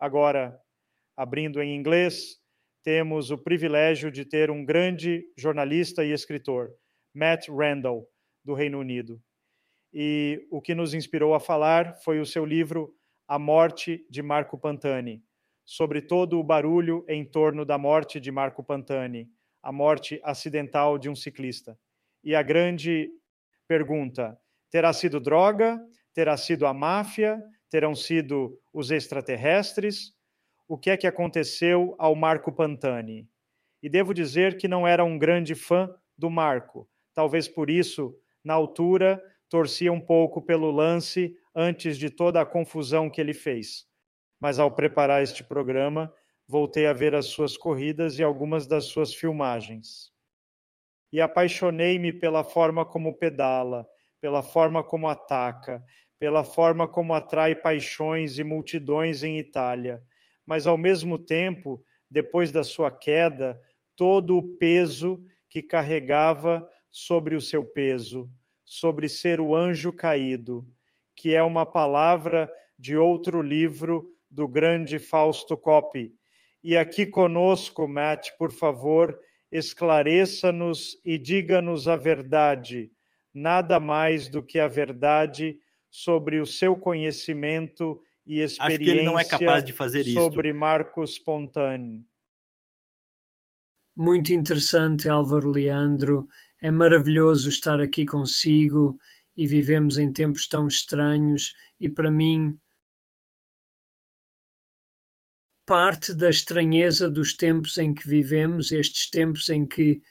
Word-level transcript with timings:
Agora, 0.00 0.58
abrindo 1.14 1.62
em 1.62 1.76
inglês, 1.76 2.38
temos 2.82 3.30
o 3.30 3.36
privilégio 3.36 4.10
de 4.10 4.24
ter 4.24 4.50
um 4.50 4.64
grande 4.64 5.22
jornalista 5.36 6.02
e 6.02 6.10
escritor, 6.10 6.70
Matt 7.14 7.48
Randall, 7.50 8.08
do 8.42 8.54
Reino 8.54 8.78
Unido. 8.78 9.20
E 9.92 10.46
o 10.50 10.62
que 10.62 10.74
nos 10.74 10.94
inspirou 10.94 11.34
a 11.34 11.40
falar 11.40 11.94
foi 12.02 12.18
o 12.18 12.24
seu 12.24 12.46
livro 12.46 12.94
A 13.28 13.38
Morte 13.38 14.06
de 14.08 14.22
Marco 14.22 14.56
Pantani, 14.56 15.22
sobre 15.66 16.00
todo 16.00 16.38
o 16.38 16.44
barulho 16.44 17.04
em 17.06 17.22
torno 17.22 17.66
da 17.66 17.76
morte 17.76 18.18
de 18.18 18.32
Marco 18.32 18.64
Pantani, 18.64 19.28
a 19.62 19.70
morte 19.70 20.18
acidental 20.24 20.96
de 20.96 21.10
um 21.10 21.14
ciclista. 21.14 21.78
E 22.24 22.34
a 22.34 22.42
grande 22.42 23.10
pergunta: 23.68 24.38
terá 24.70 24.94
sido 24.94 25.20
droga? 25.20 25.78
Terá 26.14 26.38
sido 26.38 26.66
a 26.66 26.72
máfia? 26.72 27.38
Terão 27.70 27.94
sido 27.94 28.58
os 28.72 28.90
extraterrestres? 28.90 30.12
O 30.68 30.76
que 30.76 30.90
é 30.90 30.96
que 30.96 31.06
aconteceu 31.06 31.94
ao 31.98 32.14
Marco 32.14 32.52
Pantani? 32.52 33.28
E 33.82 33.88
devo 33.88 34.12
dizer 34.12 34.56
que 34.56 34.68
não 34.68 34.86
era 34.86 35.04
um 35.04 35.16
grande 35.16 35.54
fã 35.54 35.88
do 36.18 36.28
Marco. 36.28 36.88
Talvez 37.14 37.48
por 37.48 37.70
isso, 37.70 38.14
na 38.44 38.54
altura, 38.54 39.22
torcia 39.48 39.92
um 39.92 40.00
pouco 40.00 40.42
pelo 40.42 40.70
lance 40.70 41.36
antes 41.54 41.96
de 41.96 42.10
toda 42.10 42.40
a 42.40 42.46
confusão 42.46 43.08
que 43.08 43.20
ele 43.20 43.34
fez. 43.34 43.86
Mas 44.40 44.58
ao 44.58 44.70
preparar 44.70 45.22
este 45.22 45.44
programa, 45.44 46.12
voltei 46.46 46.86
a 46.86 46.92
ver 46.92 47.14
as 47.14 47.26
suas 47.26 47.56
corridas 47.56 48.18
e 48.18 48.22
algumas 48.22 48.66
das 48.66 48.86
suas 48.86 49.14
filmagens. 49.14 50.12
E 51.12 51.20
apaixonei-me 51.20 52.12
pela 52.12 52.42
forma 52.42 52.84
como 52.84 53.16
pedala, 53.16 53.86
pela 54.20 54.42
forma 54.42 54.82
como 54.82 55.08
ataca, 55.08 55.84
pela 56.20 56.44
forma 56.44 56.86
como 56.86 57.14
atrai 57.14 57.54
paixões 57.54 58.38
e 58.38 58.44
multidões 58.44 59.22
em 59.22 59.38
Itália, 59.38 60.02
mas 60.44 60.66
ao 60.66 60.76
mesmo 60.76 61.18
tempo, 61.18 61.82
depois 62.10 62.52
da 62.52 62.62
sua 62.62 62.90
queda, 62.90 63.58
todo 63.96 64.36
o 64.36 64.56
peso 64.58 65.24
que 65.48 65.62
carregava 65.62 66.68
sobre 66.90 67.34
o 67.34 67.40
seu 67.40 67.64
peso, 67.64 68.30
sobre 68.66 69.08
ser 69.08 69.40
o 69.40 69.56
anjo 69.56 69.90
caído, 69.94 70.68
que 71.16 71.34
é 71.34 71.42
uma 71.42 71.64
palavra 71.64 72.52
de 72.78 72.98
outro 72.98 73.40
livro 73.40 74.14
do 74.30 74.46
grande 74.46 74.98
Fausto 74.98 75.56
Coppi, 75.56 76.12
e 76.62 76.76
aqui 76.76 77.06
conosco, 77.06 77.88
Matt, 77.88 78.32
por 78.38 78.52
favor, 78.52 79.18
esclareça-nos 79.50 81.00
e 81.02 81.16
diga-nos 81.16 81.88
a 81.88 81.96
verdade, 81.96 82.92
nada 83.32 83.80
mais 83.80 84.28
do 84.28 84.42
que 84.42 84.58
a 84.58 84.68
verdade 84.68 85.58
sobre 85.90 86.40
o 86.40 86.46
seu 86.46 86.76
conhecimento 86.76 88.00
e 88.24 88.40
experiência 88.40 88.64
Acho 88.64 88.78
que 88.78 88.90
ele 88.90 89.02
não 89.02 89.18
é 89.18 89.24
capaz 89.24 89.64
de 89.64 89.72
fazer 89.72 90.04
sobre 90.04 90.50
isso. 90.50 90.58
Marcos 90.58 91.18
Pontani. 91.18 92.06
Muito 93.96 94.32
interessante, 94.32 95.08
Álvaro 95.08 95.50
Leandro. 95.50 96.28
É 96.62 96.70
maravilhoso 96.70 97.48
estar 97.48 97.80
aqui 97.80 98.06
consigo 98.06 98.98
e 99.36 99.46
vivemos 99.46 99.98
em 99.98 100.12
tempos 100.12 100.46
tão 100.46 100.68
estranhos 100.68 101.54
e 101.78 101.88
para 101.88 102.10
mim 102.10 102.58
parte 105.66 106.12
da 106.12 106.28
estranheza 106.28 107.08
dos 107.08 107.34
tempos 107.34 107.78
em 107.78 107.94
que 107.94 108.08
vivemos, 108.08 108.72
estes 108.72 109.08
tempos 109.08 109.48
em 109.48 109.64
que 109.64 110.02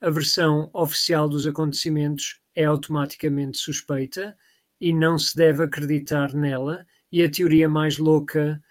a 0.00 0.08
versão 0.08 0.70
oficial 0.72 1.28
dos 1.28 1.46
acontecimentos 1.46 2.40
é 2.54 2.64
automaticamente 2.64 3.58
suspeita 3.58 4.36
e 4.80 4.92
não 4.94 5.18
se 5.18 5.36
deve 5.36 5.62
acreditar 5.62 6.32
nela, 6.32 6.86
e 7.12 7.22
a 7.22 7.30
teoria 7.30 7.68
mais 7.68 7.98
louca 7.98 8.62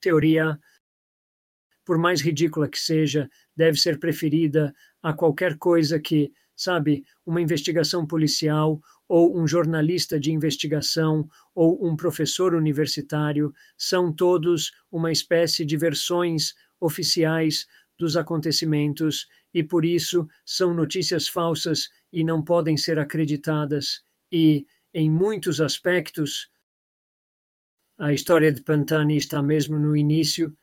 teoria, 0.00 0.58
por 1.84 1.98
mais 1.98 2.20
ridícula 2.22 2.68
que 2.68 2.78
seja, 2.78 3.28
deve 3.54 3.78
ser 3.78 3.98
preferida 3.98 4.74
a 5.02 5.12
qualquer 5.12 5.58
coisa 5.58 5.98
que, 5.98 6.32
sabe, 6.56 7.04
uma 7.26 7.42
investigação 7.42 8.06
policial 8.06 8.80
ou 9.08 9.38
um 9.38 9.46
jornalista 9.46 10.20
de 10.20 10.30
investigação, 10.30 11.28
ou 11.54 11.86
um 11.86 11.96
professor 11.96 12.54
universitário, 12.54 13.52
são 13.76 14.12
todos 14.12 14.70
uma 14.90 15.10
espécie 15.10 15.64
de 15.64 15.76
versões 15.76 16.54
oficiais 16.80 17.66
dos 17.98 18.16
acontecimentos 18.16 19.26
e 19.52 19.62
por 19.62 19.84
isso 19.84 20.28
são 20.44 20.72
notícias 20.72 21.28
falsas 21.28 21.88
e 22.12 22.22
não 22.22 22.42
podem 22.42 22.76
ser 22.76 22.98
acreditadas. 22.98 24.02
E, 24.30 24.66
em 24.94 25.10
muitos 25.10 25.60
aspectos, 25.60 26.50
a 27.98 28.12
história 28.12 28.52
de 28.52 28.62
Pantani 28.62 29.16
está 29.16 29.42
mesmo 29.42 29.78
no 29.78 29.96
início 29.96 30.56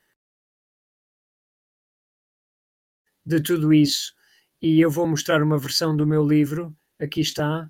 de 3.25 3.41
tudo 3.41 3.73
isso. 3.73 4.13
E 4.61 4.79
eu 4.79 4.89
vou 4.89 5.07
mostrar 5.07 5.43
uma 5.43 5.57
versão 5.57 5.95
do 5.95 6.07
meu 6.07 6.25
livro. 6.25 6.75
Aqui 6.99 7.21
está, 7.21 7.69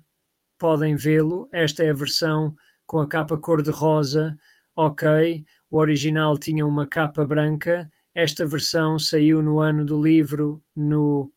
podem 0.58 0.94
vê-lo. 0.94 1.48
Esta 1.52 1.82
é 1.82 1.90
a 1.90 1.94
versão 1.94 2.54
com 2.86 3.00
a 3.00 3.08
capa 3.08 3.36
cor-de-rosa. 3.36 4.38
Ok, 4.74 5.44
o 5.70 5.78
original 5.78 6.38
tinha 6.38 6.66
uma 6.66 6.86
capa 6.86 7.24
branca. 7.24 7.90
Esta 8.16 8.46
versão 8.46 8.98
saiu 8.98 9.42
no 9.42 9.60
ano 9.60 9.84
do 9.84 10.02
livro, 10.02 10.64
no 10.74 11.30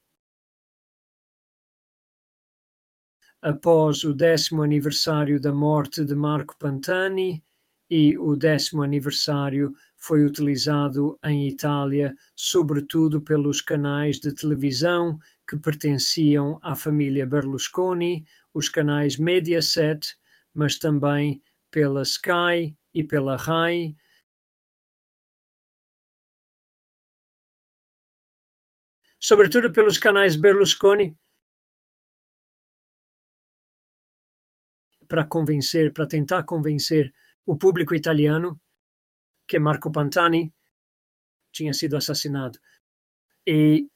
após 3.41 4.05
o 4.05 4.13
décimo 4.13 4.63
aniversário 4.63 5.41
da 5.41 5.51
morte 5.51 6.05
de 6.05 6.15
Marco 6.15 6.57
Pantani 6.57 7.43
e 7.89 8.17
o 8.17 8.33
décimo 8.33 8.81
aniversário 8.81 9.75
foi 9.97 10.23
utilizado 10.23 11.19
em 11.21 11.49
Itália, 11.49 12.15
sobretudo 12.33 13.19
pelos 13.19 13.59
canais 13.59 14.17
de 14.17 14.33
televisão 14.33 15.19
que 15.49 15.57
pertenciam 15.57 16.61
à 16.63 16.77
família 16.77 17.27
Berlusconi, 17.27 18.25
os 18.53 18.69
canais 18.69 19.17
Mediaset, 19.17 20.15
mas 20.53 20.79
também 20.79 21.41
pela 21.69 22.03
Sky 22.03 22.73
e 22.93 23.03
pela 23.03 23.35
Rai. 23.35 23.97
Sobretudo 29.19 29.71
pelos 29.71 29.97
canais 29.97 30.35
Berlusconi, 30.35 31.17
para 35.07 35.25
convencer, 35.25 35.91
para 35.91 36.07
tentar 36.07 36.43
convencer 36.43 37.13
o 37.45 37.57
público 37.57 37.95
italiano 37.95 38.59
que 39.47 39.59
Marco 39.59 39.91
Pantani 39.91 40.53
tinha 41.51 41.73
sido 41.73 41.97
assassinado. 41.97 42.59
E 43.45 43.89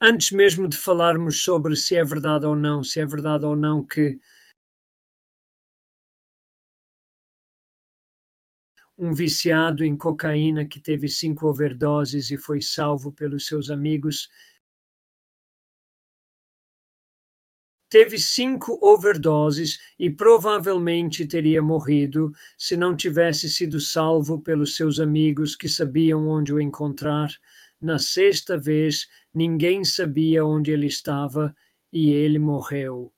antes 0.00 0.32
mesmo 0.32 0.68
de 0.68 0.76
falarmos 0.76 1.42
sobre 1.42 1.76
se 1.76 1.96
é 1.96 2.04
verdade 2.04 2.44
ou 2.44 2.56
não, 2.56 2.82
se 2.82 3.00
é 3.00 3.06
verdade 3.06 3.46
ou 3.46 3.54
não 3.54 3.86
que 3.86 4.18
um 8.98 9.12
viciado 9.12 9.84
em 9.84 9.96
cocaína 9.96 10.64
que 10.64 10.78
teve 10.80 11.08
cinco 11.08 11.46
overdoses 11.46 12.30
e 12.30 12.36
foi 12.36 12.60
salvo 12.60 13.10
pelos 13.12 13.46
seus 13.46 13.70
amigos 13.70 14.28
teve 17.88 18.18
cinco 18.18 18.78
overdoses 18.80 19.78
e 19.98 20.08
provavelmente 20.08 21.26
teria 21.26 21.60
morrido 21.60 22.32
se 22.56 22.74
não 22.74 22.96
tivesse 22.96 23.50
sido 23.50 23.78
salvo 23.78 24.40
pelos 24.40 24.76
seus 24.76 24.98
amigos 24.98 25.54
que 25.54 25.68
sabiam 25.68 26.26
onde 26.26 26.54
o 26.54 26.60
encontrar 26.60 27.30
na 27.82 27.98
sexta 27.98 28.56
vez, 28.56 29.08
ninguém 29.34 29.84
sabia 29.84 30.46
onde 30.46 30.70
ele 30.70 30.86
estava 30.86 31.54
e 31.92 32.10
ele 32.10 32.38
morreu. 32.38 33.12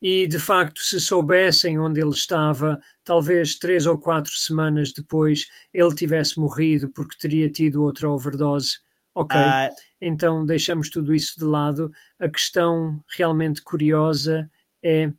E, 0.00 0.26
de 0.28 0.38
facto, 0.38 0.80
se 0.80 1.00
soubessem 1.00 1.78
onde 1.78 2.00
ele 2.00 2.10
estava, 2.10 2.80
talvez 3.02 3.56
três 3.56 3.84
ou 3.86 3.98
quatro 3.98 4.32
semanas 4.32 4.92
depois 4.92 5.48
ele 5.72 5.94
tivesse 5.94 6.38
morrido 6.38 6.88
porque 6.90 7.18
teria 7.18 7.50
tido 7.50 7.82
outra 7.82 8.08
overdose. 8.08 8.78
Ok, 9.14 9.36
uh... 9.36 9.74
então 10.00 10.46
deixamos 10.46 10.88
tudo 10.88 11.12
isso 11.12 11.38
de 11.38 11.44
lado. 11.44 11.90
A 12.20 12.28
questão 12.28 13.02
realmente 13.16 13.60
curiosa 13.60 14.48
é 14.82 15.12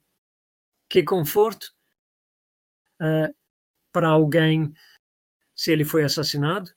que 0.88 1.04
conforto 1.04 1.74
uh, 3.02 3.36
para 3.92 4.08
alguém 4.08 4.74
se 5.54 5.74
ele 5.74 5.84
foi 5.84 6.06
assassinado? 6.06 6.72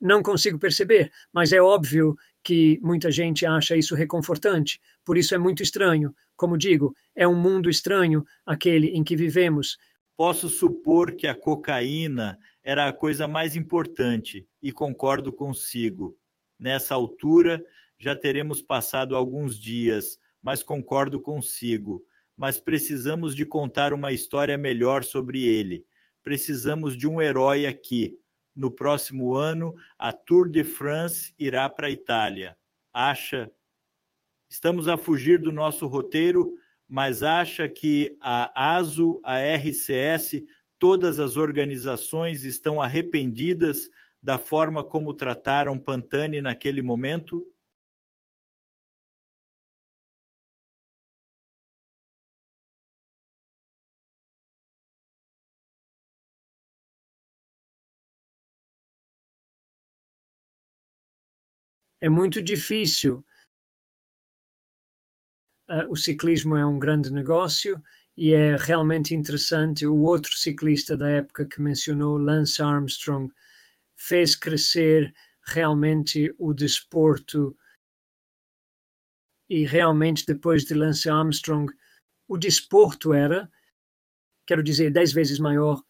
Não 0.00 0.22
consigo 0.22 0.58
perceber, 0.58 1.12
mas 1.30 1.52
é 1.52 1.60
óbvio 1.60 2.16
que 2.42 2.80
muita 2.82 3.10
gente 3.10 3.44
acha 3.44 3.76
isso 3.76 3.94
reconfortante. 3.94 4.80
Por 5.04 5.18
isso 5.18 5.34
é 5.34 5.38
muito 5.38 5.62
estranho. 5.62 6.14
Como 6.36 6.58
digo, 6.58 6.94
é 7.14 7.26
um 7.26 7.34
mundo 7.34 7.70
estranho 7.70 8.24
aquele 8.44 8.88
em 8.88 9.04
que 9.04 9.16
vivemos. 9.16 9.76
Posso 10.16 10.48
supor 10.48 11.12
que 11.12 11.26
a 11.26 11.34
cocaína 11.34 12.38
era 12.62 12.86
a 12.88 12.92
coisa 12.92 13.26
mais 13.26 13.56
importante 13.56 14.46
e 14.62 14.70
concordo 14.70 15.32
consigo. 15.32 16.16
Nessa 16.58 16.94
altura, 16.94 17.64
já 17.98 18.14
teremos 18.14 18.62
passado 18.62 19.16
alguns 19.16 19.58
dias, 19.58 20.18
mas 20.42 20.62
concordo 20.62 21.20
consigo. 21.20 22.04
Mas 22.36 22.58
precisamos 22.58 23.34
de 23.34 23.44
contar 23.44 23.92
uma 23.92 24.12
história 24.12 24.56
melhor 24.58 25.04
sobre 25.04 25.44
ele. 25.44 25.84
Precisamos 26.22 26.96
de 26.96 27.06
um 27.06 27.20
herói 27.20 27.66
aqui. 27.66 28.18
No 28.54 28.70
próximo 28.70 29.34
ano, 29.34 29.74
a 29.98 30.12
Tour 30.12 30.48
de 30.48 30.62
France 30.62 31.34
irá 31.38 31.68
para 31.68 31.86
a 31.86 31.90
Itália. 31.90 32.56
Acha? 32.92 33.50
Estamos 34.52 34.86
a 34.86 34.98
fugir 34.98 35.38
do 35.38 35.50
nosso 35.50 35.86
roteiro, 35.86 36.58
mas 36.86 37.22
acha 37.22 37.66
que 37.66 38.18
a 38.20 38.74
ASO, 38.76 39.18
a 39.24 39.38
RCS, 39.38 40.44
todas 40.78 41.18
as 41.18 41.38
organizações 41.38 42.44
estão 42.44 42.78
arrependidas 42.78 43.88
da 44.22 44.36
forma 44.36 44.84
como 44.84 45.14
trataram 45.14 45.78
Pantani 45.78 46.42
naquele 46.42 46.82
momento? 46.82 47.42
É 62.02 62.08
muito 62.10 62.42
difícil. 62.42 63.24
Uh, 65.68 65.90
o 65.90 65.96
ciclismo 65.96 66.56
é 66.56 66.66
um 66.66 66.78
grande 66.78 67.12
negócio 67.12 67.82
e 68.16 68.32
é 68.34 68.56
realmente 68.56 69.14
interessante. 69.14 69.86
O 69.86 70.00
outro 70.02 70.36
ciclista 70.36 70.96
da 70.96 71.08
época 71.08 71.46
que 71.46 71.60
mencionou, 71.60 72.18
Lance 72.18 72.62
Armstrong, 72.62 73.32
fez 73.96 74.34
crescer 74.34 75.14
realmente 75.44 76.34
o 76.38 76.52
desporto 76.52 77.56
e 79.48 79.64
realmente 79.66 80.24
depois 80.24 80.64
de 80.64 80.74
Lance 80.74 81.08
Armstrong 81.08 81.72
o 82.28 82.38
desporto 82.38 83.12
era, 83.12 83.50
quero 84.46 84.62
dizer, 84.62 84.90
dez 84.90 85.12
vezes 85.12 85.38
maior 85.38 85.82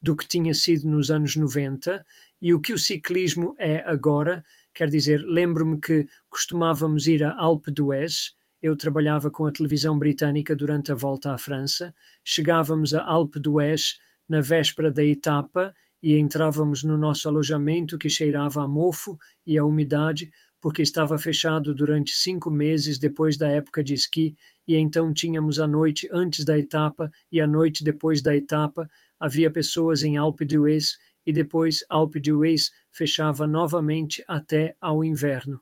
do 0.00 0.16
que 0.16 0.26
tinha 0.26 0.54
sido 0.54 0.88
nos 0.88 1.10
anos 1.10 1.36
90 1.36 2.04
e 2.40 2.54
o 2.54 2.60
que 2.60 2.72
o 2.72 2.78
ciclismo 2.78 3.54
é 3.58 3.78
agora, 3.88 4.44
quer 4.72 4.88
dizer, 4.88 5.20
lembro-me 5.20 5.80
que 5.80 6.06
costumávamos 6.28 7.06
ir 7.06 7.24
a 7.24 7.34
Alpe 7.36 7.70
d'Huez 7.70 8.35
eu 8.62 8.76
trabalhava 8.76 9.30
com 9.30 9.46
a 9.46 9.52
televisão 9.52 9.98
britânica 9.98 10.54
durante 10.56 10.90
a 10.90 10.94
volta 10.94 11.32
à 11.32 11.38
França. 11.38 11.94
Chegávamos 12.24 12.94
a 12.94 13.04
Alpe 13.04 13.38
d'Huez 13.38 13.98
na 14.28 14.40
véspera 14.40 14.90
da 14.90 15.04
etapa 15.04 15.74
e 16.02 16.16
entrávamos 16.16 16.82
no 16.82 16.96
nosso 16.96 17.28
alojamento 17.28 17.98
que 17.98 18.08
cheirava 18.08 18.62
a 18.62 18.68
mofo 18.68 19.18
e 19.46 19.58
a 19.58 19.64
umidade, 19.64 20.30
porque 20.60 20.82
estava 20.82 21.18
fechado 21.18 21.74
durante 21.74 22.12
cinco 22.12 22.50
meses 22.50 22.98
depois 22.98 23.36
da 23.36 23.48
época 23.48 23.82
de 23.84 23.94
esqui, 23.94 24.36
e 24.66 24.74
então 24.74 25.12
tínhamos 25.12 25.60
a 25.60 25.66
noite 25.66 26.08
antes 26.12 26.44
da 26.44 26.58
etapa 26.58 27.10
e 27.30 27.40
a 27.40 27.46
noite 27.46 27.84
depois 27.84 28.20
da 28.20 28.34
etapa. 28.34 28.88
Havia 29.18 29.50
pessoas 29.50 30.02
em 30.02 30.16
Alpe 30.16 30.44
d'Huez 30.44 30.96
e 31.24 31.32
depois 31.32 31.84
Alpe 31.88 32.20
d'Huez 32.20 32.70
fechava 32.90 33.46
novamente 33.46 34.24
até 34.28 34.76
ao 34.80 35.04
inverno. 35.04 35.60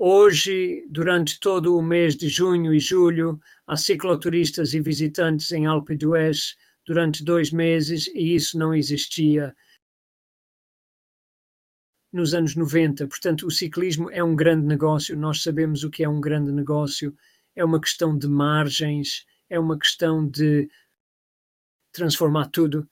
Hoje, 0.00 0.86
durante 0.88 1.40
todo 1.40 1.76
o 1.76 1.82
mês 1.82 2.14
de 2.14 2.28
junho 2.28 2.72
e 2.72 2.78
julho, 2.78 3.40
há 3.66 3.76
cicloturistas 3.76 4.72
e 4.72 4.80
visitantes 4.80 5.50
em 5.50 5.66
Alpe 5.66 5.96
d'Huez 5.96 6.56
durante 6.86 7.24
dois 7.24 7.50
meses 7.50 8.06
e 8.14 8.32
isso 8.36 8.56
não 8.56 8.72
existia 8.72 9.52
nos 12.12 12.32
anos 12.32 12.54
90. 12.54 13.08
Portanto, 13.08 13.44
o 13.44 13.50
ciclismo 13.50 14.08
é 14.12 14.22
um 14.22 14.36
grande 14.36 14.64
negócio, 14.64 15.16
nós 15.16 15.42
sabemos 15.42 15.82
o 15.82 15.90
que 15.90 16.04
é 16.04 16.08
um 16.08 16.20
grande 16.20 16.52
negócio, 16.52 17.12
é 17.56 17.64
uma 17.64 17.80
questão 17.80 18.16
de 18.16 18.28
margens, 18.28 19.26
é 19.50 19.58
uma 19.58 19.76
questão 19.76 20.24
de 20.24 20.70
transformar 21.90 22.46
tudo. 22.50 22.88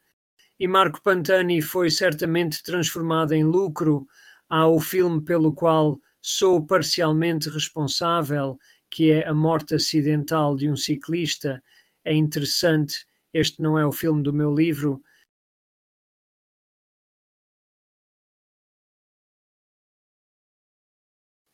E 0.59 0.67
Marco 0.67 1.01
Pantani 1.01 1.63
foi 1.63 1.89
certamente 1.89 2.65
transformado 2.65 3.33
em 3.33 3.45
lucro. 3.45 4.09
Há 4.49 4.67
o 4.67 4.81
filme 4.81 5.23
pelo 5.23 5.53
qual 5.53 6.01
sou 6.29 6.67
parcialmente 6.67 7.49
responsável, 7.49 8.59
que 8.91 9.13
é 9.13 9.29
a 9.29 9.33
morte 9.33 9.77
acidental 9.77 10.57
de 10.57 10.69
um 10.69 10.75
ciclista. 10.75 11.63
É 12.05 12.13
interessante, 12.13 13.07
este 13.33 13.63
não 13.63 13.79
é 13.79 13.87
o 13.87 13.93
filme 13.93 14.25
do 14.25 14.33
meu 14.33 14.53
livro. 14.53 15.01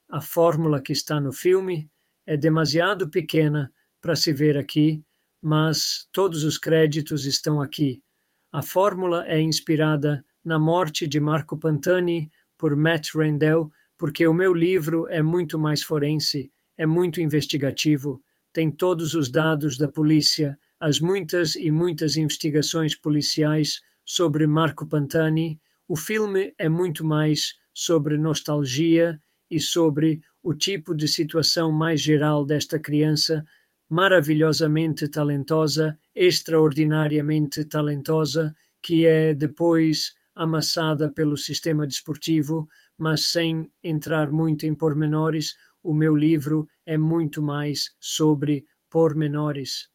A 0.09 0.23
fórmula 0.23 0.81
que 0.81 0.95
está 0.95 1.21
no 1.21 1.35
filme 1.35 1.91
é 2.25 2.35
demasiado 2.35 3.11
pequena 3.11 3.71
para 4.01 4.17
se 4.17 4.33
ver 4.33 4.57
aqui, 4.57 5.05
mas 5.43 6.09
todos 6.13 6.45
os 6.45 6.57
créditos 6.57 7.27
estão 7.27 7.61
aqui. 7.61 8.03
A 8.51 8.63
fórmula 8.63 9.27
é 9.27 9.39
inspirada 9.39 10.25
na 10.43 10.59
morte 10.59 11.07
de 11.07 11.21
Marco 11.21 11.59
Pantani 11.59 12.33
por 12.57 12.75
Matt 12.75 13.15
Rendell, 13.15 13.71
porque 14.03 14.27
o 14.27 14.35
meu 14.35 14.53
livro 14.53 15.07
é 15.09 15.23
muito 15.23 15.57
mais 15.57 15.81
forense, 15.81 16.51
é 16.77 16.85
muito 16.85 17.21
investigativo, 17.21 18.21
tem 18.53 18.69
todos 18.69 19.15
os 19.15 19.31
dados 19.31 19.79
da 19.79 19.87
polícia, 19.87 20.59
as 20.81 20.99
muitas 20.99 21.55
e 21.55 21.71
muitas 21.71 22.17
investigações 22.17 22.97
policiais 22.97 23.81
sobre 24.05 24.45
Marco 24.45 24.85
Pantani. 24.89 25.61
O 25.87 25.95
filme 25.95 26.53
é 26.59 26.69
muito 26.69 27.05
mais 27.05 27.55
sobre 27.73 28.19
nostalgia 28.19 29.23
e 29.49 29.61
sobre 29.61 30.21
o 30.43 30.53
tipo 30.53 30.97
de 30.97 31.07
situação 31.07 31.71
mais 31.71 32.01
geral 32.01 32.45
desta 32.45 32.81
criança, 32.81 33.45
maravilhosamente 33.89 35.07
talentosa, 35.07 35.97
extraordinariamente 36.13 37.65
talentosa, 37.65 38.53
que 38.83 39.07
é 39.07 39.33
depois 39.33 40.13
amassada 40.35 41.09
pelo 41.09 41.37
sistema 41.37 41.87
desportivo, 41.87 42.69
mas 43.03 43.33
sem 43.33 43.69
entrar 43.83 44.31
muito 44.31 44.65
em 44.65 44.73
pormenores, 44.73 45.57
o 45.83 45.93
meu 45.93 46.15
livro 46.15 46.69
é 46.87 46.97
muito 46.97 47.43
mais 47.43 47.97
sobre 47.99 48.65
pormenores. 48.89 49.91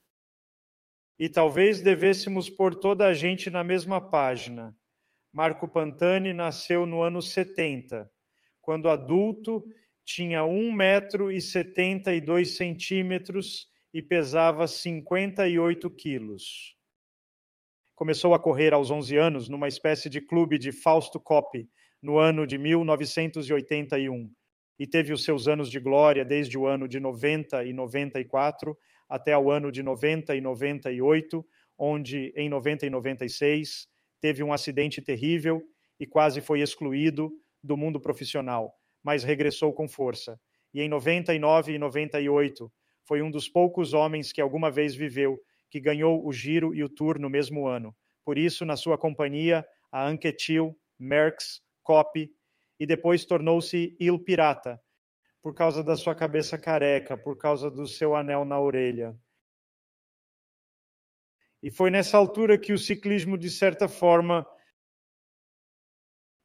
E 1.18 1.30
talvez 1.30 1.81
devêssemos 1.81 2.50
pôr 2.50 2.75
toda 2.75 3.07
a 3.07 3.13
gente 3.13 3.50
na 3.50 3.63
mesma 3.63 4.01
página. 4.01 4.75
Marco 5.31 5.69
Pantani 5.69 6.33
nasceu 6.33 6.86
no 6.86 7.01
ano 7.01 7.21
70, 7.21 8.12
quando 8.59 8.89
adulto 8.89 9.63
tinha 10.03 10.44
1 10.44 10.69
metro 10.74 11.31
e 11.31 11.39
72 11.39 12.58
centímetros 12.58 13.70
e 13.93 14.01
pesava 14.01 14.67
58 14.67 15.89
quilos. 15.91 16.75
Começou 17.96 18.34
a 18.34 18.39
correr 18.39 18.74
aos 18.74 18.91
11 18.91 19.15
anos 19.15 19.48
numa 19.48 19.70
espécie 19.70 20.10
de 20.10 20.20
clube 20.20 20.60
de 20.60 20.74
Fausto 20.74 21.22
Coppi, 21.22 21.70
no 22.01 22.18
ano 22.18 22.46
de 22.46 22.58
1981 22.58 24.32
e 24.80 24.86
teve 24.86 25.12
os 25.12 25.24
seus 25.24 25.48
anos 25.48 25.70
de 25.70 25.80
glória 25.80 26.24
desde 26.24 26.58
o 26.58 26.68
ano 26.68 26.88
de 26.88 27.00
90 27.00 27.63
e 27.63 27.74
94 27.74 28.77
até 29.10 29.38
o 29.38 29.50
ano 29.50 29.72
de 29.72 29.82
90 29.82 30.36
e 30.36 30.42
98, 30.42 31.46
onde 31.77 32.34
em 32.36 32.50
90 32.50 32.86
e 32.86 32.89
96 32.89 33.88
teve 34.20 34.44
um 34.44 34.54
acidente 34.54 35.01
terrível 35.01 35.63
e 36.00 36.06
quase 36.06 36.42
foi 36.42 36.62
excluído 36.62 37.32
do 37.63 37.75
mundo 37.75 38.00
profissional, 38.00 38.74
mas 39.04 39.24
regressou 39.24 39.74
com 39.74 39.88
força. 39.88 40.39
E 40.74 40.82
em 40.82 40.89
99 40.89 41.74
e 41.74 41.80
98 41.80 42.72
foi 43.04 43.22
um 43.22 43.32
dos 43.32 43.48
poucos 43.48 43.94
homens 43.94 44.32
que 44.32 44.42
alguma 44.42 44.70
vez 44.70 44.94
viveu 44.94 45.39
que 45.70 45.80
ganhou 45.80 46.25
o 46.25 46.32
Giro 46.32 46.74
e 46.74 46.84
o 46.84 46.89
Tour 46.89 47.20
no 47.20 47.30
mesmo 47.30 47.68
ano. 47.68 47.96
Por 48.24 48.38
isso, 48.38 48.66
na 48.66 48.75
sua 48.75 48.98
companhia, 48.98 49.66
a 49.92 50.06
Anquetil, 50.06 50.77
Merckx, 51.00 51.62
E 52.79 52.86
depois 52.86 53.25
tornou-se 53.25 53.96
Il 54.00 54.20
Pirata, 54.20 54.82
por 55.41 55.53
causa 55.53 55.84
da 55.84 55.96
sua 55.96 56.13
cabeça 56.13 56.58
careca, 56.58 57.17
por 57.17 57.38
causa 57.38 57.72
do 57.72 57.88
seu 57.88 58.15
anel 58.15 58.46
na 58.46 58.60
orelha. 58.60 59.17
E 61.62 61.72
foi 61.72 61.89
nessa 61.89 62.17
altura 62.17 62.58
que 62.58 62.72
o 62.72 62.77
ciclismo, 62.77 63.38
de 63.38 63.50
certa 63.50 63.88
forma, 63.88 64.46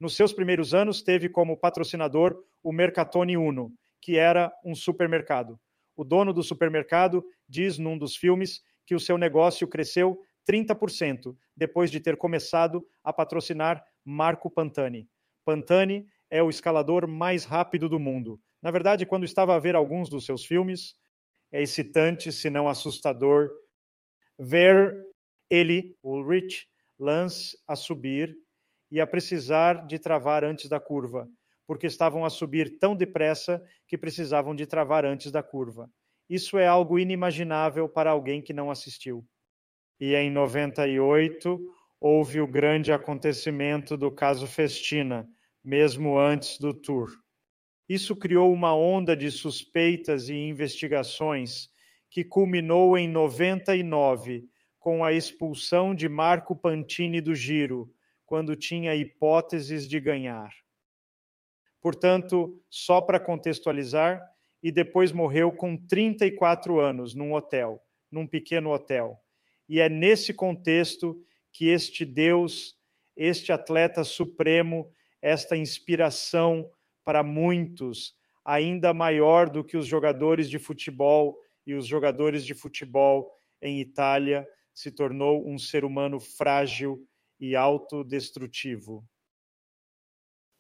nos 0.00 0.16
seus 0.16 0.32
primeiros 0.32 0.72
anos, 0.72 1.02
teve 1.02 1.28
como 1.28 1.56
patrocinador 1.56 2.42
o 2.62 2.72
Mercatone 2.72 3.36
Uno, 3.36 3.72
que 4.00 4.16
era 4.16 4.52
um 4.64 4.74
supermercado. 4.74 5.60
O 5.94 6.04
dono 6.04 6.32
do 6.32 6.42
supermercado 6.42 7.24
diz 7.46 7.78
num 7.78 7.98
dos 7.98 8.16
filmes 8.16 8.62
que 8.86 8.94
o 8.94 9.00
seu 9.00 9.18
negócio 9.18 9.68
cresceu 9.68 10.18
30% 10.48 11.36
depois 11.56 11.90
de 11.90 12.00
ter 12.00 12.16
começado 12.16 12.84
a 13.04 13.12
patrocinar 13.12 13.84
Marco 14.04 14.50
Pantani. 14.50 15.08
Pantani 15.44 16.06
é 16.30 16.42
o 16.42 16.50
escalador 16.50 17.06
mais 17.06 17.44
rápido 17.44 17.88
do 17.88 17.98
mundo. 17.98 18.40
Na 18.62 18.70
verdade, 18.70 19.04
quando 19.04 19.24
estava 19.24 19.54
a 19.54 19.58
ver 19.58 19.74
alguns 19.74 20.08
dos 20.08 20.24
seus 20.24 20.44
filmes, 20.44 20.94
é 21.52 21.60
excitante, 21.60 22.32
se 22.32 22.48
não 22.48 22.68
assustador, 22.68 23.50
ver 24.38 24.94
ele, 25.50 25.96
Ulrich, 26.02 26.66
Lance, 26.98 27.58
a 27.66 27.76
subir 27.76 28.34
e 28.90 29.00
a 29.00 29.06
precisar 29.06 29.86
de 29.86 29.98
travar 29.98 30.44
antes 30.44 30.68
da 30.68 30.80
curva, 30.80 31.28
porque 31.66 31.86
estavam 31.86 32.24
a 32.24 32.30
subir 32.30 32.78
tão 32.78 32.94
depressa 32.94 33.62
que 33.86 33.98
precisavam 33.98 34.54
de 34.54 34.66
travar 34.66 35.04
antes 35.04 35.30
da 35.30 35.42
curva. 35.42 35.90
Isso 36.28 36.56
é 36.58 36.66
algo 36.66 36.98
inimaginável 36.98 37.88
para 37.88 38.10
alguém 38.10 38.40
que 38.40 38.52
não 38.52 38.70
assistiu. 38.70 39.26
E 40.00 40.14
em 40.14 40.30
98 40.30 41.60
houve 42.04 42.40
o 42.40 42.48
grande 42.48 42.90
acontecimento 42.90 43.96
do 43.96 44.10
caso 44.10 44.44
Festina, 44.44 45.28
mesmo 45.62 46.18
antes 46.18 46.58
do 46.58 46.74
tour. 46.74 47.08
Isso 47.88 48.16
criou 48.16 48.52
uma 48.52 48.74
onda 48.74 49.16
de 49.16 49.30
suspeitas 49.30 50.28
e 50.28 50.34
investigações 50.34 51.70
que 52.10 52.24
culminou 52.24 52.98
em 52.98 53.06
99 53.08 54.44
com 54.80 55.04
a 55.04 55.12
expulsão 55.12 55.94
de 55.94 56.08
Marco 56.08 56.56
Pantini 56.56 57.20
do 57.20 57.36
Giro, 57.36 57.88
quando 58.26 58.56
tinha 58.56 58.96
hipóteses 58.96 59.88
de 59.88 60.00
ganhar. 60.00 60.50
Portanto, 61.80 62.60
só 62.68 63.00
para 63.00 63.20
contextualizar, 63.20 64.20
e 64.60 64.72
depois 64.72 65.12
morreu 65.12 65.52
com 65.52 65.76
34 65.76 66.80
anos 66.80 67.14
num 67.14 67.32
hotel, 67.32 67.80
num 68.10 68.26
pequeno 68.26 68.72
hotel. 68.72 69.20
E 69.68 69.78
é 69.78 69.88
nesse 69.88 70.34
contexto 70.34 71.16
que 71.52 71.68
este 71.68 72.04
Deus, 72.04 72.76
este 73.16 73.52
atleta 73.52 74.02
supremo, 74.04 74.90
esta 75.20 75.56
inspiração 75.56 76.68
para 77.04 77.22
muitos, 77.22 78.14
ainda 78.44 78.94
maior 78.94 79.50
do 79.50 79.62
que 79.64 79.76
os 79.76 79.86
jogadores 79.86 80.48
de 80.48 80.58
futebol 80.58 81.38
e 81.66 81.74
os 81.74 81.86
jogadores 81.86 82.44
de 82.44 82.54
futebol 82.54 83.30
em 83.60 83.80
Itália, 83.80 84.46
se 84.74 84.90
tornou 84.90 85.48
um 85.48 85.58
ser 85.58 85.84
humano 85.84 86.18
frágil 86.18 87.06
e 87.38 87.54
autodestrutivo. 87.54 89.04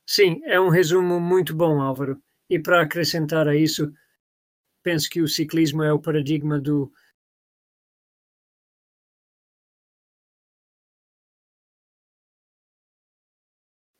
Sim, 0.06 0.40
é 0.44 0.60
um 0.60 0.68
resumo 0.68 1.18
muito 1.18 1.54
bom, 1.54 1.80
Álvaro. 1.80 2.20
E 2.50 2.58
para 2.58 2.82
acrescentar 2.82 3.48
a 3.48 3.56
isso, 3.56 3.90
penso 4.82 5.08
que 5.08 5.22
o 5.22 5.28
ciclismo 5.28 5.82
é 5.82 5.92
o 5.92 5.98
paradigma 5.98 6.60
do 6.60 6.92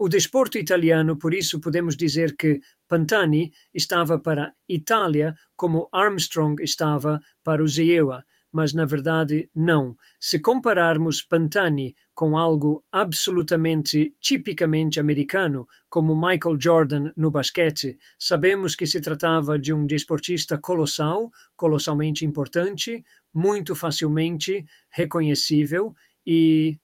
o 0.03 0.09
desporto 0.09 0.59
italiano, 0.59 1.17
por 1.17 1.33
isso 1.33 1.61
podemos 1.61 1.97
dizer 1.97 2.37
que 2.37 2.61
Pantani 2.89 3.53
estava 3.73 4.19
para 4.19 4.53
Itália 4.69 5.33
como 5.55 5.89
Armstrong 5.93 6.61
estava 6.61 7.21
para 7.45 7.63
o 7.63 7.69
Ziewa, 7.69 8.25
mas 8.51 8.75
na 8.75 8.85
verdade 8.85 9.49
não. 9.55 9.97
Se 10.19 10.41
compararmos 10.41 11.23
Pantani 11.23 11.95
com 12.15 12.37
algo 12.37 12.85
absolutamente 12.91 14.13
tipicamente 14.21 14.99
americano, 14.99 15.69
como 15.89 16.17
Michael 16.17 16.59
Jordan 16.61 17.13
no 17.17 17.31
basquete, 17.31 17.97
sabemos 18.19 18.75
que 18.75 18.89
se 18.89 19.01
tratava 19.01 19.57
de 19.57 19.73
um 19.73 19.87
desportista 19.87 20.59
colossal, 20.59 21.31
colossalmente 21.55 22.25
importante, 22.25 23.05
muito 23.33 23.77
facilmente 23.77 24.67
reconhecível 24.91 25.95
e 26.27 26.77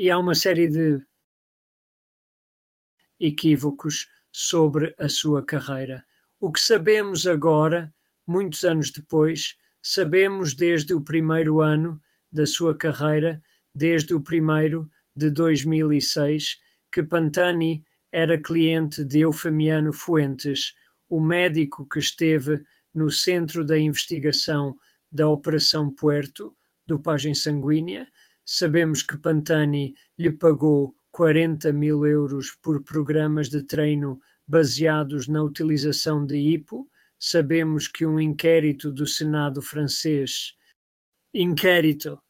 e 0.00 0.12
há 0.12 0.16
uma 0.16 0.36
série 0.36 0.68
de 0.68 1.02
equívocos 3.20 4.08
sobre 4.32 4.94
a 4.98 5.08
sua 5.08 5.44
carreira. 5.44 6.04
O 6.40 6.52
que 6.52 6.60
sabemos 6.60 7.26
agora, 7.26 7.92
muitos 8.26 8.64
anos 8.64 8.90
depois, 8.90 9.56
sabemos 9.82 10.54
desde 10.54 10.94
o 10.94 11.00
primeiro 11.00 11.60
ano 11.60 12.00
da 12.30 12.46
sua 12.46 12.76
carreira, 12.76 13.42
desde 13.74 14.14
o 14.14 14.20
primeiro 14.20 14.88
de 15.16 15.30
2006, 15.30 16.58
que 16.92 17.02
Pantani 17.02 17.84
era 18.12 18.40
cliente 18.40 19.04
de 19.04 19.20
Eufemiano 19.20 19.92
Fuentes, 19.92 20.74
o 21.08 21.20
médico 21.20 21.86
que 21.86 21.98
esteve 21.98 22.62
no 22.94 23.10
centro 23.10 23.64
da 23.64 23.78
investigação 23.78 24.76
da 25.10 25.28
Operação 25.28 25.90
Puerto, 25.90 26.56
dopagem 26.86 27.34
sanguínea. 27.34 28.08
Sabemos 28.44 29.02
que 29.02 29.16
Pantani 29.16 29.94
lhe 30.18 30.30
pagou 30.30 30.94
40 31.18 31.72
mil 31.72 32.06
euros 32.06 32.56
por 32.62 32.80
programas 32.84 33.48
de 33.48 33.64
treino 33.64 34.20
baseados 34.46 35.26
na 35.26 35.42
utilização 35.42 36.24
de 36.24 36.36
hipo. 36.36 36.88
Sabemos 37.18 37.88
que 37.88 38.06
um 38.06 38.20
inquérito 38.20 38.92
do 38.92 39.04
Senado 39.04 39.60
francês, 39.60 40.54
inquérito, 41.34 42.22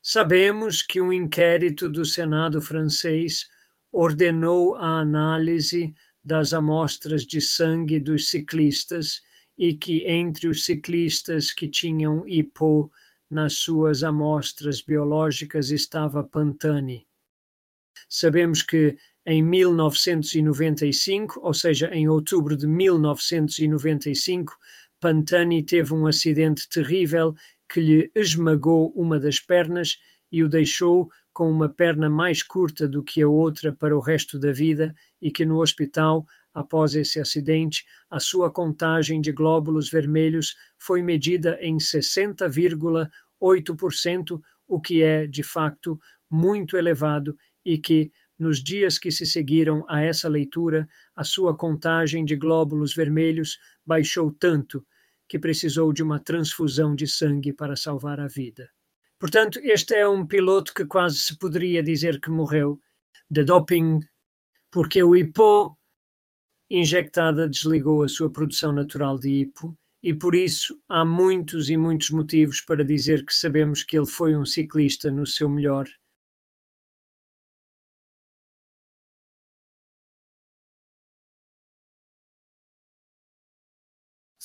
sabemos 0.00 0.80
que 0.80 1.02
um 1.02 1.12
inquérito 1.12 1.86
do 1.86 2.02
Senado 2.02 2.62
francês 2.62 3.46
ordenou 3.92 4.74
a 4.76 5.00
análise 5.00 5.94
das 6.24 6.54
amostras 6.54 7.26
de 7.26 7.42
sangue 7.42 8.00
dos 8.00 8.30
ciclistas 8.30 9.20
e 9.58 9.74
que 9.74 10.06
entre 10.06 10.48
os 10.48 10.64
ciclistas 10.64 11.52
que 11.52 11.68
tinham 11.68 12.26
hipo 12.26 12.90
nas 13.28 13.52
suas 13.52 14.02
amostras 14.02 14.80
biológicas 14.80 15.70
estava 15.70 16.24
Pantani. 16.24 17.06
Sabemos 18.08 18.62
que 18.62 18.96
em 19.26 19.42
1995, 19.42 21.40
ou 21.42 21.52
seja, 21.52 21.90
em 21.92 22.08
outubro 22.08 22.56
de 22.56 22.66
1995, 22.66 24.56
Pantani 24.98 25.62
teve 25.62 25.92
um 25.92 26.06
acidente 26.06 26.66
terrível 26.68 27.34
que 27.68 27.80
lhe 27.80 28.10
esmagou 28.14 28.90
uma 28.96 29.20
das 29.20 29.38
pernas 29.38 29.98
e 30.32 30.42
o 30.42 30.48
deixou 30.48 31.10
com 31.32 31.50
uma 31.50 31.68
perna 31.68 32.08
mais 32.08 32.42
curta 32.42 32.88
do 32.88 33.02
que 33.02 33.20
a 33.22 33.28
outra 33.28 33.70
para 33.72 33.94
o 33.96 34.00
resto 34.00 34.38
da 34.38 34.50
vida 34.50 34.94
e 35.20 35.30
que 35.30 35.44
no 35.44 35.60
hospital, 35.60 36.26
após 36.52 36.94
esse 36.94 37.20
acidente, 37.20 37.84
a 38.10 38.18
sua 38.18 38.50
contagem 38.50 39.20
de 39.20 39.30
glóbulos 39.30 39.90
vermelhos 39.90 40.56
foi 40.78 41.02
medida 41.02 41.58
em 41.60 41.76
60,8%, 41.76 44.40
o 44.66 44.80
que 44.80 45.02
é, 45.02 45.26
de 45.26 45.42
facto, 45.42 46.00
muito 46.30 46.74
elevado 46.76 47.36
e 47.68 47.76
que, 47.76 48.10
nos 48.38 48.64
dias 48.64 48.98
que 48.98 49.10
se 49.10 49.26
seguiram 49.26 49.84
a 49.90 50.00
essa 50.00 50.26
leitura, 50.26 50.88
a 51.14 51.22
sua 51.22 51.54
contagem 51.54 52.24
de 52.24 52.34
glóbulos 52.34 52.94
vermelhos 52.94 53.58
baixou 53.84 54.32
tanto 54.32 54.86
que 55.28 55.38
precisou 55.38 55.92
de 55.92 56.02
uma 56.02 56.18
transfusão 56.18 56.94
de 56.94 57.06
sangue 57.06 57.52
para 57.52 57.76
salvar 57.76 58.20
a 58.20 58.26
vida. 58.26 58.70
Portanto, 59.18 59.60
este 59.62 59.94
é 59.94 60.08
um 60.08 60.26
piloto 60.26 60.72
que 60.72 60.86
quase 60.86 61.18
se 61.18 61.36
poderia 61.36 61.82
dizer 61.82 62.18
que 62.20 62.30
morreu 62.30 62.80
de 63.30 63.44
doping, 63.44 64.00
porque 64.70 65.02
o 65.02 65.14
hipo 65.14 65.76
injectada 66.70 67.46
desligou 67.46 68.02
a 68.02 68.08
sua 68.08 68.30
produção 68.30 68.72
natural 68.72 69.18
de 69.18 69.28
hipo, 69.28 69.76
e 70.02 70.14
por 70.14 70.34
isso 70.34 70.80
há 70.88 71.04
muitos 71.04 71.68
e 71.68 71.76
muitos 71.76 72.10
motivos 72.10 72.62
para 72.62 72.82
dizer 72.82 73.26
que 73.26 73.34
sabemos 73.34 73.82
que 73.82 73.98
ele 73.98 74.06
foi 74.06 74.34
um 74.34 74.46
ciclista 74.46 75.10
no 75.10 75.26
seu 75.26 75.50
melhor 75.50 75.86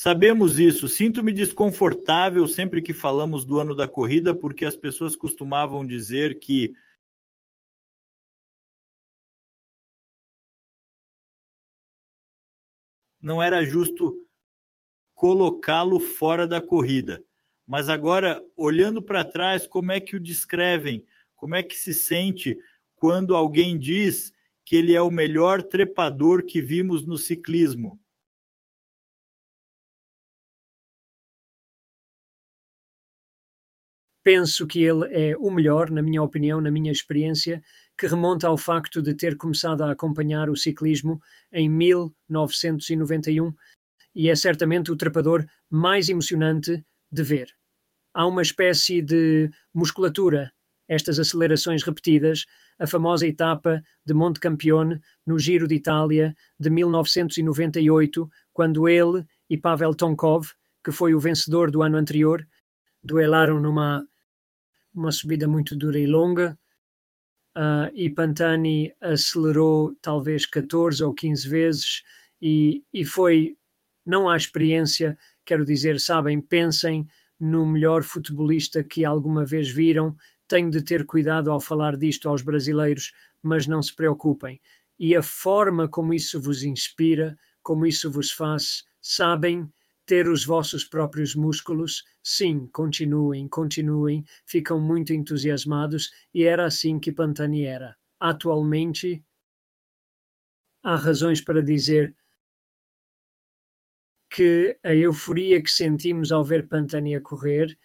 Sabemos 0.04 0.60
isso. 0.60 0.90
Sinto-me 0.90 1.32
desconfortável 1.32 2.46
sempre 2.46 2.82
que 2.82 2.92
falamos 2.92 3.46
do 3.46 3.58
ano 3.58 3.74
da 3.74 3.88
corrida, 3.88 4.36
porque 4.36 4.66
as 4.66 4.76
pessoas 4.76 5.16
costumavam 5.16 5.88
dizer 5.88 6.40
que 6.40 6.76
não 13.22 13.42
era 13.42 13.64
justo 13.64 14.28
colocá-lo 15.14 16.02
fora 16.02 16.46
da 16.46 16.60
corrida. 16.60 17.24
Mas 17.66 17.88
agora, 17.88 18.44
olhando 18.58 19.02
para 19.02 19.24
trás, 19.24 19.66
como 19.66 19.94
é 19.94 20.02
que 20.02 20.18
o 20.18 20.20
descrevem? 20.20 21.06
Como 21.34 21.56
é 21.56 21.64
que 21.64 21.76
se 21.76 21.94
sente 21.94 22.60
quando 22.98 23.38
alguém 23.38 23.80
diz 23.80 24.34
que 24.66 24.76
ele 24.76 24.94
é 24.94 25.02
o 25.02 25.10
melhor 25.10 25.64
trepador 25.64 26.44
que 26.44 26.62
vimos 26.62 27.06
no 27.06 27.18
ciclismo? 27.18 28.03
Penso 34.24 34.66
que 34.66 34.84
ele 34.84 35.06
é 35.12 35.36
o 35.38 35.52
melhor, 35.52 35.90
na 35.92 36.02
minha 36.02 36.24
opinião, 36.24 36.62
na 36.62 36.72
minha 36.72 36.92
experiência, 36.92 37.62
que 37.98 38.08
remonta 38.08 38.48
ao 38.48 38.58
facto 38.58 39.02
de 39.02 39.14
ter 39.14 39.38
começado 39.38 39.82
a 39.84 39.92
acompanhar 39.92 40.50
o 40.50 40.56
ciclismo 40.56 41.22
em 41.52 41.70
1991 41.70 43.54
e 44.16 44.30
é 44.30 44.36
certamente 44.36 44.92
o 44.92 44.96
trepador 44.96 45.46
mais 45.70 46.10
emocionante 46.10 46.84
de 47.12 47.24
ver. 47.24 47.50
Há 48.14 48.26
uma 48.28 48.42
espécie 48.42 49.02
de 49.02 49.50
musculatura, 49.74 50.52
estas 50.88 51.20
acelerações 51.20 51.84
repetidas, 51.84 52.46
a 52.80 52.88
famosa 52.88 53.28
etapa 53.28 53.84
de 54.06 54.14
Monte 54.14 54.40
Campione 54.40 55.00
no 55.26 55.40
Giro 55.40 55.68
de 55.68 55.76
Itália 55.76 56.36
de 56.60 56.70
1998, 56.70 58.30
quando 58.52 58.88
ele 58.88 59.26
e 59.50 59.58
Pavel 59.58 59.96
Tonkov, 59.96 60.48
que 60.84 60.92
foi 60.92 61.14
o 61.14 61.20
vencedor 61.20 61.72
do 61.72 61.82
ano 61.82 61.98
anterior, 61.98 62.48
duelaram 63.04 63.60
numa 63.60 64.06
uma 64.94 65.12
subida 65.12 65.48
muito 65.48 65.76
dura 65.76 66.00
e 66.00 66.06
longa, 66.06 66.58
uh, 67.58 67.90
e 67.94 68.10
Pantani 68.10 68.94
acelerou 69.02 69.96
talvez 70.02 70.46
14 70.46 71.04
ou 71.04 71.14
15 71.14 71.50
vezes 71.50 72.04
e, 72.42 72.84
e 72.94 73.06
foi, 73.06 73.58
não 74.06 74.30
há 74.30 74.36
experiência, 74.36 75.18
quero 75.46 75.66
dizer, 75.66 76.00
sabem, 76.00 76.42
pensem 76.42 77.08
no 77.40 77.66
melhor 77.66 78.04
futebolista 78.04 78.84
que 78.84 79.04
alguma 79.04 79.46
vez 79.46 79.70
viram, 79.70 80.16
tenho 80.48 80.70
de 80.70 80.82
ter 80.82 81.06
cuidado 81.06 81.52
ao 81.52 81.60
falar 81.60 81.98
disto 81.98 82.30
aos 82.30 82.42
brasileiros, 82.42 83.12
mas 83.42 83.66
não 83.66 83.82
se 83.82 83.96
preocupem. 83.96 84.62
E 85.00 85.16
a 85.16 85.24
forma 85.24 85.88
como 85.88 86.14
isso 86.14 86.40
vos 86.40 86.64
inspira, 86.64 87.38
como 87.62 87.86
isso 87.86 88.12
vos 88.12 88.32
faz, 88.32 88.84
sabem, 89.02 89.70
ter 90.06 90.28
os 90.28 90.46
vossos 90.46 90.84
próprios 90.84 91.36
músculos, 91.36 92.04
sim, 92.22 92.68
continuem, 92.68 93.48
continuem, 93.48 94.24
ficam 94.46 94.80
muito 94.80 95.14
entusiasmados 95.14 96.12
e 96.34 96.44
era 96.44 96.66
assim 96.66 97.00
que 97.00 97.12
Pantani 97.12 97.64
era. 97.66 97.96
Atualmente, 98.20 99.24
há 100.84 100.96
razões 100.96 101.42
para 101.42 101.64
dizer 101.64 102.16
que 104.30 104.78
a 104.84 104.94
euforia 104.94 105.62
que 105.62 105.72
sentimos 105.72 106.32
ao 106.32 106.44
ver 106.44 106.68
Pantani 106.68 107.16
a 107.16 107.22
correr 107.22 107.78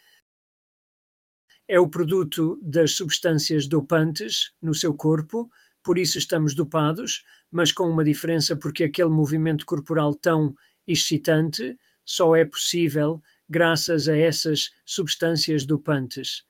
é 1.69 1.79
o 1.79 1.89
produto 1.89 2.59
das 2.63 2.93
substâncias 2.93 3.67
dopantes 3.69 4.55
no 4.61 4.75
seu 4.75 4.95
corpo, 4.95 5.51
por 5.85 5.99
isso 5.99 6.17
estamos 6.17 6.55
dopados, 6.55 7.25
mas 7.51 7.71
com 7.71 7.85
uma 7.85 8.03
diferença 8.03 8.57
porque 8.57 8.85
aquele 8.85 9.11
movimento 9.11 9.67
corporal 9.67 10.15
tão 10.15 10.55
excitante 10.87 11.79
só 12.09 12.35
é 12.35 12.43
possível 12.43 13.23
graças 13.47 14.09
a 14.09 14.17
essas 14.17 14.71
substâncias 14.83 15.67
dopantes. 15.67 16.43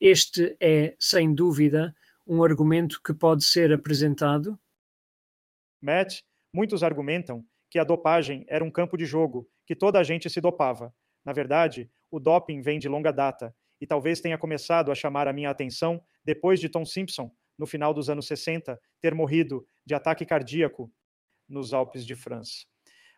Este 0.00 0.56
é, 0.58 0.96
sem 0.98 1.34
dúvida, 1.34 1.94
um 2.26 2.42
argumento 2.42 2.98
que 3.02 3.12
pode 3.12 3.44
ser 3.44 3.70
apresentado? 3.74 4.58
Matt, 5.82 6.20
muitos 6.54 6.82
argumentam 6.82 7.44
que 7.70 7.78
a 7.78 7.84
dopagem 7.84 8.46
era 8.48 8.64
um 8.64 8.70
campo 8.70 8.96
de 8.96 9.04
jogo, 9.04 9.46
que 9.66 9.76
toda 9.76 10.00
a 10.00 10.02
gente 10.02 10.30
se 10.30 10.40
dopava. 10.40 10.94
Na 11.22 11.34
verdade, 11.34 11.90
o 12.10 12.18
doping 12.18 12.62
vem 12.62 12.78
de 12.78 12.88
longa 12.88 13.12
data 13.12 13.54
e 13.82 13.86
talvez 13.86 14.18
tenha 14.18 14.38
começado 14.38 14.90
a 14.90 14.94
chamar 14.94 15.28
a 15.28 15.32
minha 15.32 15.50
atenção 15.50 16.02
depois 16.24 16.58
de 16.58 16.70
Tom 16.70 16.86
Simpson, 16.86 17.30
no 17.58 17.66
final 17.66 17.92
dos 17.92 18.08
anos 18.08 18.26
60, 18.26 18.80
ter 18.98 19.14
morrido 19.14 19.66
de 19.84 19.94
ataque 19.94 20.24
cardíaco 20.24 20.90
nos 21.46 21.74
Alpes 21.74 22.06
de 22.06 22.16
França 22.16 22.71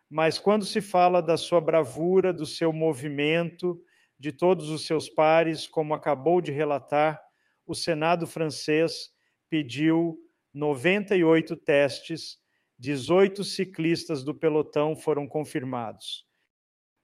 mas 0.09 0.37
quando 0.37 0.65
se 0.65 0.81
fala 0.81 1.21
da 1.21 1.37
sua 1.37 1.59
bravura, 1.59 2.31
do 2.31 2.45
seu 2.45 2.71
movimento, 2.71 3.81
de 4.19 4.31
todos 4.31 4.69
os 4.69 4.85
seus 4.85 5.09
pares, 5.09 5.67
como 5.67 5.93
acabou 5.93 6.41
de 6.41 6.51
relatar, 6.51 7.21
o 7.65 7.73
Senado 7.73 8.27
francês 8.27 9.09
pediu 9.49 10.17
98 10.53 11.55
testes, 11.57 12.37
18 12.77 13.43
ciclistas 13.43 14.23
do 14.23 14.33
pelotão 14.33 14.95
foram 14.95 15.27
confirmados. 15.27 16.25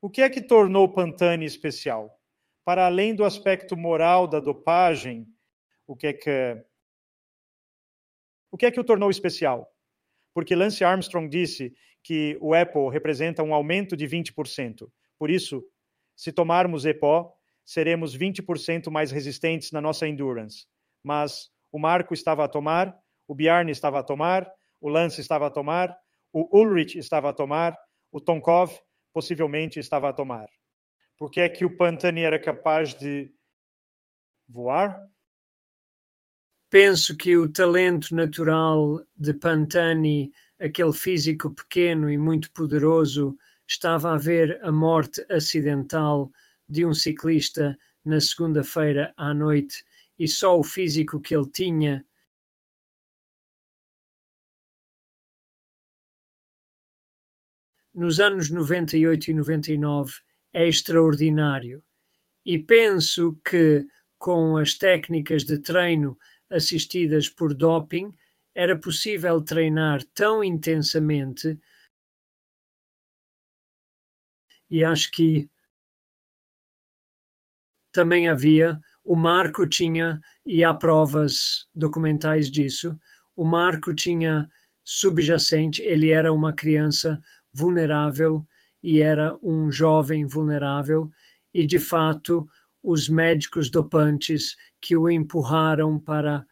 O 0.02 0.10
que 0.10 0.22
é 0.22 0.30
que 0.30 0.42
tornou 0.42 0.92
Pantani 0.92 1.46
especial? 1.46 2.20
Para 2.64 2.86
além 2.86 3.16
do 3.16 3.24
aspecto 3.24 3.76
moral 3.76 4.28
da 4.28 4.40
dopagem, 4.40 5.28
o 5.88 5.96
que 5.96 6.08
é 6.08 6.14
que 6.14 6.66
o 8.52 8.58
que 8.58 8.66
é 8.66 8.72
que 8.72 8.80
o 8.80 8.84
tornou 8.84 9.10
especial? 9.10 9.74
Porque 10.34 10.56
Lance 10.56 10.84
Armstrong 10.84 11.30
disse 11.30 11.74
que 12.04 12.38
o 12.42 12.54
Apple 12.54 12.90
representa 12.92 13.44
um 13.44 13.54
aumento 13.54 13.96
de 13.96 14.08
20%. 14.08 14.90
Por 15.18 15.30
isso, 15.30 15.64
se 16.16 16.32
tomarmos 16.32 16.86
EPO, 16.86 17.32
seremos 17.66 18.18
20% 18.18 18.90
mais 18.90 19.12
resistentes 19.12 19.72
na 19.72 19.82
nossa 19.82 20.08
endurance. 20.08 20.66
Mas 21.04 21.50
o 21.72 21.80
Marco 21.80 22.14
estava 22.14 22.44
a 22.44 22.48
tomar, 22.48 22.98
o 23.28 23.36
Bjarne 23.36 23.72
estava 23.72 24.00
a 24.00 24.04
tomar, 24.04 24.52
o 24.80 24.90
Lance 24.90 25.22
estava 25.22 25.48
a 25.48 25.50
tomar, 25.50 25.96
o 26.34 26.58
Ulrich 26.58 26.98
estava 26.98 27.30
a 27.30 27.34
tomar, 27.34 27.78
o 28.12 28.20
Tonkov 28.20 28.72
possivelmente 29.14 29.80
estava 29.80 30.10
a 30.10 30.14
tomar. 30.14 30.50
Por 31.18 31.30
que 31.30 31.40
é 31.40 31.50
que 31.50 31.64
o 31.64 31.78
Pantani 31.78 32.22
era 32.22 32.40
capaz 32.40 32.94
de 32.94 33.32
voar? 34.48 35.00
Penso 36.70 37.16
que 37.18 37.38
o 37.38 37.52
talento 37.52 38.16
natural 38.16 39.06
de 39.16 39.34
Pantani 39.34 40.32
aquele 40.62 40.94
físico 40.94 41.50
pequeno 41.50 42.10
e 42.10 42.18
muito 42.18 42.52
poderoso 42.52 43.38
estava 43.68 44.14
a 44.14 44.18
ver 44.18 44.60
a 44.64 44.72
morte 44.72 45.26
acidental 45.30 46.32
de 46.70 46.86
um 46.86 46.94
ciclista 46.94 47.78
na 48.06 48.22
segunda-feira 48.22 49.14
à 49.18 49.34
noite 49.34 49.84
e 50.20 50.28
só 50.28 50.60
o 50.60 50.64
físico 50.64 51.20
que 51.20 51.36
ele 51.36 51.50
tinha 51.50 52.06
nos 57.94 58.20
anos 58.20 58.50
98 58.50 59.32
e 59.32 59.34
99 59.34 60.14
é 60.54 60.68
extraordinário. 60.68 61.84
E 62.46 62.58
penso 62.58 63.38
que 63.44 63.86
com 64.18 64.58
as 64.58 64.76
técnicas 64.76 65.44
de 65.44 65.58
treino 65.58 66.18
assistidas 66.50 67.30
por 67.30 67.54
doping, 67.54 68.12
era 68.54 68.78
possível 68.78 69.42
treinar 69.42 70.04
tão 70.14 70.44
intensamente. 70.44 71.60
E 74.70 74.84
acho 74.84 75.12
que 75.12 75.50
também 77.92 78.30
havia, 78.30 78.80
o 79.04 79.16
Marco 79.16 79.68
tinha, 79.68 80.22
e 80.46 80.64
há 80.64 80.74
provas 80.74 81.68
documentais 81.76 82.50
disso, 82.50 82.98
o 83.36 83.44
Marco 83.44 83.94
tinha 83.94 84.50
subjacente, 84.84 85.82
ele 85.82 86.12
era 86.12 86.32
uma 86.32 86.54
criança 86.54 87.22
vulnerável 87.54 88.46
e 88.82 89.02
era 89.02 89.38
um 89.44 89.72
jovem 89.72 90.26
vulnerável, 90.26 91.12
e 91.54 91.66
de 91.66 91.80
fato 91.80 92.48
os 92.82 93.08
médicos 93.08 93.70
dopantes 93.70 94.56
que 94.80 94.96
o 94.96 95.10
empurraram 95.10 96.00
para 96.00 96.46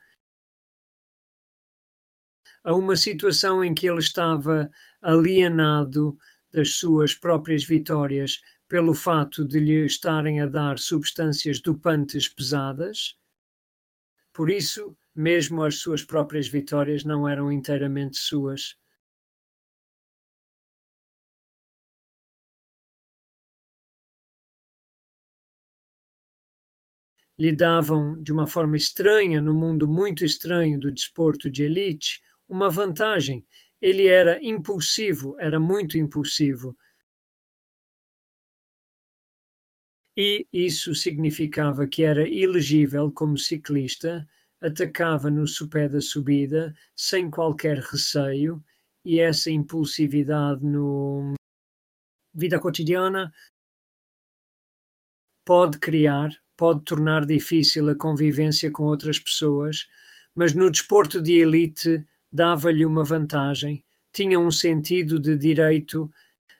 a 2.63 2.73
uma 2.75 2.95
situação 2.95 3.63
em 3.63 3.73
que 3.73 3.87
ele 3.87 3.99
estava 3.99 4.69
alienado 5.01 6.17
das 6.51 6.75
suas 6.75 7.13
próprias 7.13 7.63
vitórias 7.63 8.41
pelo 8.67 8.93
fato 8.93 9.45
de 9.45 9.59
lhe 9.59 9.85
estarem 9.85 10.41
a 10.41 10.45
dar 10.45 10.77
substâncias 10.77 11.59
dopantes 11.59 12.27
pesadas. 12.27 13.15
Por 14.33 14.49
isso, 14.49 14.95
mesmo 15.15 15.63
as 15.63 15.79
suas 15.79 16.03
próprias 16.03 16.47
vitórias 16.47 17.03
não 17.03 17.27
eram 17.27 17.51
inteiramente 17.51 18.17
suas. 18.17 18.75
Lhe 27.37 27.55
davam, 27.55 28.21
de 28.21 28.33
uma 28.33 28.45
forma 28.45 28.75
estranha, 28.75 29.41
no 29.41 29.53
mundo 29.53 29.87
muito 29.87 30.25
estranho 30.25 30.79
do 30.79 30.91
desporto 30.91 31.49
de 31.49 31.63
elite, 31.63 32.21
uma 32.49 32.69
vantagem. 32.69 33.45
Ele 33.79 34.07
era 34.07 34.43
impulsivo, 34.43 35.39
era 35.39 35.59
muito 35.59 35.97
impulsivo. 35.97 36.75
E 40.17 40.45
isso 40.51 40.93
significava 40.93 41.87
que 41.87 42.03
era 42.03 42.27
elegível 42.27 43.09
como 43.09 43.37
ciclista, 43.37 44.27
atacava 44.59 45.29
no 45.29 45.47
sopé 45.47 45.87
da 45.87 46.01
subida 46.01 46.75
sem 46.93 47.29
qualquer 47.29 47.77
receio, 47.77 48.61
e 49.05 49.19
essa 49.21 49.49
impulsividade 49.49 50.65
no 50.65 51.35
vida 52.33 52.59
cotidiana 52.59 53.33
pode 55.45 55.79
criar, 55.79 56.29
pode 56.57 56.83
tornar 56.83 57.25
difícil 57.25 57.89
a 57.89 57.95
convivência 57.95 58.69
com 58.69 58.83
outras 58.83 59.17
pessoas, 59.17 59.87
mas 60.35 60.53
no 60.53 60.69
desporto 60.69 61.21
de 61.21 61.39
elite 61.39 62.05
dava-lhe 62.31 62.85
uma 62.85 63.03
vantagem, 63.03 63.83
tinha 64.13 64.39
um 64.39 64.51
sentido 64.51 65.19
de 65.19 65.37
direito, 65.37 66.09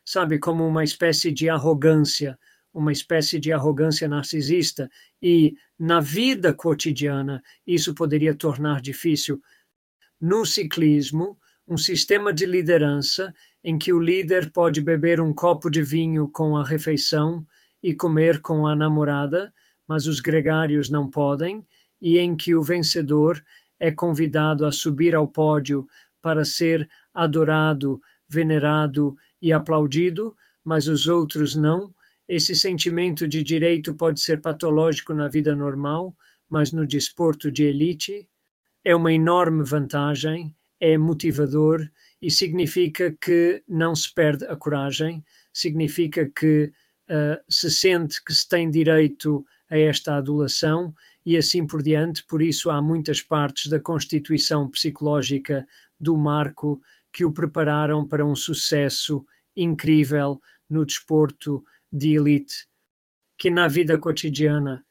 sabe, 0.06 0.40
como 0.40 0.66
uma 0.68 0.84
espécie 0.84 1.32
de 1.32 1.50
arrogância, 1.50 2.38
uma 2.74 2.92
espécie 2.92 3.40
de 3.40 3.52
arrogância 3.52 4.08
narcisista, 4.08 4.90
e 5.22 5.54
na 5.78 6.00
vida 6.00 6.54
cotidiana 6.54 7.42
isso 7.66 7.94
poderia 7.94 8.36
tornar 8.36 8.82
difícil. 8.82 9.42
No 10.20 10.46
ciclismo, 10.46 11.38
um 11.68 11.78
sistema 11.78 12.34
de 12.34 12.46
liderança 12.46 13.34
em 13.64 13.78
que 13.78 13.94
o 13.94 14.00
líder 14.00 14.52
pode 14.52 14.82
beber 14.82 15.22
um 15.22 15.34
copo 15.34 15.70
de 15.70 15.84
vinho 15.84 16.28
com 16.28 16.58
a 16.58 16.64
refeição 16.64 17.46
e 17.82 17.94
comer 17.94 18.42
com 18.42 18.66
a 18.66 18.76
namorada, 18.76 19.54
mas 19.88 20.08
os 20.08 20.20
gregários 20.20 20.90
não 20.90 21.10
podem, 21.10 21.66
e 22.02 22.18
em 22.18 22.36
que 22.36 22.56
o 22.56 22.64
vencedor 22.64 23.44
é 23.80 23.92
convidado 23.92 24.66
a 24.66 24.72
subir 24.72 25.16
ao 25.16 25.28
pódio 25.28 25.88
para 26.22 26.44
ser 26.44 26.90
adorado, 27.14 28.02
venerado 28.28 29.16
e 29.42 29.54
aplaudido, 29.54 30.36
mas 30.64 30.88
os 30.88 31.08
outros 31.08 31.56
não. 31.56 31.94
Esse 32.28 32.56
sentimento 32.56 33.28
de 33.28 33.42
direito 33.42 33.96
pode 33.96 34.20
ser 34.20 34.42
patológico 34.42 35.14
na 35.14 35.28
vida 35.28 35.56
normal, 35.56 36.16
mas 36.50 36.72
no 36.72 36.86
desporto 36.86 37.52
de 37.52 37.64
elite, 37.64 38.28
é 38.84 38.96
uma 38.96 39.14
enorme 39.14 39.64
vantagem, 39.64 40.56
é 40.80 40.98
motivador 40.98 41.88
e 42.22 42.30
significa 42.32 43.16
que 43.20 43.64
não 43.68 43.96
se 43.96 44.14
perde 44.14 44.46
a 44.46 44.56
coragem, 44.56 45.24
significa 45.54 46.30
que 46.30 46.72
uh, 47.10 47.42
se 47.50 47.70
sente 47.70 48.24
que 48.24 48.34
se 48.34 48.48
tem 48.48 48.70
direito 48.70 49.46
a 49.70 49.78
esta 49.78 50.16
adulação 50.16 50.94
e 51.30 51.38
assim 51.38 51.68
por 51.68 51.84
diante. 51.84 52.26
Por 52.26 52.42
isso, 52.42 52.72
há 52.72 52.82
muitas 52.82 53.22
partes 53.22 53.70
da 53.70 53.80
constituição 53.80 54.68
psicológica 54.68 55.64
do 56.00 56.18
Marco 56.18 56.82
que 57.14 57.24
o 57.24 57.32
prepararam 57.32 58.04
para 58.08 58.26
um 58.26 58.36
sucesso 58.36 59.24
incrível 59.56 60.42
no 60.68 60.84
desporto 60.84 61.64
de 61.92 62.16
elite, 62.16 62.68
que 63.38 63.52
na 63.52 63.68
vida 63.68 63.96
cotidiana, 64.00 64.84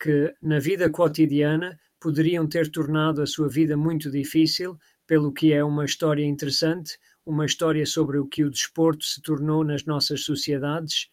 que 0.00 0.32
na 0.40 0.60
vida 0.60 0.88
cotidiana 0.88 1.76
poderiam 1.98 2.46
ter 2.46 2.70
tornado 2.70 3.20
a 3.20 3.26
sua 3.26 3.48
vida 3.48 3.76
muito 3.76 4.08
difícil, 4.08 4.78
pelo 5.04 5.32
que 5.32 5.52
é 5.52 5.64
uma 5.64 5.84
história 5.84 6.24
interessante, 6.24 6.96
uma 7.26 7.44
história 7.44 7.84
sobre 7.86 8.18
o 8.18 8.26
que 8.28 8.44
o 8.44 8.50
desporto 8.50 9.04
se 9.04 9.20
tornou 9.20 9.64
nas 9.64 9.84
nossas 9.84 10.22
sociedades. 10.22 11.08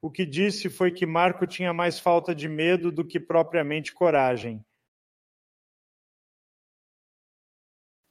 O 0.00 0.10
que 0.10 0.26
disse 0.26 0.68
foi 0.68 0.90
que 0.92 1.06
Marco 1.06 1.46
tinha 1.46 1.72
mais 1.72 1.98
falta 1.98 2.34
de 2.34 2.48
medo 2.48 2.92
do 2.92 3.04
que 3.04 3.18
propriamente 3.18 3.92
coragem. 3.92 4.64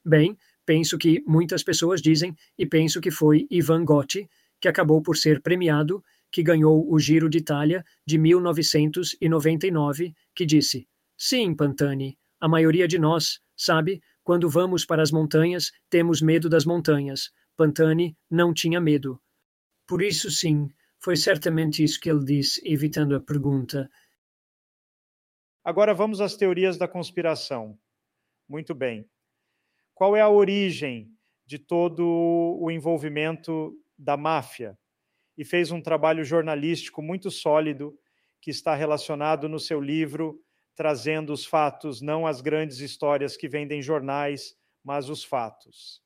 Bem, 0.04 0.36
penso 0.64 0.98
que 0.98 1.22
muitas 1.26 1.62
pessoas 1.62 2.00
dizem, 2.00 2.36
e 2.56 2.66
penso 2.66 3.00
que 3.00 3.10
foi 3.10 3.46
Ivan 3.50 3.84
Gotti, 3.84 4.28
que 4.60 4.68
acabou 4.68 5.02
por 5.02 5.16
ser 5.16 5.40
premiado, 5.42 6.04
que 6.30 6.42
ganhou 6.42 6.92
o 6.92 6.98
Giro 6.98 7.28
de 7.28 7.38
Itália 7.38 7.84
de 8.06 8.18
1999, 8.18 10.14
que 10.34 10.44
disse: 10.44 10.88
Sim, 11.16 11.54
Pantani, 11.54 12.18
a 12.40 12.48
maioria 12.48 12.86
de 12.86 12.98
nós, 12.98 13.40
sabe, 13.56 14.02
quando 14.22 14.50
vamos 14.50 14.84
para 14.84 15.02
as 15.02 15.10
montanhas, 15.10 15.72
temos 15.88 16.20
medo 16.20 16.48
das 16.48 16.64
montanhas. 16.64 17.30
Pantani 17.56 18.16
não 18.30 18.52
tinha 18.52 18.80
medo. 18.80 19.20
Por 19.86 20.02
isso, 20.02 20.30
sim, 20.30 20.68
foi 21.06 21.14
certamente 21.14 21.84
isso 21.84 22.00
que 22.00 22.10
ele 22.10 22.24
disse, 22.24 22.60
evitando 22.64 23.14
a 23.14 23.20
pergunta. 23.20 23.88
Agora 25.62 25.94
vamos 25.94 26.20
às 26.20 26.34
teorias 26.34 26.76
da 26.76 26.88
conspiração. 26.88 27.78
Muito 28.48 28.74
bem. 28.74 29.08
Qual 29.94 30.16
é 30.16 30.20
a 30.20 30.28
origem 30.28 31.16
de 31.46 31.60
todo 31.60 32.04
o 32.60 32.68
envolvimento 32.72 33.72
da 33.96 34.16
máfia? 34.16 34.76
E 35.38 35.44
fez 35.44 35.70
um 35.70 35.80
trabalho 35.80 36.24
jornalístico 36.24 37.00
muito 37.00 37.30
sólido 37.30 37.96
que 38.40 38.50
está 38.50 38.74
relacionado 38.74 39.48
no 39.48 39.60
seu 39.60 39.80
livro 39.80 40.42
trazendo 40.74 41.32
os 41.32 41.46
fatos, 41.46 42.00
não 42.00 42.26
as 42.26 42.40
grandes 42.40 42.80
histórias 42.80 43.36
que 43.36 43.48
vendem 43.48 43.80
jornais, 43.80 44.56
mas 44.82 45.08
os 45.08 45.22
fatos. 45.22 46.02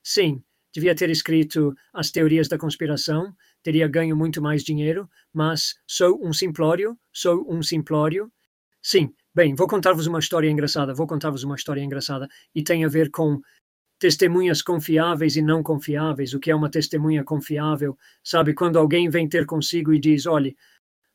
Sim, 0.00 0.44
devia 0.72 0.94
ter 0.94 1.10
escrito 1.10 1.74
as 1.92 2.12
teorias 2.12 2.46
da 2.46 2.56
conspiração, 2.56 3.34
teria 3.62 3.88
ganho 3.88 4.16
muito 4.16 4.40
mais 4.40 4.62
dinheiro, 4.62 5.08
mas 5.32 5.74
sou 5.86 6.24
um 6.24 6.32
simplório, 6.32 6.98
sou 7.12 7.46
um 7.48 7.62
simplório. 7.62 8.30
Sim, 8.82 9.12
bem, 9.34 9.54
vou 9.54 9.66
contar-vos 9.66 10.06
uma 10.06 10.18
história 10.18 10.50
engraçada, 10.50 10.94
vou 10.94 11.06
contar-vos 11.06 11.44
uma 11.44 11.56
história 11.56 11.82
engraçada 11.82 12.28
e 12.54 12.62
tem 12.62 12.84
a 12.84 12.88
ver 12.88 13.10
com 13.10 13.40
testemunhas 13.98 14.62
confiáveis 14.62 15.36
e 15.36 15.42
não 15.42 15.62
confiáveis. 15.62 16.32
O 16.34 16.40
que 16.40 16.50
é 16.50 16.54
uma 16.54 16.70
testemunha 16.70 17.24
confiável? 17.24 17.98
Sabe, 18.22 18.54
quando 18.54 18.78
alguém 18.78 19.10
vem 19.10 19.28
ter 19.28 19.44
consigo 19.46 19.92
e 19.92 19.98
diz: 19.98 20.26
olhe, 20.26 20.56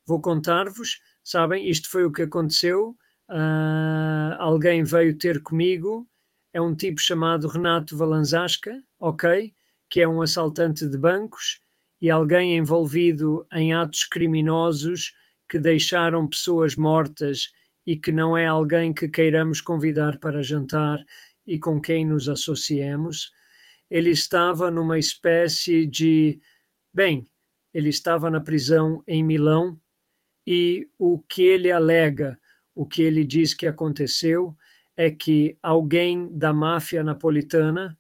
vou 0.05 0.21
contar-vos 0.21 0.99
sabem, 1.23 1.69
isto 1.69 1.89
foi 1.89 2.05
o 2.05 2.11
que 2.11 2.23
aconteceu. 2.23 2.97
Uh, 3.29 4.35
alguém 4.37 4.83
veio 4.83 5.17
ter 5.17 5.41
comigo, 5.41 6.07
é 6.51 6.61
um 6.61 6.75
tipo 6.75 6.99
chamado 6.99 7.47
Renato 7.47 7.95
Valanzasca, 7.97 8.83
ok? 8.99 9.53
Que 9.89 10.01
é 10.01 10.07
um 10.07 10.21
assaltante 10.21 10.87
de 10.87 10.97
bancos 10.97 11.61
e 12.03 12.11
alguém 12.11 12.57
envolvido 12.57 13.47
em 13.53 13.73
atos 13.73 14.03
criminosos 14.03 15.13
que 15.47 15.57
deixaram 15.57 16.27
pessoas 16.27 16.75
mortas 16.75 17.53
e 17.87 17.95
que 17.95 18.11
não 18.11 18.35
é 18.37 18.45
alguém 18.45 18.93
que 18.93 19.07
queiramos 19.07 19.61
convidar 19.61 20.19
para 20.19 20.43
jantar 20.43 21.01
e 21.47 21.57
com 21.57 21.79
quem 21.79 22.05
nos 22.05 22.27
associemos. 22.27 23.31
Ele 23.89 24.09
estava 24.09 24.69
numa 24.69 24.99
espécie 24.99 25.87
de. 25.87 26.41
Bem, 26.93 27.25
ele 27.73 27.87
estava 27.87 28.29
na 28.29 28.41
prisão 28.41 29.01
em 29.07 29.23
Milão 29.23 29.79
e 30.45 30.89
o 30.99 31.19
que 31.19 31.43
ele 31.43 31.71
alega, 31.71 32.37
o 32.75 32.85
que 32.85 33.01
ele 33.01 33.23
diz 33.23 33.53
que 33.53 33.65
aconteceu, 33.65 34.53
é 34.97 35.09
que 35.09 35.57
alguém 35.63 36.27
da 36.37 36.51
máfia 36.51 37.01
napolitana 37.01 37.97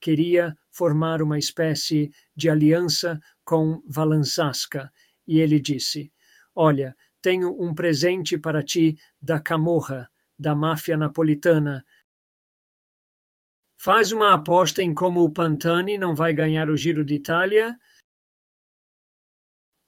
queria 0.00 0.58
formar 0.76 1.22
uma 1.22 1.38
espécie 1.38 2.10
de 2.36 2.50
aliança 2.50 3.18
com 3.44 3.82
Valanzasca 3.88 4.92
e 5.26 5.40
ele 5.40 5.58
disse: 5.58 6.12
Olha, 6.54 6.94
tenho 7.22 7.50
um 7.58 7.74
presente 7.74 8.36
para 8.36 8.62
ti 8.62 8.98
da 9.20 9.40
Camorra, 9.40 10.10
da 10.38 10.54
máfia 10.54 10.96
napolitana. 10.96 11.82
Faz 13.78 14.12
uma 14.12 14.34
aposta 14.34 14.82
em 14.82 14.92
como 14.92 15.22
o 15.22 15.32
Pantani 15.32 15.96
não 15.96 16.14
vai 16.14 16.34
ganhar 16.34 16.68
o 16.68 16.76
Giro 16.76 17.04
de 17.04 17.14
Itália. 17.14 17.78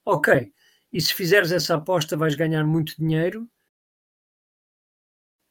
Ok, 0.03 0.51
e 0.91 0.99
se 0.99 1.13
fizeres 1.13 1.51
essa 1.51 1.75
aposta 1.75 2.17
vais 2.17 2.33
ganhar 2.33 2.65
muito 2.65 2.95
dinheiro. 2.97 3.47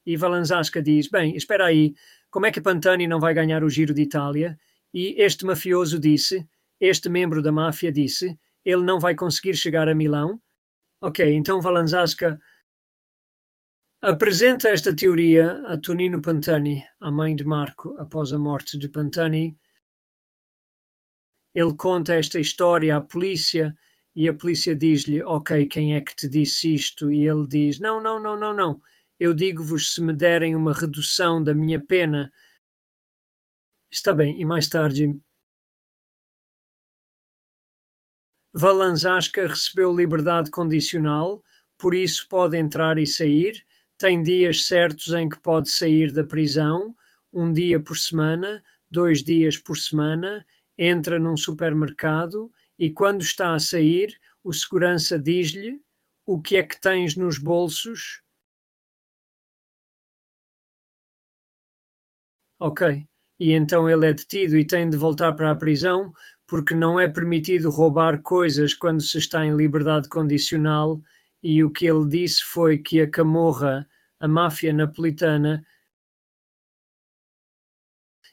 E 0.05 0.17
Valanzasca 0.17 0.81
diz: 0.81 1.07
Bem, 1.07 1.35
espera 1.37 1.67
aí, 1.67 1.93
como 2.29 2.45
é 2.45 2.51
que 2.51 2.59
Pantani 2.59 3.07
não 3.07 3.21
vai 3.21 3.33
ganhar 3.33 3.63
o 3.63 3.69
Giro 3.69 3.93
de 3.93 4.01
Itália? 4.01 4.59
E 4.93 5.21
este 5.21 5.45
mafioso 5.45 5.99
disse, 5.99 6.47
este 6.79 7.09
membro 7.09 7.41
da 7.41 7.51
máfia 7.51 7.91
disse, 7.91 8.39
ele 8.65 8.83
não 8.83 8.99
vai 8.99 9.15
conseguir 9.15 9.55
chegar 9.55 9.87
a 9.87 9.95
Milão. 9.95 10.41
Ok, 11.01 11.33
então 11.33 11.61
Valanzasca 11.61 12.39
apresenta 14.01 14.69
esta 14.69 14.95
teoria 14.95 15.61
a 15.67 15.77
Tonino 15.77 16.21
Pantani, 16.21 16.83
a 16.99 17.11
mãe 17.11 17.35
de 17.35 17.43
Marco, 17.43 17.95
após 17.97 18.33
a 18.33 18.39
morte 18.39 18.77
de 18.77 18.89
Pantani. 18.89 19.57
Ele 21.53 21.73
conta 21.75 22.13
esta 22.13 22.39
história 22.39 22.95
à 22.95 23.01
polícia 23.01 23.75
e 24.15 24.27
a 24.27 24.33
polícia 24.33 24.75
diz-lhe: 24.75 25.21
Ok, 25.23 25.65
quem 25.67 25.95
é 25.95 26.01
que 26.01 26.15
te 26.15 26.27
disse 26.27 26.73
isto? 26.73 27.11
E 27.11 27.27
ele 27.27 27.47
diz: 27.47 27.79
Não, 27.79 28.01
não, 28.01 28.21
não, 28.21 28.39
não, 28.39 28.53
não. 28.53 28.81
Eu 29.19 29.33
digo-vos 29.33 29.93
se 29.93 30.01
me 30.01 30.13
derem 30.13 30.55
uma 30.55 30.73
redução 30.73 31.43
da 31.43 31.53
minha 31.53 31.79
pena. 31.79 32.31
Está 33.91 34.13
bem, 34.13 34.39
e 34.41 34.45
mais 34.45 34.67
tarde. 34.67 35.19
Valanzasca 38.53 39.47
recebeu 39.47 39.95
liberdade 39.95 40.51
condicional, 40.51 41.43
por 41.79 41.95
isso 41.95 42.27
pode 42.29 42.57
entrar 42.57 42.97
e 42.99 43.05
sair. 43.07 43.63
Tem 43.97 44.21
dias 44.21 44.65
certos 44.65 45.13
em 45.13 45.27
que 45.27 45.39
pode 45.39 45.69
sair 45.69 46.11
da 46.11 46.23
prisão, 46.23 46.95
um 47.33 47.51
dia 47.51 47.79
por 47.79 47.97
semana, 47.97 48.63
dois 48.89 49.23
dias 49.23 49.57
por 49.57 49.77
semana, 49.77 50.45
entra 50.77 51.19
num 51.19 51.35
supermercado 51.37 52.51
e 52.77 52.89
quando 52.91 53.21
está 53.21 53.53
a 53.53 53.59
sair, 53.59 54.15
o 54.43 54.53
segurança 54.53 55.17
diz-lhe 55.19 55.81
o 56.25 56.39
que 56.41 56.55
é 56.57 56.63
que 56.63 56.79
tens 56.79 57.15
nos 57.15 57.37
bolsos. 57.37 58.21
Ok. 62.59 63.08
E 63.39 63.53
então 63.53 63.89
ele 63.89 64.07
é 64.07 64.13
detido 64.13 64.57
e 64.57 64.65
tem 64.65 64.89
de 64.89 64.97
voltar 64.97 65.33
para 65.33 65.51
a 65.51 65.55
prisão 65.55 66.11
porque 66.45 66.73
não 66.73 66.99
é 66.99 67.07
permitido 67.07 67.69
roubar 67.69 68.21
coisas 68.23 68.73
quando 68.73 69.01
se 69.01 69.19
está 69.19 69.45
em 69.45 69.55
liberdade 69.55 70.09
condicional. 70.09 70.99
E 71.43 71.63
o 71.63 71.69
que 71.69 71.85
ele 71.85 72.07
disse 72.07 72.43
foi 72.43 72.79
que 72.79 72.99
a 72.99 73.09
camorra, 73.09 73.87
a 74.19 74.27
máfia 74.27 74.73
napolitana, 74.73 75.63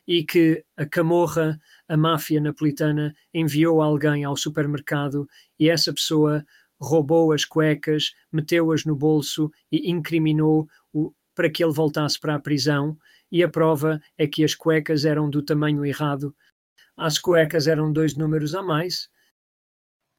e 0.06 0.24
que 0.24 0.64
a 0.76 0.86
camorra, 0.86 1.60
a 1.88 1.96
máfia 1.96 2.40
napolitana, 2.40 3.14
enviou 3.34 3.82
alguém 3.82 4.24
ao 4.24 4.36
supermercado 4.36 5.28
e 5.58 5.68
essa 5.68 5.92
pessoa 5.92 6.44
roubou 6.80 7.32
as 7.32 7.44
cuecas, 7.44 8.14
meteu-as 8.30 8.84
no 8.84 8.94
bolso 8.94 9.50
e 9.70 9.90
incriminou-o 9.90 11.14
para 11.34 11.50
que 11.50 11.62
ele 11.62 11.72
voltasse 11.72 12.18
para 12.18 12.36
a 12.36 12.40
prisão. 12.40 12.96
E 13.30 13.42
a 13.42 13.48
prova 13.48 14.00
é 14.16 14.26
que 14.26 14.44
as 14.44 14.54
cuecas 14.54 15.04
eram 15.04 15.28
do 15.28 15.42
tamanho 15.42 15.84
errado. 15.84 16.34
As 16.96 17.18
cuecas 17.18 17.66
eram 17.66 17.92
dois 17.92 18.16
números 18.16 18.54
a 18.54 18.62
mais. 18.62 19.08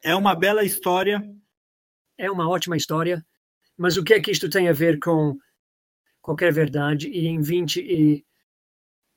É 0.03 0.13
uma 0.15 0.35
bela 0.35 0.63
história. 0.63 1.21
É 2.17 2.29
uma 2.29 2.49
ótima 2.49 2.77
história. 2.77 3.25
Mas 3.77 3.97
o 3.97 4.03
que 4.03 4.13
é 4.13 4.19
que 4.19 4.31
isto 4.31 4.49
tem 4.49 4.67
a 4.67 4.73
ver 4.73 4.99
com 4.99 5.37
qualquer 6.21 6.51
verdade? 6.51 7.07
E 7.09 7.27
em 7.27 7.41
20 7.41 7.79
e 7.79 8.25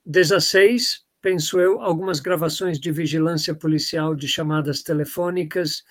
16, 0.04 1.04
penso 1.20 1.60
eu, 1.60 1.80
algumas 1.80 2.20
gravações 2.20 2.78
de 2.78 2.90
vigilância 2.90 3.54
policial 3.54 4.14
de 4.14 4.26
chamadas 4.26 4.82
telefônicas 4.82 5.82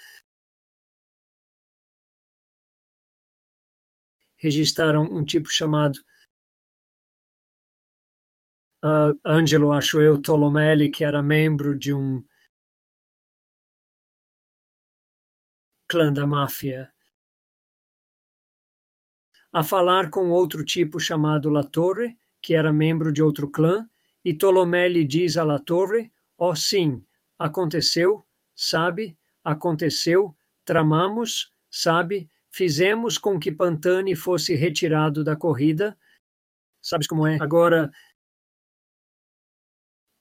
registraram 4.40 5.04
um 5.04 5.24
tipo 5.24 5.50
chamado 5.50 6.00
uh, 8.84 9.20
Angelo, 9.26 9.72
acho 9.72 10.02
eu, 10.02 10.22
Tolomelli, 10.22 10.90
que 10.90 11.04
era 11.04 11.22
membro 11.22 11.78
de 11.78 11.94
um 11.94 12.24
clã 15.88 16.14
da 16.14 16.28
máfia, 16.28 16.92
a 19.52 19.64
falar 19.64 20.10
com 20.12 20.30
outro 20.30 20.64
tipo 20.64 21.00
chamado 21.00 21.50
La 21.50 21.64
Torre, 21.64 22.16
que 22.42 22.54
era 22.54 22.72
membro 22.72 23.12
de 23.12 23.24
outro 23.24 23.50
clã, 23.50 23.90
e 24.24 24.34
Tolomelli 24.34 25.04
diz 25.04 25.38
a 25.38 25.44
La 25.44 25.60
Torre: 25.60 26.12
Oh, 26.38 26.56
sim, 26.56 27.04
aconteceu, 27.38 28.24
sabe, 28.56 29.18
aconteceu, 29.44 30.36
tramamos, 30.64 31.52
sabe, 31.70 32.30
fizemos 32.52 33.18
com 33.18 33.40
que 33.40 33.52
Pantani 33.52 34.16
fosse 34.16 34.56
retirado 34.56 35.24
da 35.24 35.36
corrida. 35.36 35.98
Sabes 36.82 37.08
como 37.08 37.26
é? 37.28 37.38
Agora, 37.42 37.92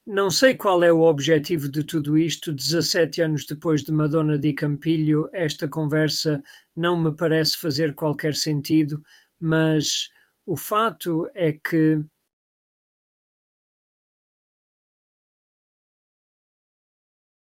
não 0.09 0.31
sei 0.31 0.55
qual 0.55 0.83
é 0.83 0.91
o 0.91 1.03
objetivo 1.03 1.69
de 1.69 1.85
tudo 1.85 2.17
isto. 2.17 2.51
17 2.51 3.21
anos 3.21 3.45
depois 3.45 3.83
de 3.83 3.93
Madonna 3.93 4.39
di 4.39 4.55
Campilho, 4.55 5.29
esta 5.35 5.69
conversa 5.69 6.43
não 6.75 6.99
me 6.99 7.15
parece 7.15 7.59
fazer 7.59 7.95
qualquer 7.95 8.35
sentido, 8.35 9.03
mas 9.39 10.09
o 10.47 10.57
fato 10.57 11.31
é 11.35 11.53
que 11.53 12.03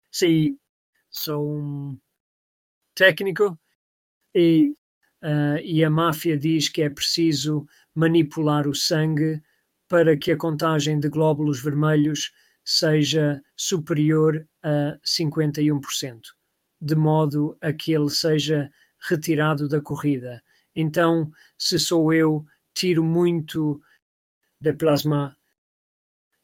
sim, 0.10 0.58
sou 1.12 1.58
um 1.58 2.00
técnico 2.96 3.60
e, 4.34 4.74
uh, 5.22 5.58
e 5.62 5.84
a 5.84 5.90
máfia 5.90 6.38
diz 6.38 6.70
que 6.70 6.82
é 6.82 6.90
preciso 6.90 7.68
manipular 7.94 8.70
o 8.70 8.74
sangue 8.74 9.42
para 9.90 10.16
que 10.18 10.32
a 10.32 10.38
contagem 10.38 10.98
de 10.98 11.10
glóbulos 11.10 11.62
vermelhos 11.62 12.32
seja 12.64 13.44
superior 13.56 14.48
a 14.62 14.98
51%, 15.06 16.22
de 16.82 16.96
modo 16.96 17.58
a 17.62 17.74
que 17.74 17.94
ele 17.94 18.10
seja 18.10 18.72
retirado 19.00 19.68
da 19.68 19.82
corrida. 19.82 20.42
Então, 20.76 21.32
se 21.58 21.78
sou 21.78 22.14
eu, 22.14 22.46
tiro 22.74 23.04
muito 23.04 23.82
de 24.60 24.74
plasma 24.74 25.38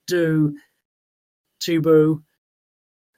do 0.07 0.53
tubo, 1.59 2.23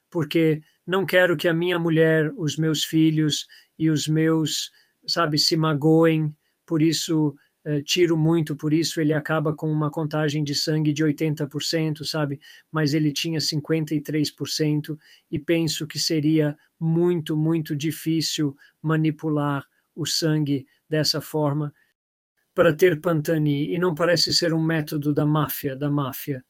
porque 0.10 0.62
não 0.86 1.06
quero 1.06 1.36
que 1.38 1.48
a 1.48 1.54
minha 1.54 1.80
mulher, 1.80 2.32
os 2.38 2.58
meus 2.58 2.84
filhos 2.84 3.48
e 3.78 3.90
os 3.90 4.08
meus, 4.08 4.72
sabe, 5.08 5.38
se 5.38 5.56
magoem, 5.58 6.36
por 6.66 6.82
isso 6.82 7.36
tiro 7.86 8.18
muito, 8.18 8.56
por 8.56 8.74
isso 8.74 9.00
ele 9.00 9.14
acaba 9.14 9.56
com 9.56 9.72
uma 9.72 9.92
contagem 9.92 10.44
de 10.44 10.56
sangue 10.56 10.92
de 10.92 11.04
80%, 11.04 12.04
sabe? 12.04 12.40
Mas 12.72 12.94
ele 12.94 13.12
tinha 13.12 13.40
53% 13.40 14.98
e 15.30 15.38
penso 15.38 15.86
que 15.86 16.00
seria 16.00 16.58
muito, 16.80 17.38
muito 17.38 17.76
difícil 17.76 18.56
manipular 18.82 19.66
o 19.96 20.06
sangue 20.06 20.66
dessa 20.90 21.22
forma 21.22 21.74
para 22.54 22.74
ter 22.74 23.00
Pantani 23.00 23.74
e 23.74 23.78
não 23.78 23.96
parece 23.96 24.34
ser 24.34 24.54
um 24.54 24.62
método 24.62 25.14
da 25.14 25.26
máfia, 25.26 25.76
da 25.76 25.90
máfia. 25.90 26.44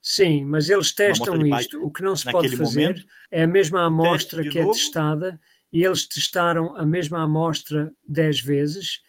Sim, 0.00 0.44
mas 0.44 0.70
eles 0.70 0.92
testam 0.92 1.44
isto. 1.44 1.84
O 1.84 1.90
que 1.90 2.00
não 2.00 2.14
se 2.14 2.30
pode 2.30 2.56
fazer 2.56 2.80
momento, 2.80 3.04
é 3.28 3.42
a 3.42 3.46
mesma 3.46 3.84
amostra 3.84 4.48
que 4.48 4.58
é 4.58 4.62
é 4.62 4.66
testada 4.66 5.40
e 5.72 5.84
eles 5.84 6.06
testaram 6.06 6.76
a 6.76 6.84
mesma 6.86 7.22
amostra 7.22 7.92
10 8.06 8.40
vezes. 8.40 9.00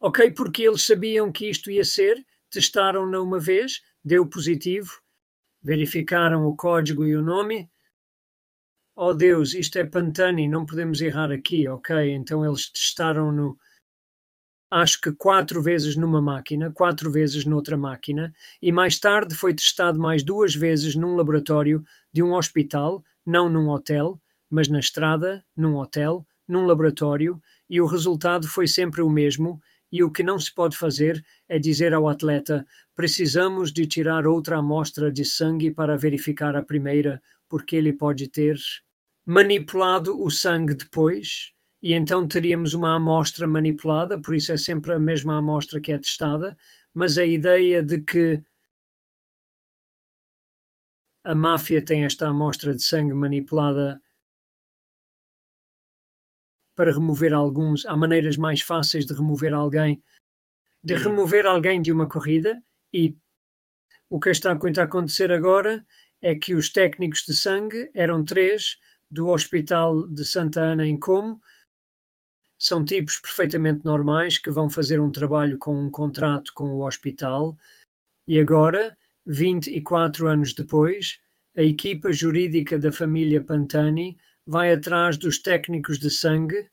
Ok, 0.00 0.30
porque 0.32 0.62
eles 0.62 0.82
sabiam 0.82 1.32
que 1.32 1.48
isto 1.48 1.70
ia 1.70 1.84
ser, 1.84 2.24
testaram-na 2.50 3.20
uma 3.20 3.38
vez, 3.40 3.82
deu 4.04 4.26
positivo, 4.26 4.90
verificaram 5.62 6.46
o 6.46 6.56
código 6.56 7.04
e 7.04 7.16
o 7.16 7.22
nome. 7.22 7.68
Oh 8.94 9.12
Deus, 9.12 9.52
isto 9.54 9.78
é 9.78 9.84
Pantani, 9.84 10.48
não 10.48 10.64
podemos 10.64 11.00
errar 11.00 11.30
aqui, 11.30 11.68
ok? 11.68 12.10
Então 12.12 12.44
eles 12.44 12.70
testaram 12.70 13.30
no, 13.30 13.58
acho 14.70 15.00
que 15.00 15.12
quatro 15.12 15.62
vezes 15.62 15.96
numa 15.96 16.20
máquina, 16.20 16.70
quatro 16.70 17.10
vezes 17.10 17.44
noutra 17.44 17.76
máquina, 17.76 18.32
e 18.60 18.72
mais 18.72 18.98
tarde 18.98 19.34
foi 19.34 19.54
testado 19.54 19.98
mais 19.98 20.22
duas 20.22 20.54
vezes 20.54 20.94
num 20.94 21.14
laboratório 21.14 21.84
de 22.12 22.22
um 22.22 22.34
hospital, 22.34 23.04
não 23.24 23.48
num 23.48 23.68
hotel, 23.68 24.20
mas 24.50 24.68
na 24.68 24.78
estrada, 24.78 25.44
num 25.56 25.76
hotel, 25.76 26.26
num 26.48 26.66
laboratório, 26.66 27.40
e 27.68 27.80
o 27.80 27.86
resultado 27.86 28.48
foi 28.48 28.66
sempre 28.66 29.02
o 29.02 29.10
mesmo. 29.10 29.60
E 29.90 30.02
o 30.02 30.10
que 30.10 30.22
não 30.22 30.38
se 30.38 30.52
pode 30.52 30.76
fazer 30.76 31.24
é 31.48 31.58
dizer 31.58 31.94
ao 31.94 32.08
atleta: 32.08 32.66
precisamos 32.94 33.72
de 33.72 33.86
tirar 33.86 34.26
outra 34.26 34.58
amostra 34.58 35.12
de 35.12 35.24
sangue 35.24 35.70
para 35.70 35.96
verificar 35.96 36.56
a 36.56 36.62
primeira, 36.62 37.22
porque 37.48 37.76
ele 37.76 37.92
pode 37.92 38.28
ter 38.28 38.56
manipulado 39.24 40.20
o 40.20 40.30
sangue 40.30 40.74
depois 40.74 41.52
e 41.86 41.92
então 41.92 42.26
teríamos 42.26 42.74
uma 42.74 42.96
amostra 42.96 43.46
manipulada, 43.46 44.20
por 44.20 44.34
isso 44.34 44.50
é 44.50 44.56
sempre 44.56 44.92
a 44.92 44.98
mesma 44.98 45.38
amostra 45.38 45.80
que 45.80 45.92
é 45.92 45.98
testada, 45.98 46.58
mas 46.92 47.16
a 47.16 47.24
ideia 47.24 47.80
de 47.80 48.00
que 48.00 48.42
a 51.22 51.32
máfia 51.32 51.80
tem 51.80 52.04
esta 52.04 52.26
amostra 52.26 52.74
de 52.74 52.82
sangue 52.82 53.14
manipulada 53.14 54.02
para 56.74 56.92
remover 56.92 57.32
alguns, 57.32 57.86
há 57.86 57.96
maneiras 57.96 58.36
mais 58.36 58.60
fáceis 58.60 59.06
de 59.06 59.14
remover 59.14 59.54
alguém, 59.54 60.02
de 60.82 60.94
remover 60.96 61.46
alguém 61.46 61.80
de 61.80 61.92
uma 61.92 62.08
corrida 62.08 62.60
e 62.92 63.16
o 64.10 64.18
que 64.18 64.30
está 64.30 64.50
a 64.50 64.82
acontecer 64.82 65.30
agora 65.30 65.86
é 66.20 66.34
que 66.34 66.52
os 66.52 66.68
técnicos 66.68 67.22
de 67.24 67.36
sangue 67.36 67.88
eram 67.94 68.24
três 68.24 68.76
do 69.08 69.28
Hospital 69.28 70.08
de 70.08 70.24
Santa 70.24 70.60
Ana 70.60 70.84
em 70.84 70.98
Como, 70.98 71.40
são 72.58 72.84
tipos 72.84 73.18
perfeitamente 73.18 73.84
normais 73.84 74.38
que 74.38 74.50
vão 74.50 74.68
fazer 74.70 75.00
um 75.00 75.10
trabalho 75.10 75.58
com 75.58 75.78
um 75.78 75.90
contrato 75.90 76.52
com 76.54 76.70
o 76.74 76.86
hospital 76.86 77.56
e 78.26 78.40
agora, 78.40 78.96
24 79.24 80.26
anos 80.28 80.52
depois, 80.52 81.20
a 81.56 81.62
equipa 81.62 82.12
jurídica 82.12 82.78
da 82.78 82.90
família 82.90 83.42
Pantani 83.42 84.18
vai 84.46 84.72
atrás 84.72 85.16
dos 85.16 85.38
técnicos 85.38 85.98
de 85.98 86.10
sangue 86.10 86.68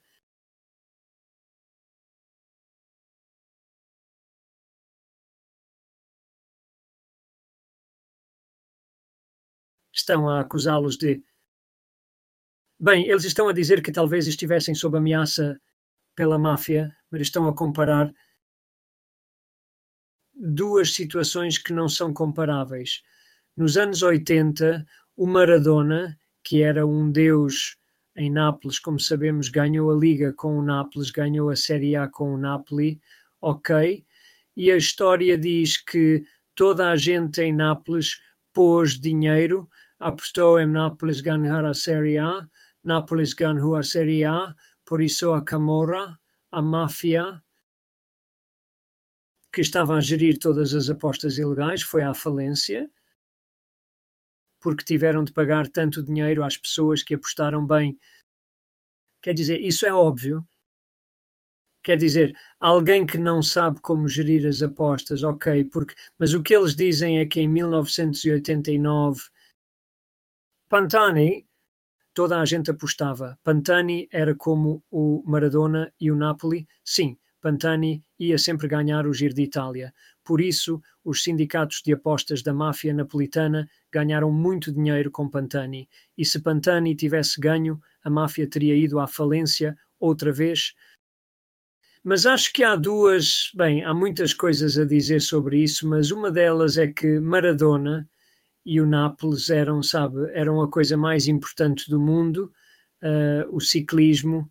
estão 9.93 10.27
a 10.27 10.41
acusá-los 10.41 10.97
de. 10.97 11.23
Bem, 12.79 13.07
eles 13.07 13.23
estão 13.23 13.47
a 13.47 13.53
dizer 13.53 13.81
que 13.81 13.91
talvez 13.91 14.27
estivessem 14.27 14.75
sob 14.75 14.97
ameaça 14.97 15.59
pela 16.15 16.37
máfia, 16.37 16.95
mas 17.09 17.21
estão 17.21 17.47
a 17.47 17.55
comparar 17.55 18.13
duas 20.33 20.93
situações 20.93 21.57
que 21.57 21.73
não 21.73 21.87
são 21.87 22.13
comparáveis. 22.13 23.03
Nos 23.55 23.77
anos 23.77 24.01
80, 24.01 24.85
o 25.15 25.27
Maradona, 25.27 26.17
que 26.43 26.61
era 26.61 26.85
um 26.85 27.11
deus 27.11 27.77
em 28.15 28.29
Nápoles, 28.29 28.79
como 28.79 28.99
sabemos, 28.99 29.49
ganhou 29.49 29.91
a 29.91 29.95
Liga 29.95 30.33
com 30.33 30.57
o 30.57 30.63
Nápoles, 30.63 31.11
ganhou 31.11 31.49
a 31.49 31.55
Série 31.55 31.95
A 31.95 32.07
com 32.07 32.33
o 32.33 32.37
Napoli, 32.37 32.99
ok, 33.41 34.05
e 34.55 34.71
a 34.71 34.77
história 34.77 35.37
diz 35.37 35.77
que 35.77 36.23
toda 36.55 36.91
a 36.91 36.95
gente 36.95 37.41
em 37.41 37.53
Nápoles 37.53 38.21
pôs 38.53 38.99
dinheiro, 38.99 39.67
apostou 39.99 40.59
em 40.59 40.67
Nápoles 40.67 41.21
ganhar 41.21 41.65
a 41.65 41.73
Série 41.73 42.17
A, 42.17 42.47
Nápoles 42.83 43.33
ganhou 43.33 43.75
a 43.75 43.83
Série 43.83 44.23
A, 44.25 44.53
por 44.85 45.01
isso 45.01 45.33
a 45.33 45.43
Camorra, 45.43 46.19
a 46.51 46.61
máfia 46.61 47.41
que 49.51 49.61
estava 49.61 49.95
a 49.95 50.01
gerir 50.01 50.39
todas 50.39 50.73
as 50.73 50.89
apostas 50.89 51.37
ilegais, 51.37 51.83
foi 51.83 52.01
à 52.01 52.13
falência, 52.13 52.89
porque 54.59 54.83
tiveram 54.83 55.23
de 55.23 55.31
pagar 55.31 55.67
tanto 55.67 56.01
dinheiro 56.01 56.43
às 56.43 56.57
pessoas 56.57 57.03
que 57.03 57.13
apostaram 57.13 57.65
bem. 57.65 57.99
Quer 59.21 59.33
dizer, 59.33 59.61
isso 59.61 59.85
é 59.85 59.93
óbvio. 59.93 60.43
Quer 61.83 61.97
dizer, 61.97 62.35
alguém 62.59 63.05
que 63.05 63.17
não 63.17 63.43
sabe 63.43 63.79
como 63.81 64.07
gerir 64.07 64.47
as 64.47 64.63
apostas, 64.63 65.21
ok, 65.21 65.65
porque, 65.65 65.93
mas 66.17 66.33
o 66.33 66.41
que 66.41 66.55
eles 66.55 66.75
dizem 66.75 67.19
é 67.19 67.25
que 67.25 67.41
em 67.41 67.47
1989 67.47 69.21
Pantani 70.69 71.45
toda 72.13 72.39
a 72.39 72.45
gente 72.45 72.71
apostava. 72.71 73.37
Pantani 73.43 74.07
era 74.11 74.35
como 74.35 74.83
o 74.91 75.23
Maradona 75.25 75.91
e 75.99 76.11
o 76.11 76.15
Napoli. 76.15 76.67
Sim, 76.83 77.17
Pantani 77.41 78.03
ia 78.17 78.37
sempre 78.37 78.67
ganhar 78.67 79.05
o 79.05 79.13
Giro 79.13 79.33
de 79.33 79.43
Itália. 79.43 79.93
Por 80.23 80.39
isso, 80.39 80.81
os 81.03 81.21
sindicatos 81.21 81.81
de 81.83 81.91
apostas 81.91 82.41
da 82.41 82.53
máfia 82.53 82.93
napolitana 82.93 83.69
ganharam 83.91 84.31
muito 84.31 84.71
dinheiro 84.71 85.11
com 85.11 85.29
Pantani. 85.29 85.89
E 86.17 86.23
se 86.23 86.39
Pantani 86.39 86.95
tivesse 86.95 87.41
ganho, 87.41 87.81
a 88.01 88.09
máfia 88.09 88.49
teria 88.49 88.75
ido 88.75 88.99
à 88.99 89.07
falência 89.07 89.77
outra 89.99 90.31
vez. 90.31 90.73
Mas 92.01 92.25
acho 92.25 92.53
que 92.53 92.63
há 92.63 92.75
duas, 92.75 93.51
bem, 93.55 93.83
há 93.83 93.93
muitas 93.93 94.33
coisas 94.33 94.77
a 94.77 94.85
dizer 94.85 95.21
sobre 95.21 95.61
isso, 95.61 95.87
mas 95.87 96.11
uma 96.11 96.31
delas 96.31 96.77
é 96.77 96.87
que 96.87 97.19
Maradona 97.19 98.09
e 98.65 98.79
o 98.79 98.85
Nápoles 98.85 99.49
eram, 99.49 99.83
sabe, 99.83 100.31
eram 100.33 100.61
a 100.61 100.69
coisa 100.69 100.95
mais 100.95 101.27
importante 101.27 101.89
do 101.89 101.99
mundo, 101.99 102.49
uh, 103.03 103.43
o 103.55 103.59
ciclismo. 103.59 104.49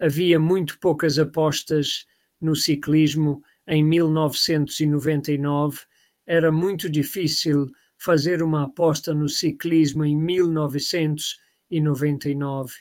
Havia 0.00 0.38
muito 0.38 0.78
poucas 0.78 1.18
apostas 1.18 2.06
no 2.40 2.54
ciclismo 2.54 3.42
em 3.66 3.84
1999. 3.84 5.80
Era 6.26 6.52
muito 6.52 6.88
difícil 6.88 7.68
fazer 7.98 8.42
uma 8.42 8.62
aposta 8.64 9.12
no 9.14 9.28
ciclismo 9.28 10.04
em 10.04 10.16
1999 10.16 12.74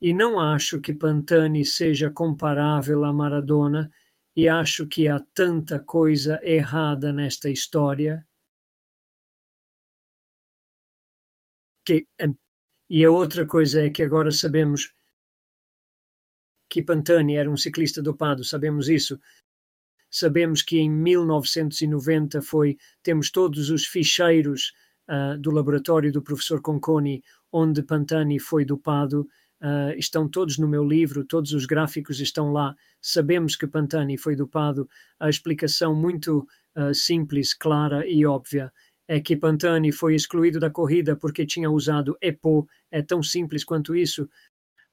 e 0.00 0.12
não 0.12 0.38
acho 0.38 0.80
que 0.80 0.92
Pantani 0.92 1.64
seja 1.64 2.10
comparável 2.10 3.04
a 3.04 3.12
Maradona 3.12 3.90
e 4.36 4.48
acho 4.48 4.86
que 4.86 5.08
há 5.08 5.20
tanta 5.32 5.78
coisa 5.78 6.40
errada 6.42 7.12
nesta 7.12 7.48
história 7.48 8.26
que 11.84 12.06
e 12.88 13.04
a 13.04 13.10
outra 13.10 13.46
coisa 13.46 13.82
é 13.86 13.90
que 13.90 14.02
agora 14.02 14.30
sabemos 14.30 14.92
que 16.68 16.82
Pantani 16.82 17.36
era 17.36 17.50
um 17.50 17.56
ciclista 17.56 18.02
dopado, 18.02 18.44
sabemos 18.44 18.88
isso. 18.88 19.18
Sabemos 20.10 20.62
que 20.62 20.78
em 20.78 20.90
1990 20.90 22.42
foi, 22.42 22.76
temos 23.02 23.30
todos 23.30 23.70
os 23.70 23.86
ficheiros 23.86 24.72
uh, 25.08 25.38
do 25.38 25.50
laboratório 25.50 26.12
do 26.12 26.22
professor 26.22 26.60
Conconi, 26.60 27.22
onde 27.50 27.82
Pantani 27.82 28.38
foi 28.38 28.64
dopado, 28.64 29.28
uh, 29.62 29.96
estão 29.96 30.28
todos 30.28 30.58
no 30.58 30.68
meu 30.68 30.84
livro, 30.84 31.24
todos 31.24 31.52
os 31.52 31.66
gráficos 31.66 32.20
estão 32.20 32.52
lá. 32.52 32.76
Sabemos 33.00 33.56
que 33.56 33.66
Pantani 33.66 34.16
foi 34.16 34.36
dopado. 34.36 34.88
A 35.18 35.28
explicação 35.28 35.94
muito 35.94 36.46
uh, 36.76 36.94
simples, 36.94 37.54
clara 37.54 38.06
e 38.06 38.26
óbvia 38.26 38.72
é 39.06 39.20
que 39.20 39.36
Pantani 39.36 39.92
foi 39.92 40.14
excluído 40.14 40.58
da 40.58 40.70
corrida 40.70 41.14
porque 41.14 41.46
tinha 41.46 41.70
usado 41.70 42.16
EPO. 42.20 42.66
É 42.90 43.02
tão 43.02 43.22
simples 43.22 43.64
quanto 43.64 43.94
isso. 43.94 44.28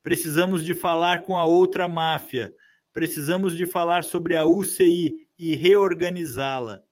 Precisamos 0.03 0.65
de 0.65 0.73
falar 0.73 1.21
com 1.21 1.37
a 1.37 1.45
outra 1.45 1.87
máfia 1.87 2.53
precisamos 2.93 3.55
de 3.55 3.65
falar 3.65 4.03
sobre 4.03 4.35
a 4.35 4.45
UCI 4.45 5.27
e 5.37 5.55
reorganizá-la. 5.55 6.83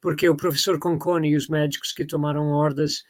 Porque 0.00 0.28
o 0.28 0.36
professor 0.36 0.78
Conconi 0.78 1.30
e 1.30 1.36
os 1.36 1.48
médicos 1.48 1.92
que 1.92 2.06
tomaram 2.06 2.48
ordens 2.48 3.04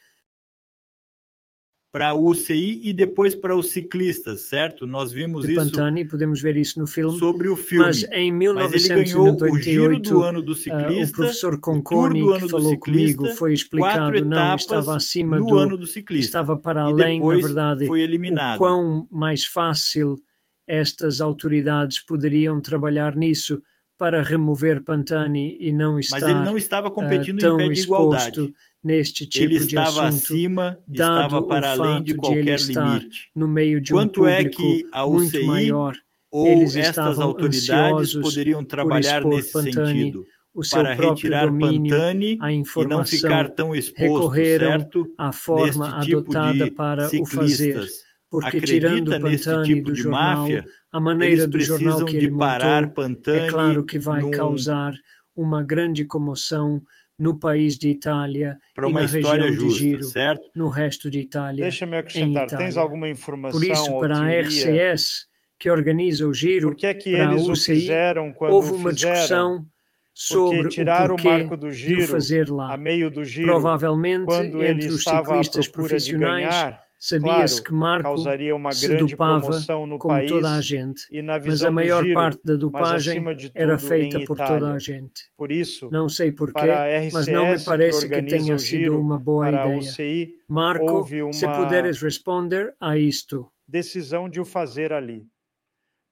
para 1.91 2.09
a 2.09 2.13
UCI 2.13 2.79
e 2.83 2.93
depois 2.93 3.35
para 3.35 3.55
os 3.55 3.69
ciclistas, 3.69 4.41
certo? 4.41 4.87
Nós 4.87 5.11
vimos 5.11 5.45
de 5.45 5.51
isso. 5.51 5.61
Pantani, 5.61 6.05
podemos 6.05 6.41
ver 6.41 6.55
isso 6.55 6.79
no 6.79 6.87
filme. 6.87 7.19
Sobre 7.19 7.49
o 7.49 7.55
filme. 7.57 7.85
Mas 7.85 8.03
em 8.11 8.31
1998, 8.31 9.39
mas 9.41 9.51
o 9.51 9.59
giro 9.59 9.99
do 9.99 10.23
ano 10.23 10.41
do 10.41 10.55
ciclista, 10.55 10.93
uh, 10.93 11.03
o 11.03 11.11
professor 11.11 11.59
Conconi 11.59 12.39
que 12.39 12.47
falou 12.47 12.79
comigo 12.79 13.27
foi 13.31 13.53
explicado 13.53 14.23
não 14.23 14.55
estava 14.55 14.95
acima 14.95 15.37
do, 15.37 15.57
ano 15.57 15.77
do 15.77 15.85
ciclista. 15.85 16.27
Estava 16.27 16.55
para 16.55 16.83
além, 16.83 17.19
na 17.19 17.35
verdade. 17.35 17.87
Foi 17.87 18.01
eliminado. 18.01 18.57
Quão 18.57 19.05
mais 19.11 19.43
fácil 19.45 20.17
estas 20.65 21.19
autoridades 21.19 21.99
poderiam 21.99 22.61
trabalhar 22.61 23.17
nisso 23.17 23.61
para 23.97 24.23
remover 24.23 24.81
Pantani 24.81 25.57
e 25.59 25.71
não 25.71 25.99
estar 25.99 26.21
Mas 26.21 26.29
ele 26.29 26.39
não 26.39 26.57
estava 26.57 26.89
competindo 26.89 27.37
uh, 27.37 27.41
tão 27.41 27.59
em 27.59 27.67
pé 27.67 27.73
de 27.73 27.81
igualdade. 27.81 28.53
Neste 28.83 29.27
tipo 29.27 29.45
ele 29.45 29.59
de 29.59 29.65
estava 29.65 30.07
assunto, 30.07 30.23
acima, 30.33 30.79
estava 30.91 31.41
para 31.43 31.71
além 31.71 32.01
de 32.03 32.15
qualquer 32.15 32.57
de 32.57 32.73
limite. 32.73 33.29
No 33.35 33.47
meio 33.47 33.79
de 33.79 33.91
Quanto 33.91 34.23
um 34.23 34.27
é 34.27 34.43
que 34.45 34.87
a 34.91 35.05
UCI 35.05 35.43
maior, 35.45 35.95
ou 36.31 36.63
estas 36.63 37.19
autoridades 37.19 38.13
poderiam 38.15 38.63
trabalhar 38.65 39.23
nesse 39.23 39.53
Pantani, 39.53 39.99
sentido? 39.99 40.25
o 40.53 40.63
seu 40.63 40.81
para 40.81 40.93
retirar 40.95 41.45
domínio, 41.45 41.91
Pantani 41.91 42.37
a 42.41 42.51
e 42.51 42.63
não 42.87 43.05
ficar 43.05 43.49
tão 43.49 43.75
exposto, 43.75 44.33
certo? 44.35 45.13
à 45.17 45.31
forma 45.31 45.99
tipo 46.01 46.17
adotada 46.17 46.71
para 46.71 47.07
ciclistas. 47.07 47.29
o 47.37 47.39
fazer. 47.39 47.87
Porque 48.31 48.47
Acredita 48.57 48.89
tirando 48.89 49.11
Pantani 49.21 49.63
tipo 49.65 49.89
do 49.89 49.95
jornal, 49.95 50.37
máfia, 50.39 50.65
a 50.91 50.99
maneira 50.99 51.47
do 51.47 51.59
jornal 51.59 52.05
que 52.05 52.17
de 52.17 52.25
ele 52.25 52.37
parar 52.37 52.81
montou, 52.83 52.93
Pantani 53.03 53.37
é 53.39 53.47
claro 53.47 53.83
que 53.85 53.99
vai 53.99 54.21
num- 54.21 54.31
causar 54.31 54.93
uma 55.35 55.61
grande 55.63 56.03
comoção 56.05 56.81
no 57.21 57.37
país 57.37 57.77
de 57.77 57.87
Itália 57.89 58.57
para 58.73 58.87
e 58.87 58.91
uma 58.91 59.01
na 59.01 59.05
história 59.05 59.43
região 59.45 59.51
de 59.51 59.69
justa, 59.69 59.79
Giro, 59.83 60.03
certo? 60.05 60.41
no 60.55 60.67
resto 60.69 61.11
de 61.11 61.19
Itália. 61.19 61.61
Deixa-me 61.63 61.97
acrescentar, 61.97 62.43
em 62.43 62.47
Itália. 62.47 62.57
tens 62.65 62.77
alguma 62.77 63.07
informação 63.07 63.59
Por 63.59 63.67
isso, 63.67 63.99
para 63.99 64.17
a? 64.17 64.41
RCS, 64.41 65.27
que 65.59 65.69
organiza 65.69 66.27
o 66.27 66.33
Giro, 66.33 66.69
Por 66.69 66.75
que 66.75 66.87
é 66.87 66.93
que 66.95 67.09
eles 67.13 67.47
o 67.47 67.51
UCI, 67.51 67.75
fizeram 67.81 68.33
quando 68.33 68.53
houve 68.53 68.71
o 68.71 68.75
uma 68.75 68.89
fizeram? 68.89 69.13
discussão 69.13 69.65
sobre 70.13 70.69
tiraram 70.69 71.11
o 71.11 71.13
o 71.13 71.21
porquê 71.21 71.29
marco 71.29 71.55
do 71.57 71.67
de 71.67 71.67
o 71.67 71.71
giro 71.71 72.07
fazer 72.07 72.49
lá. 72.49 72.73
a 72.73 72.77
meio 72.77 73.09
do 73.11 73.23
giro, 73.23 73.47
Provavelmente, 73.47 74.25
quando 74.25 74.61
ele 74.63 74.73
entre 74.83 74.87
os 74.87 75.03
ciclistas 75.03 75.65
de 75.65 75.71
profissionais, 75.71 76.45
ganhar, 76.49 76.81
sabia-se 77.01 77.55
claro, 77.55 77.63
que 77.63 77.73
Marco 77.73 78.03
causaria 78.03 78.55
uma 78.55 78.71
se 78.71 78.87
grande 78.87 79.11
dopava 79.15 79.41
promoção 79.41 79.87
no 79.87 79.97
como 79.97 80.13
país 80.13 80.29
toda 80.29 80.53
a 80.53 80.61
gente, 80.61 81.07
mas 81.25 81.63
a 81.63 81.71
maior 81.71 82.03
giro, 82.03 82.13
parte 82.13 82.39
da 82.43 82.55
dopagem 82.55 83.23
era 83.55 83.79
feita 83.79 84.19
por 84.23 84.35
Itália. 84.35 84.59
toda 84.59 84.73
a 84.73 84.77
gente. 84.77 85.23
Por 85.35 85.51
isso, 85.51 85.89
Não 85.91 86.07
sei 86.07 86.31
porquê, 86.31 86.59
RCS, 86.61 87.13
mas 87.13 87.27
não 87.27 87.47
me 87.47 87.57
que 87.57 87.65
parece 87.65 88.07
que, 88.07 88.13
organiza 88.13 88.37
tenha 88.37 88.59
sido 88.59 88.99
uma 88.99 89.17
boa 89.17 89.49
ideia. 89.49 89.77
UCI, 89.79 90.35
Marco, 90.47 91.07
se 91.33 91.47
puderes 91.47 91.99
responder 91.99 92.75
a 92.79 92.95
isto. 92.95 93.51
decisão 93.67 94.29
de 94.29 94.39
o 94.39 94.45
fazer 94.45 94.93
ali. 94.93 95.25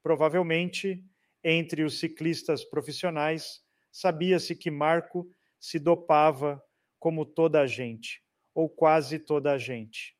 Provavelmente, 0.01 1.03
entre 1.43 1.83
os 1.83 1.99
ciclistas 1.99 2.65
profissionais, 2.65 3.61
sabia-se 3.91 4.55
que 4.55 4.71
Marco 4.71 5.29
se 5.59 5.77
dopava 5.77 6.59
como 6.97 7.25
toda 7.25 7.61
a 7.61 7.67
gente, 7.67 8.23
ou 8.55 8.67
quase 8.67 9.19
toda 9.19 9.51
a 9.51 9.57
gente. 9.59 10.18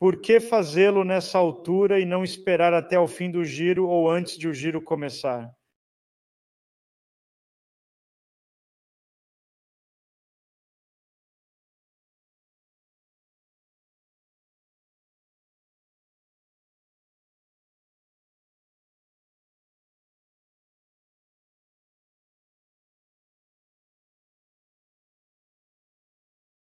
Por 0.00 0.20
que 0.20 0.40
fazê-lo 0.40 1.04
nessa 1.04 1.38
altura 1.38 2.00
e 2.00 2.04
não 2.04 2.24
esperar 2.24 2.74
até 2.74 2.98
o 2.98 3.06
fim 3.06 3.30
do 3.30 3.44
giro 3.44 3.86
ou 3.86 4.10
antes 4.10 4.36
de 4.36 4.48
o 4.48 4.52
giro 4.52 4.82
começar? 4.82 5.52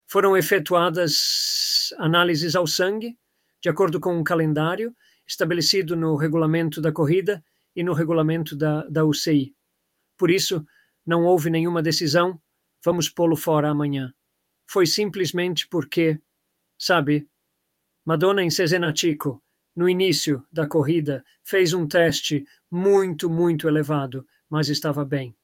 Foram 0.07 0.37
efetuadas 0.37 1.93
análises 1.99 2.55
ao 2.57 2.67
sangue, 2.67 3.17
de 3.65 3.71
acordo 3.71 3.99
com 3.99 4.15
um 4.15 4.23
calendário 4.23 4.95
estabelecido 5.27 5.97
no 5.97 6.17
regulamento 6.17 6.83
da 6.83 6.93
corrida 6.93 7.43
e 7.75 7.83
no 7.83 7.95
regulamento 7.95 8.55
da, 8.55 8.87
da 8.89 9.07
UCI. 9.07 9.57
Por 10.19 10.31
isso, 10.31 10.67
não 11.07 11.25
houve 11.25 11.49
nenhuma 11.49 11.83
decisão, 11.83 12.39
vamos 12.85 13.09
pô-lo 13.09 13.35
fora 13.35 13.71
amanhã. 13.71 14.13
Foi 14.69 14.85
simplesmente 14.85 15.67
porque, 15.67 16.21
sabe, 16.79 17.27
Madonna 18.05 18.43
em 18.43 18.51
Cesena 18.51 18.95
Chico, 18.95 19.43
no 19.75 19.89
início 19.89 20.47
da 20.53 20.67
corrida, 20.67 21.25
fez 21.43 21.73
um 21.73 21.89
teste 21.89 22.47
muito, 22.71 23.31
muito 23.31 23.67
elevado, 23.67 24.27
mas 24.47 24.69
estava 24.69 25.07
bem. 25.07 25.35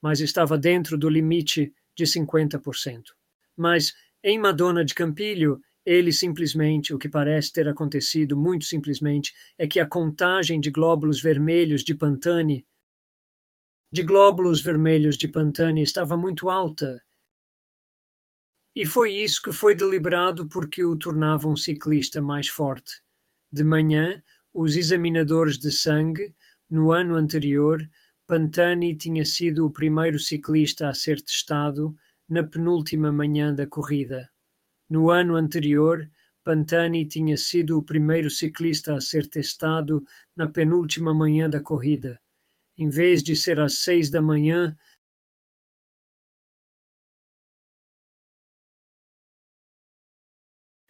Mas 0.00 0.20
estava 0.20 0.56
dentro 0.56 0.96
do 0.96 1.08
limite 1.08 1.74
de 1.96 2.04
50%. 2.04 3.02
Mas 3.56 3.96
em 4.22 4.38
Madonna 4.38 4.84
de 4.84 4.94
Campilho, 4.94 5.60
ele 5.84 6.12
simplesmente, 6.12 6.94
o 6.94 6.98
que 6.98 7.08
parece 7.08 7.52
ter 7.52 7.68
acontecido 7.68 8.36
muito 8.36 8.64
simplesmente, 8.64 9.34
é 9.58 9.66
que 9.66 9.78
a 9.78 9.86
contagem 9.86 10.58
de 10.60 10.70
glóbulos 10.70 11.20
vermelhos 11.20 11.84
de 11.84 11.94
Pantani, 11.94 12.66
de 13.92 14.02
glóbulos 14.02 14.62
vermelhos 14.62 15.16
de 15.16 15.28
Pantani, 15.28 15.82
estava 15.82 16.16
muito 16.16 16.48
alta. 16.48 17.00
E 18.74 18.84
foi 18.84 19.12
isso 19.12 19.40
que 19.40 19.52
foi 19.52 19.74
deliberado 19.74 20.48
porque 20.48 20.84
o 20.84 20.96
tornava 20.96 21.46
um 21.46 21.56
ciclista 21.56 22.20
mais 22.20 22.48
forte. 22.48 23.00
De 23.52 23.62
manhã, 23.62 24.20
os 24.52 24.76
examinadores 24.76 25.58
de 25.58 25.70
sangue, 25.70 26.34
no 26.68 26.90
ano 26.90 27.14
anterior, 27.14 27.88
Pantani 28.26 28.96
tinha 28.96 29.24
sido 29.24 29.66
o 29.66 29.70
primeiro 29.70 30.18
ciclista 30.18 30.88
a 30.88 30.94
ser 30.94 31.20
testado 31.20 31.94
na 32.28 32.42
penúltima 32.42 33.12
manhã 33.12 33.54
da 33.54 33.66
corrida. 33.66 34.28
No 34.88 35.10
ano 35.10 35.36
anterior, 35.36 36.10
Pantani 36.44 37.06
tinha 37.06 37.36
sido 37.38 37.78
o 37.78 37.82
primeiro 37.82 38.28
ciclista 38.28 38.94
a 38.94 39.00
ser 39.00 39.26
testado 39.26 40.04
na 40.36 40.46
penúltima 40.46 41.14
manhã 41.14 41.48
da 41.48 41.60
corrida. 41.60 42.20
Em 42.76 42.90
vez 42.90 43.22
de 43.22 43.34
ser 43.34 43.58
às 43.60 43.78
seis 43.78 44.10
da 44.10 44.20
manhã, 44.20 44.76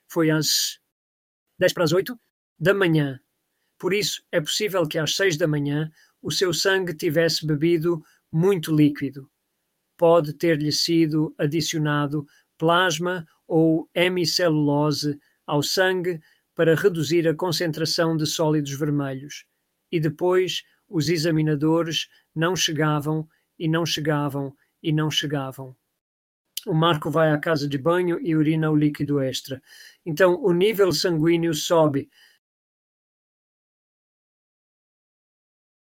foi 0.08 0.30
às 0.30 0.80
dez 1.58 1.72
para 1.72 1.84
as 1.84 1.92
oito 1.92 2.18
da 2.58 2.74
manhã. 2.74 3.20
Por 3.78 3.92
isso, 3.92 4.24
é 4.32 4.40
possível 4.40 4.88
que 4.88 4.98
às 4.98 5.14
seis 5.14 5.36
da 5.36 5.46
manhã 5.46 5.90
o 6.22 6.30
seu 6.30 6.52
sangue 6.52 6.94
tivesse 6.94 7.46
bebido 7.46 8.02
muito 8.32 8.74
líquido. 8.74 9.30
Pode 9.96 10.32
ter-lhe 10.32 10.72
sido 10.72 11.34
adicionado 11.38 12.26
plasma 12.58 13.26
ou 13.46 13.88
hemicelulose 13.94 15.18
ao 15.46 15.62
sangue 15.62 16.20
para 16.54 16.74
reduzir 16.74 17.28
a 17.28 17.34
concentração 17.34 18.16
de 18.16 18.26
sólidos 18.26 18.72
vermelhos. 18.72 19.44
E 19.90 20.00
depois 20.00 20.62
os 20.88 21.08
examinadores 21.08 22.08
não 22.34 22.54
chegavam 22.54 23.28
e 23.58 23.68
não 23.68 23.84
chegavam 23.84 24.54
e 24.82 24.92
não 24.92 25.10
chegavam. 25.10 25.76
O 26.66 26.72
Marco 26.72 27.10
vai 27.10 27.30
à 27.30 27.38
casa 27.38 27.68
de 27.68 27.76
banho 27.76 28.18
e 28.20 28.34
urina 28.34 28.70
o 28.70 28.76
líquido 28.76 29.20
extra. 29.20 29.62
Então 30.04 30.42
o 30.42 30.52
nível 30.52 30.92
sanguíneo 30.92 31.52
sobe 31.52 32.08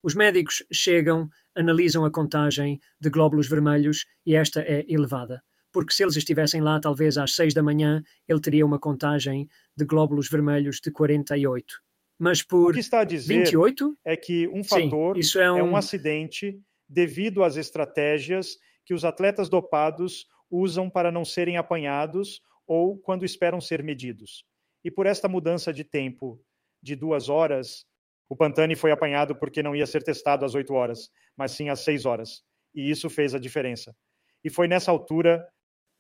Os 0.06 0.16
médicos 0.16 0.62
chegam, 0.70 1.30
analisam 1.56 2.04
a 2.04 2.12
contagem 2.12 2.82
de 3.00 3.10
glóbulos 3.10 3.48
vermelhos 3.48 4.06
e 4.26 4.36
esta 4.36 4.60
é 4.62 4.86
elevada. 4.90 5.42
Porque 5.74 5.94
se 5.94 6.04
eles 6.04 6.16
estivessem 6.16 6.62
lá, 6.62 6.80
talvez 6.80 7.18
às 7.18 7.36
seis 7.36 7.54
da 7.54 7.64
manhã, 7.64 8.02
ele 8.28 8.40
teria 8.40 8.66
uma 8.66 8.80
contagem 8.80 9.50
de 9.76 9.84
glóbulos 9.84 10.30
vermelhos 10.30 10.80
de 10.80 10.92
48. 10.92 11.82
Mas 12.18 12.42
por 12.42 12.70
o 12.70 12.74
que 12.74 12.80
está 12.80 13.02
a 13.02 13.04
dizer 13.04 13.40
28? 13.40 13.98
é 14.06 14.16
que 14.16 14.48
um 14.48 14.64
fator 14.64 15.16
Sim, 15.16 15.20
isso 15.20 15.40
é 15.40 15.52
um... 15.52 15.58
é 15.58 15.64
um 15.64 15.76
acidente 15.76 16.62
devido 16.88 17.44
às 17.44 17.58
estratégias 17.58 18.56
que 18.86 18.94
os 18.94 19.04
atletas 19.04 19.50
dopados 19.50 20.28
usam 20.50 20.90
para 20.90 21.12
não 21.12 21.26
serem 21.26 21.58
apanhados 21.58 22.40
ou 22.68 22.98
quando 22.98 23.26
esperam 23.26 23.60
ser 23.60 23.84
medidos. 23.84 24.46
E 24.84 24.92
por 24.92 25.06
esta 25.06 25.28
mudança 25.28 25.74
de 25.74 25.84
tempo 25.84 26.40
de 26.82 26.96
duas 26.96 27.30
horas, 27.30 27.86
o 28.30 28.36
Pantani 28.36 28.76
foi 28.76 28.92
apanhado 28.92 29.36
porque 29.36 29.64
não 29.64 29.76
ia 29.76 29.86
ser 29.86 30.04
testado 30.04 30.46
às 30.46 30.54
8 30.54 30.74
horas, 30.74 31.10
mas 31.36 31.52
sim 31.52 31.70
às 31.70 31.80
6 31.82 32.06
horas. 32.06 32.44
E 32.76 32.90
isso 32.90 33.10
fez 33.10 33.34
a 33.34 33.40
diferença. 33.40 33.96
E 34.44 34.50
foi 34.50 34.68
nessa 34.68 34.92
altura. 34.92 35.48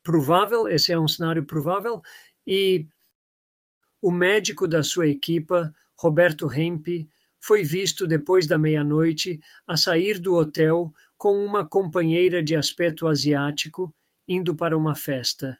Provável, 0.03 0.67
esse 0.67 0.91
é 0.91 0.99
um 0.99 1.07
cenário 1.07 1.45
provável. 1.45 2.01
E 2.45 2.85
o 4.01 4.11
médico 4.11 4.67
da 4.67 4.83
sua 4.83 5.07
equipa, 5.07 5.73
Roberto 5.97 6.51
Hempe, 6.51 7.09
foi 7.39 7.63
visto 7.63 8.05
depois 8.05 8.45
da 8.45 8.57
meia-noite 8.57 9.39
a 9.65 9.75
sair 9.77 10.19
do 10.19 10.35
hotel 10.35 10.93
com 11.17 11.43
uma 11.43 11.65
companheira 11.65 12.43
de 12.43 12.55
aspecto 12.55 13.07
asiático 13.07 13.93
indo 14.27 14.55
para 14.55 14.77
uma 14.77 14.93
festa. 14.93 15.57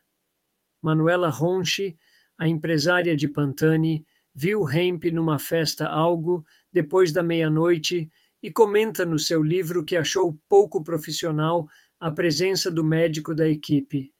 Manuela 0.81 1.29
Ronchi, 1.29 1.97
a 2.37 2.47
empresária 2.47 3.15
de 3.15 3.27
Pantani, 3.27 4.05
viu 4.35 4.69
Hemp 4.69 5.05
numa 5.05 5.39
festa 5.39 5.87
algo 5.87 6.45
depois 6.71 7.11
da 7.13 7.23
meia-noite 7.23 8.11
e 8.41 8.51
comenta 8.51 9.05
no 9.05 9.17
seu 9.17 9.41
livro 9.41 9.85
que 9.85 9.95
achou 9.95 10.37
pouco 10.49 10.83
profissional 10.83 11.67
a 11.99 12.11
presença 12.11 12.69
do 12.69 12.83
médico 12.83 13.33
da 13.33 13.47
equipe. 13.47 14.12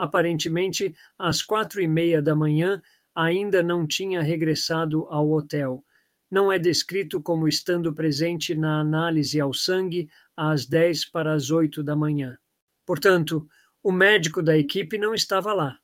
Aparentemente, 0.00 0.94
às 1.18 1.42
quatro 1.42 1.78
e 1.78 1.86
meia 1.86 2.22
da 2.22 2.34
manhã, 2.34 2.80
ainda 3.14 3.62
não 3.62 3.86
tinha 3.86 4.22
regressado 4.22 5.06
ao 5.10 5.30
hotel. 5.30 5.84
Não 6.30 6.50
é 6.50 6.58
descrito 6.58 7.20
como 7.20 7.46
estando 7.46 7.92
presente 7.92 8.54
na 8.54 8.80
análise 8.80 9.38
ao 9.38 9.52
sangue 9.52 10.08
às 10.34 10.64
dez 10.64 11.04
para 11.04 11.34
as 11.34 11.50
oito 11.50 11.82
da 11.82 11.94
manhã. 11.94 12.38
Portanto, 12.86 13.46
o 13.82 13.92
médico 13.92 14.42
da 14.42 14.56
equipe 14.56 14.96
não 14.96 15.12
estava 15.12 15.52
lá. 15.52 15.78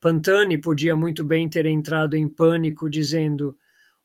Pantani 0.00 0.56
podia 0.56 0.96
muito 0.96 1.22
bem 1.22 1.46
ter 1.46 1.66
entrado 1.66 2.16
em 2.16 2.26
pânico, 2.26 2.88
dizendo: 2.88 3.54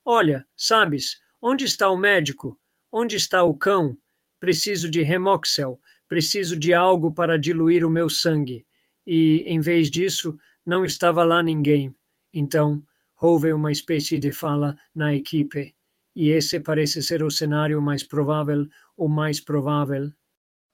Olha, 0.03 0.45
sabes, 0.57 1.21
onde 1.41 1.63
está 1.63 1.89
o 1.89 1.95
médico? 1.95 2.59
Onde 2.91 3.15
está 3.15 3.43
o 3.43 3.55
cão? 3.55 3.97
Preciso 4.41 4.91
de 4.91 5.01
remoxel, 5.03 5.79
preciso 6.05 6.59
de 6.59 6.73
algo 6.73 7.13
para 7.13 7.39
diluir 7.39 7.85
o 7.85 7.89
meu 7.89 8.09
sangue. 8.09 8.65
E, 9.05 9.43
em 9.45 9.59
vez 9.59 9.89
disso, 9.89 10.37
não 10.65 10.83
estava 10.83 11.23
lá 11.23 11.43
ninguém. 11.43 11.93
Então, 12.33 12.83
houve 13.21 13.53
uma 13.53 13.71
espécie 13.71 14.17
de 14.17 14.31
fala 14.31 14.77
na 14.93 15.13
equipe. 15.13 15.75
E 16.15 16.29
esse 16.29 16.59
parece 16.59 17.03
ser 17.03 17.23
o 17.23 17.29
cenário 17.29 17.81
mais 17.81 18.03
provável, 18.03 18.67
o 18.95 19.07
mais 19.07 19.39
provável. 19.39 20.11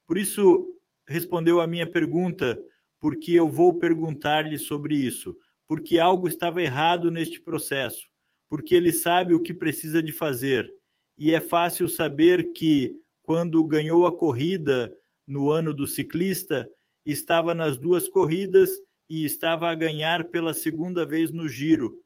Por 0.08 0.18
isso, 0.18 0.68
respondeu 1.08 1.60
a 1.60 1.68
minha 1.68 1.90
pergunta 1.90 2.62
porque 3.00 3.32
eu 3.34 3.50
vou 3.50 3.74
perguntar-lhe 3.74 4.60
sobre 4.60 4.96
isso, 4.96 5.36
porque 5.68 5.98
algo 5.98 6.28
estava 6.28 6.62
errado 6.62 7.10
neste 7.10 7.42
processo, 7.42 8.08
porque 8.48 8.76
ele 8.76 8.92
sabe 8.92 9.34
o 9.34 9.40
que 9.40 9.54
precisa 9.54 10.04
de 10.04 10.12
fazer. 10.12 10.72
E 11.18 11.34
é 11.34 11.40
fácil 11.40 11.90
saber 11.90 12.54
que, 12.54 12.96
quando 13.24 13.64
ganhou 13.64 14.06
a 14.06 14.16
corrida 14.16 14.96
no 15.26 15.50
ano 15.50 15.74
do 15.74 15.88
ciclista, 15.88 16.70
estava 17.06 17.54
nas 17.54 17.78
duas 17.78 18.08
corridas 18.08 18.70
e 19.10 19.26
estava 19.26 19.70
a 19.70 19.76
ganhar 19.76 20.26
pela 20.26 20.54
segunda 20.54 21.06
vez 21.06 21.32
no 21.32 21.48
giro. 21.48 22.02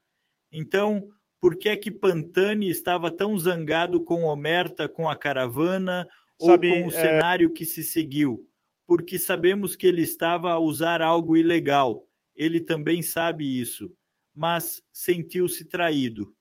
Então, 0.51 1.09
por 1.39 1.55
que 1.55 1.69
é 1.69 1.77
que 1.77 1.91
Pantani 1.91 2.69
estava 2.69 3.11
tão 3.11 3.37
zangado 3.37 4.03
com 4.03 4.23
Omerta, 4.23 4.87
com 4.87 5.09
a 5.09 5.15
caravana, 5.15 6.07
Sabe, 6.39 6.69
ou 6.69 6.73
com 6.75 6.87
o 6.87 6.91
é... 6.91 6.91
cenário 6.91 7.53
que 7.53 7.65
se 7.65 7.83
seguiu? 7.83 8.47
porque 8.85 9.17
sabemos 9.17 9.75
que 9.75 9.87
ele 9.87 10.01
estava 10.01 10.51
a 10.51 10.59
usar 10.59 11.01
algo 11.01 11.35
ilegal. 11.35 12.07
Ele 12.35 12.59
também 12.61 13.01
sabe 13.01 13.59
isso, 13.59 13.95
mas 14.33 14.83
sentiu-se 14.91 15.65
traído. 15.65 16.35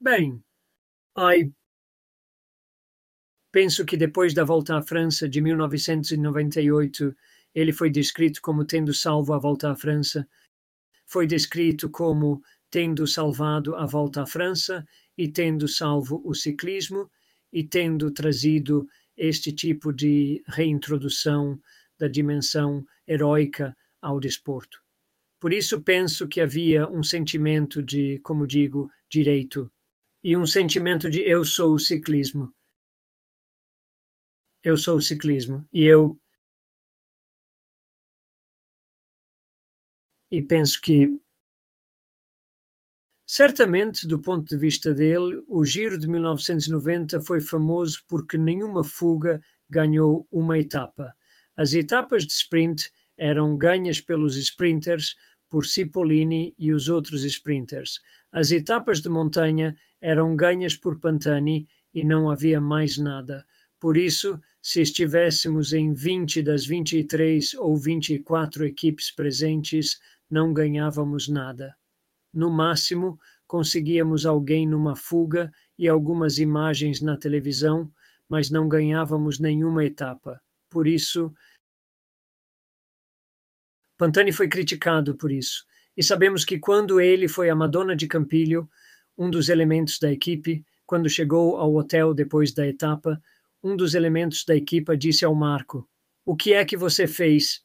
Bem, 0.00 0.42
ai, 1.16 1.52
penso 3.52 3.84
que 3.84 3.96
depois 3.96 4.32
da 4.32 4.42
volta 4.42 4.78
à 4.78 4.82
França 4.82 5.28
de 5.28 5.40
1998, 5.40 7.14
ele 7.54 7.72
foi 7.72 7.90
descrito 7.90 8.40
como 8.40 8.64
tendo 8.64 8.94
salvo 8.94 9.34
a 9.34 9.38
volta 9.38 9.70
à 9.70 9.76
França, 9.76 10.26
foi 11.06 11.26
descrito 11.26 11.90
como 11.90 12.42
tendo 12.70 13.06
salvado 13.06 13.76
a 13.76 13.84
volta 13.84 14.22
à 14.22 14.26
França 14.26 14.84
e 15.16 15.28
tendo 15.28 15.68
salvo 15.68 16.22
o 16.24 16.34
ciclismo 16.34 17.10
e 17.52 17.62
tendo 17.62 18.10
trazido 18.10 18.88
este 19.14 19.52
tipo 19.52 19.92
de 19.92 20.42
reintrodução 20.48 21.60
da 21.98 22.08
dimensão 22.08 22.82
heróica 23.06 23.76
ao 24.00 24.18
desporto. 24.18 24.80
Por 25.38 25.52
isso 25.52 25.82
penso 25.82 26.26
que 26.26 26.40
havia 26.40 26.88
um 26.88 27.02
sentimento 27.02 27.82
de, 27.82 28.18
como 28.20 28.46
digo, 28.46 28.90
direito 29.10 29.70
e 30.24 30.34
um 30.36 30.46
sentimento 30.46 31.10
de 31.10 31.20
eu 31.20 31.44
sou 31.44 31.74
o 31.74 31.78
ciclismo. 31.78 32.54
Eu 34.64 34.76
sou 34.76 34.96
o 34.96 35.02
ciclismo 35.02 35.66
e 35.72 35.84
eu 35.84 36.18
e 40.30 40.40
penso 40.40 40.80
que 40.80 41.20
Certamente, 43.26 44.06
do 44.06 44.18
ponto 44.18 44.46
de 44.46 44.58
vista 44.58 44.92
dele, 44.92 45.42
o 45.48 45.64
Giro 45.64 45.98
de 45.98 46.06
1990 46.06 47.18
foi 47.22 47.40
famoso 47.40 48.04
porque 48.06 48.36
nenhuma 48.36 48.84
fuga 48.84 49.40
ganhou 49.70 50.28
uma 50.30 50.58
etapa. 50.58 51.14
As 51.56 51.72
etapas 51.72 52.26
de 52.26 52.32
sprint 52.32 52.90
eram 53.16 53.56
ganhas 53.56 54.02
pelos 54.02 54.36
sprinters, 54.36 55.16
por 55.48 55.64
Cipollini 55.64 56.54
e 56.58 56.72
os 56.72 56.90
outros 56.90 57.24
sprinters. 57.24 58.00
As 58.30 58.50
etapas 58.50 59.00
de 59.00 59.08
montanha 59.08 59.74
eram 60.00 60.36
ganhas 60.36 60.76
por 60.76 61.00
Pantani 61.00 61.66
e 61.94 62.04
não 62.04 62.30
havia 62.30 62.60
mais 62.60 62.98
nada. 62.98 63.46
Por 63.82 63.96
isso, 63.96 64.40
se 64.62 64.80
estivéssemos 64.80 65.72
em 65.72 65.92
20 65.92 66.40
das 66.40 66.64
23 66.64 67.54
ou 67.54 67.76
24 67.76 68.64
equipes 68.64 69.10
presentes, 69.10 70.00
não 70.30 70.52
ganhávamos 70.52 71.26
nada. 71.26 71.74
No 72.32 72.48
máximo, 72.48 73.18
conseguíamos 73.44 74.24
alguém 74.24 74.68
numa 74.68 74.94
fuga 74.94 75.50
e 75.76 75.88
algumas 75.88 76.38
imagens 76.38 77.00
na 77.00 77.16
televisão, 77.16 77.92
mas 78.28 78.50
não 78.50 78.68
ganhávamos 78.68 79.40
nenhuma 79.40 79.84
etapa. 79.84 80.40
Por 80.70 80.86
isso, 80.86 81.34
Pantani 83.98 84.30
foi 84.30 84.46
criticado 84.46 85.16
por 85.16 85.32
isso. 85.32 85.66
E 85.96 86.04
sabemos 86.04 86.44
que 86.44 86.56
quando 86.56 87.00
ele 87.00 87.26
foi 87.26 87.50
a 87.50 87.56
Madonna 87.56 87.96
de 87.96 88.06
Campilho, 88.06 88.70
um 89.18 89.28
dos 89.28 89.48
elementos 89.48 89.98
da 89.98 90.12
equipe, 90.12 90.64
quando 90.86 91.10
chegou 91.10 91.56
ao 91.56 91.74
hotel 91.74 92.14
depois 92.14 92.52
da 92.52 92.64
etapa, 92.64 93.20
um 93.62 93.76
dos 93.76 93.94
elementos 93.94 94.44
da 94.44 94.56
equipa 94.56 94.96
disse 94.96 95.24
ao 95.24 95.34
Marco: 95.34 95.88
O 96.24 96.36
que 96.36 96.52
é 96.52 96.64
que 96.64 96.76
você 96.76 97.06
fez? 97.06 97.62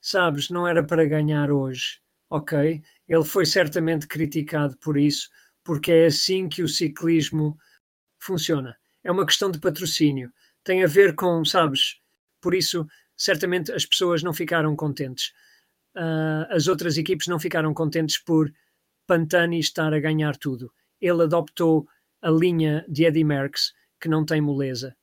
Sabes, 0.00 0.50
não 0.50 0.66
era 0.66 0.84
para 0.84 1.04
ganhar 1.04 1.50
hoje 1.50 2.00
ok? 2.30 2.82
Ele 3.08 3.24
foi 3.24 3.46
certamente 3.46 4.06
criticado 4.06 4.76
por 4.78 4.96
isso, 4.96 5.28
porque 5.64 5.92
é 5.92 6.06
assim 6.06 6.48
que 6.48 6.62
o 6.62 6.68
ciclismo 6.68 7.58
funciona. 8.18 8.76
É 9.02 9.10
uma 9.10 9.26
questão 9.26 9.50
de 9.50 9.58
patrocínio. 9.60 10.32
Tem 10.64 10.84
a 10.84 10.86
ver 10.86 11.14
com, 11.14 11.44
sabes, 11.44 12.00
por 12.40 12.54
isso, 12.54 12.86
certamente 13.16 13.72
as 13.72 13.86
pessoas 13.86 14.22
não 14.22 14.32
ficaram 14.32 14.76
contentes. 14.76 15.32
uh, 15.96 16.46
as 16.50 16.68
outras 16.68 16.96
equipes 16.96 17.26
não 17.26 17.38
ficaram 17.40 17.74
contentes 17.74 18.18
por 18.18 18.52
Pantani 19.06 19.58
estar 19.58 19.92
a 19.94 20.00
ganhar 20.00 20.36
tudo. 20.36 20.72
Ele 21.00 21.22
adoptou 21.22 21.88
a 22.22 22.30
linha 22.30 22.84
de 22.88 23.04
Eddie 23.04 23.24
Merckx, 23.24 23.72
que 24.00 24.08
não 24.08 24.24
tem 24.24 24.40
moleza. 24.40 24.96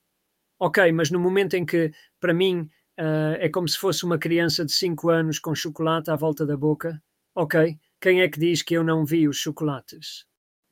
Ok, 0.60 0.92
mas 0.94 1.12
no 1.12 1.20
momento 1.20 1.56
em 1.56 1.66
que, 1.66 1.92
para 2.20 2.34
mim, 2.34 2.62
uh, 3.00 3.36
é 3.40 3.50
como 3.50 3.68
se 3.68 3.78
fosse 3.78 4.06
uma 4.06 4.18
criança 4.18 4.66
de 4.66 4.72
5 4.72 5.10
anos 5.10 5.40
com 5.40 5.54
chocolate 5.54 6.10
à 6.10 6.16
volta 6.16 6.46
da 6.46 6.56
boca, 6.56 7.02
ok, 7.36 7.78
quem 8.00 8.22
é 8.22 8.30
que 8.30 8.40
diz 8.40 8.62
que 8.62 8.76
eu 8.76 8.84
não 8.84 9.06
vi 9.06 9.28
os 9.28 9.38
chocolates? 9.38 10.26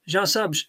Já 0.05 0.25
sabes. 0.25 0.67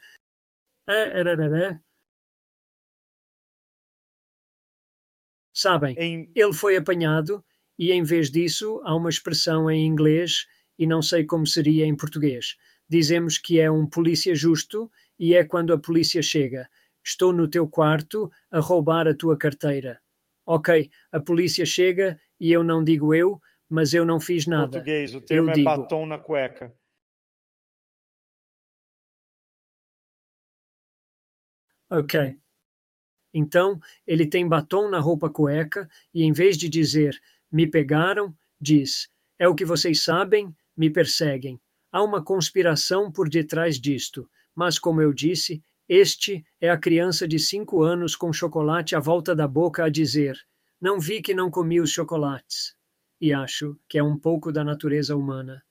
Sabem, 5.53 5.95
ele 6.35 6.53
foi 6.53 6.77
apanhado 6.77 7.45
e 7.79 7.93
em 7.93 8.03
vez 8.03 8.31
disso 8.31 8.81
há 8.85 8.95
uma 8.95 9.09
expressão 9.09 9.71
em 9.71 9.87
inglês 9.87 10.47
e 10.79 10.87
não 10.87 11.01
sei 11.01 11.25
como 11.25 11.47
seria 11.47 11.87
em 11.87 11.97
português. 11.97 12.57
Dizemos 12.89 13.39
que 13.39 13.61
é 13.61 13.71
um 13.71 13.87
polícia 13.87 14.35
justo 14.35 14.91
e 15.19 15.35
é 15.35 15.45
quando 15.45 15.73
a 15.73 15.79
polícia 15.79 16.21
chega. 16.23 16.69
Estou 17.05 17.33
no 17.33 17.47
teu 17.47 17.69
quarto 17.69 18.31
a 18.51 18.61
roubar 18.61 19.07
a 19.07 19.15
tua 19.15 19.37
carteira. 19.37 20.01
Ok, 20.47 20.91
a 21.13 21.21
polícia 21.21 21.67
chega 21.67 22.19
e 22.41 22.51
eu 22.51 22.65
não 22.65 22.83
digo 22.83 23.15
eu, 23.15 23.41
mas 23.69 23.93
eu 23.93 24.05
não 24.05 24.19
fiz 24.19 24.47
nada. 24.47 24.73
Português, 24.73 25.15
o 25.15 25.21
termo 25.21 25.49
eu 25.49 25.53
é 25.53 25.55
digo, 25.55 25.65
batom 25.65 26.07
na 26.07 26.19
cueca. 26.19 26.75
Ok. 31.91 32.39
Então, 33.33 33.81
ele 34.07 34.27
tem 34.27 34.49
batom 34.49 34.89
na 34.89 34.99
roupa 34.99 35.29
cueca 35.29 35.89
e 36.13 36.23
em 36.23 36.33
vez 36.33 36.57
de 36.57 36.69
dizer 36.69 37.21
me 37.51 37.67
pegaram, 37.67 38.35
diz 38.61 39.13
é 39.39 39.49
o 39.49 39.55
que 39.55 39.65
vocês 39.65 40.03
sabem, 40.03 40.55
me 40.77 40.89
perseguem. 40.89 41.61
Há 41.91 42.03
uma 42.03 42.23
conspiração 42.23 43.11
por 43.11 43.29
detrás 43.29 43.81
disto, 43.81 44.29
mas 44.55 44.79
como 44.79 45.01
eu 45.03 45.13
disse, 45.13 45.63
este 45.89 46.45
é 46.61 46.70
a 46.70 46.78
criança 46.78 47.28
de 47.28 47.39
cinco 47.39 47.82
anos 47.82 48.16
com 48.16 48.32
chocolate 48.32 48.97
à 48.97 49.01
volta 49.01 49.37
da 49.37 49.47
boca 49.47 49.85
a 49.85 49.91
dizer: 49.91 50.35
Não 50.80 50.99
vi 50.99 51.20
que 51.20 51.35
não 51.35 51.51
comi 51.51 51.78
os 51.80 51.91
chocolates. 51.91 52.74
E 53.20 53.32
acho 53.32 53.78
que 53.89 53.99
é 53.99 54.03
um 54.03 54.18
pouco 54.18 54.51
da 54.51 54.64
natureza 54.64 55.14
humana. 55.14 55.62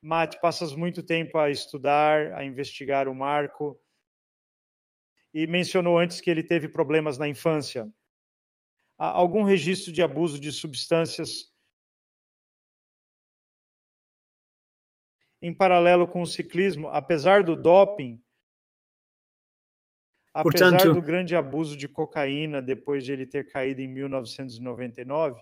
Mate, 0.00 0.40
passas 0.40 0.74
muito 0.76 1.02
tempo 1.02 1.38
a 1.38 1.50
estudar, 1.50 2.32
a 2.34 2.44
investigar 2.44 3.08
o 3.08 3.14
Marco. 3.14 3.80
E 5.34 5.46
mencionou 5.46 5.98
antes 5.98 6.20
que 6.20 6.30
ele 6.30 6.42
teve 6.42 6.68
problemas 6.68 7.18
na 7.18 7.28
infância. 7.28 7.92
Há 8.96 9.08
algum 9.08 9.42
registro 9.42 9.92
de 9.92 10.02
abuso 10.02 10.40
de 10.40 10.52
substâncias 10.52 11.52
em 15.42 15.52
paralelo 15.54 16.06
com 16.06 16.22
o 16.22 16.26
ciclismo, 16.26 16.88
apesar 16.88 17.44
do 17.44 17.54
doping, 17.54 18.20
apesar 20.40 20.70
Portanto, 20.70 20.94
do 20.94 21.02
grande 21.02 21.34
abuso 21.34 21.76
de 21.76 21.88
cocaína 21.88 22.62
depois 22.62 23.04
de 23.04 23.12
ele 23.12 23.26
ter 23.26 23.44
caído 23.50 23.80
em 23.80 23.88
1999? 23.88 25.40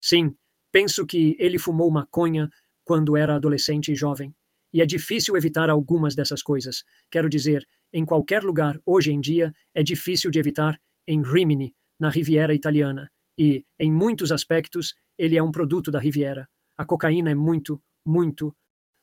Sim, 0.00 0.34
penso 0.70 1.04
que 1.04 1.36
ele 1.40 1.58
fumou 1.58 1.90
maconha 1.90 2.48
quando 2.84 3.16
era 3.16 3.34
adolescente 3.34 3.90
e 3.90 3.96
jovem. 3.96 4.32
E 4.72 4.80
é 4.80 4.86
difícil 4.86 5.36
evitar 5.36 5.68
algumas 5.68 6.14
dessas 6.14 6.42
coisas. 6.42 6.84
Quero 7.10 7.28
dizer, 7.28 7.66
em 7.92 8.04
qualquer 8.04 8.44
lugar, 8.44 8.78
hoje 8.86 9.10
em 9.10 9.20
dia, 9.20 9.52
é 9.74 9.82
difícil 9.82 10.30
de 10.30 10.38
evitar 10.38 10.80
em 11.06 11.22
Rimini, 11.22 11.74
na 11.98 12.10
Riviera 12.10 12.54
Italiana. 12.54 13.10
E, 13.36 13.64
em 13.78 13.90
muitos 13.90 14.30
aspectos, 14.30 14.94
ele 15.16 15.36
é 15.36 15.42
um 15.42 15.50
produto 15.50 15.90
da 15.90 15.98
Riviera. 15.98 16.48
A 16.76 16.84
cocaína 16.84 17.30
é 17.30 17.34
muito, 17.34 17.82
muito 18.06 18.54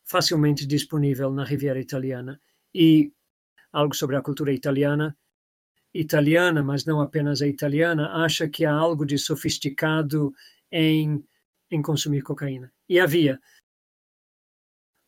facilmente 0.06 0.66
disponível 0.66 1.32
na 1.32 1.43
Riviera 1.43 1.80
Italiana. 1.80 2.39
E 2.74 3.12
algo 3.74 3.95
sobre 3.95 4.16
a 4.16 4.22
cultura 4.22 4.53
italiana. 4.53 5.18
Italiana, 5.93 6.62
mas 6.64 6.86
não 6.86 7.01
apenas 7.01 7.41
a 7.41 7.47
italiana, 7.47 8.24
acha 8.24 8.47
que 8.47 8.66
há 8.66 8.72
algo 8.74 9.06
de 9.06 9.18
sofisticado 9.18 10.34
em, 10.72 11.24
em 11.72 11.82
consumir 11.82 12.22
cocaína. 12.22 12.72
E 12.88 12.99
havia. 12.99 13.39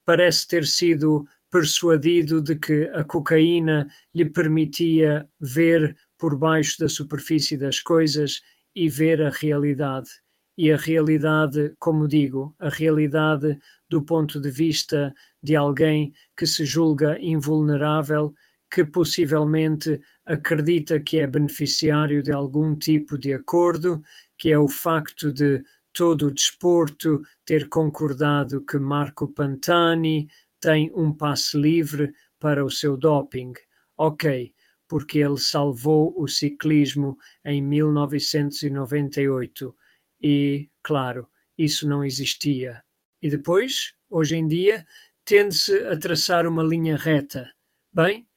Parece 0.06 0.48
ter 0.48 0.66
sido 0.66 1.28
persuadido 1.50 2.42
de 2.42 2.56
que 2.56 2.90
a 2.94 3.04
cocaína 3.04 3.90
lhe 4.14 4.26
permitia 4.26 5.30
ver 5.40 5.96
por 6.18 6.38
baixo 6.38 6.80
da 6.80 6.90
superfície 6.90 7.58
das 7.58 7.80
coisas 7.82 8.42
e 8.74 8.90
ver 8.90 9.22
a 9.22 9.30
realidade 9.30 10.10
e 10.58 10.72
a 10.72 10.78
realidade, 10.78 11.76
como 11.78 12.08
digo, 12.08 12.56
a 12.58 12.70
realidade 12.70 13.60
do 13.88 14.02
ponto 14.02 14.42
de 14.42 14.50
vista 14.50 15.14
de 15.42 15.56
alguém 15.56 16.12
que 16.36 16.48
se 16.48 16.66
julga 16.66 17.20
invulnerável, 17.20 18.34
que 18.70 18.84
possivelmente 18.84 20.02
acredita 20.26 21.00
que 21.00 21.20
é 21.20 21.28
beneficiário 21.28 22.24
de 22.24 22.32
algum 22.32 22.76
tipo 22.76 23.18
de 23.18 23.34
acordo, 23.34 24.02
que 24.38 24.52
é 24.52 24.58
o 24.58 24.68
facto 24.68 25.32
de 25.32 25.64
todo 25.94 26.28
o 26.28 26.34
desporto 26.34 27.22
ter 27.46 27.70
concordado 27.70 28.66
que 28.66 28.78
Marco 28.78 29.28
Pantani 29.28 30.28
tem 30.60 30.92
um 30.94 31.14
passe 31.14 31.58
livre 31.58 32.12
para 32.40 32.66
o 32.66 32.70
seu 32.70 32.98
doping. 32.98 33.54
Ok, 33.96 34.54
porque 34.88 35.20
ele 35.20 35.38
salvou 35.38 36.14
o 36.18 36.28
ciclismo 36.28 37.18
em 37.46 37.62
1998 37.62 39.76
e, 40.22 40.70
claro, 40.84 41.28
isso 41.58 41.88
não 41.88 42.04
existia. 42.04 42.84
E 43.22 43.30
depois, 43.30 43.94
hoje 44.10 44.36
em 44.36 44.48
dia, 44.48 44.86
tende-se 45.26 45.78
a 45.88 45.98
traçar 45.98 46.48
uma 46.48 46.64
linha 46.64 46.96
reta. 46.96 47.52
Bem, 47.92 48.28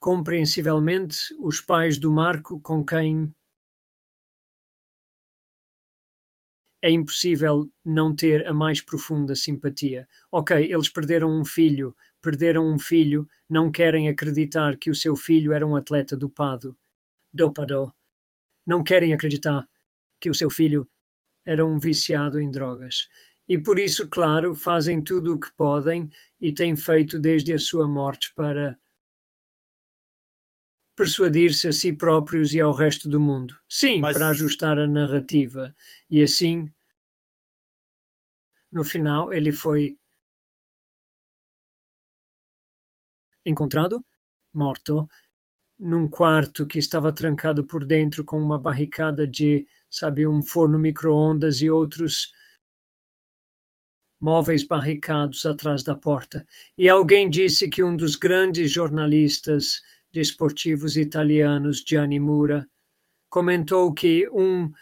compreensivelmente, 0.00 1.34
os 1.38 1.60
pais 1.60 1.98
do 1.98 2.10
Marco, 2.10 2.60
com 2.60 2.84
quem 2.84 3.32
é 6.82 6.90
impossível 6.90 7.70
não 7.84 8.14
ter 8.14 8.46
a 8.46 8.52
mais 8.52 8.80
profunda 8.80 9.36
simpatia. 9.36 10.08
Ok, 10.30 10.56
eles 10.56 10.88
perderam 10.88 11.30
um 11.30 11.44
filho, 11.44 11.96
perderam 12.20 12.66
um 12.66 12.78
filho, 12.78 13.28
não 13.48 13.70
querem 13.70 14.08
acreditar 14.08 14.76
que 14.76 14.90
o 14.90 14.94
seu 14.94 15.14
filho 15.14 15.52
era 15.52 15.64
um 15.64 15.76
atleta 15.76 16.16
dopado, 16.16 16.76
dopado. 17.32 17.94
Não 18.66 18.82
querem 18.82 19.14
acreditar 19.14 19.68
que 20.20 20.28
o 20.28 20.34
seu 20.34 20.50
filho 20.50 20.88
era 21.44 21.64
um 21.64 21.78
viciado 21.78 22.40
em 22.40 22.50
drogas. 22.50 23.08
E 23.48 23.58
por 23.58 23.78
isso, 23.78 24.08
claro, 24.08 24.54
fazem 24.54 25.02
tudo 25.02 25.34
o 25.34 25.40
que 25.40 25.52
podem 25.52 26.10
e 26.40 26.52
têm 26.52 26.76
feito 26.76 27.18
desde 27.18 27.52
a 27.52 27.58
sua 27.58 27.88
morte 27.88 28.32
para 28.34 28.78
persuadir-se 30.94 31.68
a 31.68 31.72
si 31.72 31.92
próprios 31.92 32.54
e 32.54 32.60
ao 32.60 32.72
resto 32.72 33.08
do 33.08 33.18
mundo. 33.18 33.58
Sim, 33.68 34.00
Mas... 34.00 34.16
para 34.16 34.28
ajustar 34.28 34.78
a 34.78 34.86
narrativa. 34.86 35.74
E 36.08 36.22
assim, 36.22 36.70
no 38.70 38.84
final, 38.84 39.32
ele 39.32 39.52
foi 39.52 39.98
encontrado, 43.44 44.04
morto, 44.52 45.08
num 45.82 46.06
quarto 46.08 46.64
que 46.64 46.78
estava 46.78 47.12
trancado 47.12 47.64
por 47.64 47.84
dentro 47.84 48.24
com 48.24 48.40
uma 48.40 48.56
barricada 48.56 49.26
de 49.26 49.66
sabe, 49.90 50.26
um 50.26 50.40
forno 50.40 50.78
micro-ondas 50.78 51.60
e 51.60 51.68
outros 51.68 52.32
móveis 54.20 54.64
barricados 54.64 55.44
atrás 55.44 55.82
da 55.82 55.96
porta. 55.96 56.46
E 56.78 56.88
alguém 56.88 57.28
disse 57.28 57.68
que 57.68 57.82
um 57.82 57.96
dos 57.96 58.14
grandes 58.14 58.70
jornalistas 58.70 59.82
desportivos 60.12 60.96
italianos, 60.96 61.84
Gianni 61.86 62.20
Mura, 62.20 62.66
comentou 63.28 63.92
que 63.92 64.28
um 64.30 64.72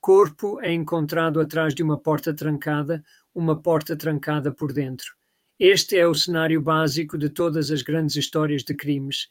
corpo 0.00 0.60
é 0.60 0.72
encontrado 0.72 1.40
atrás 1.40 1.74
de 1.74 1.82
uma 1.82 1.98
porta 1.98 2.32
trancada, 2.32 3.04
uma 3.34 3.60
porta 3.60 3.96
trancada 3.96 4.52
por 4.52 4.72
dentro. 4.72 5.19
Este 5.60 5.98
é 5.98 6.06
o 6.06 6.14
cenário 6.14 6.58
básico 6.62 7.18
de 7.18 7.28
todas 7.28 7.70
as 7.70 7.82
grandes 7.82 8.16
histórias 8.16 8.64
de 8.64 8.74
crimes. 8.74 9.28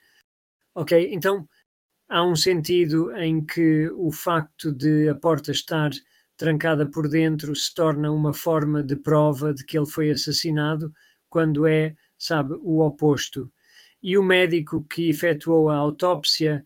Ok? 0.75 1.09
Então, 1.11 1.49
há 2.07 2.23
um 2.23 2.36
sentido 2.36 3.11
em 3.15 3.43
que 3.43 3.89
o 3.95 4.11
facto 4.11 4.71
de 4.71 5.09
a 5.09 5.15
porta 5.15 5.49
estar 5.49 5.89
trancada 6.38 6.86
por 6.86 7.09
dentro 7.09 7.55
se 7.55 7.73
torna 7.73 8.11
uma 8.11 8.32
forma 8.32 8.84
de 8.84 8.95
prova 8.95 9.55
de 9.55 9.65
que 9.65 9.75
ele 9.75 9.88
foi 9.88 10.11
assassinado, 10.11 10.93
quando 11.32 11.65
é, 11.65 11.95
sabe, 12.15 12.53
o 12.61 12.86
oposto. 12.86 13.51
E 13.99 14.15
o 14.15 14.21
médico 14.21 14.86
que 14.88 15.09
efetuou 15.09 15.67
a 15.67 15.77
autópsia 15.77 16.63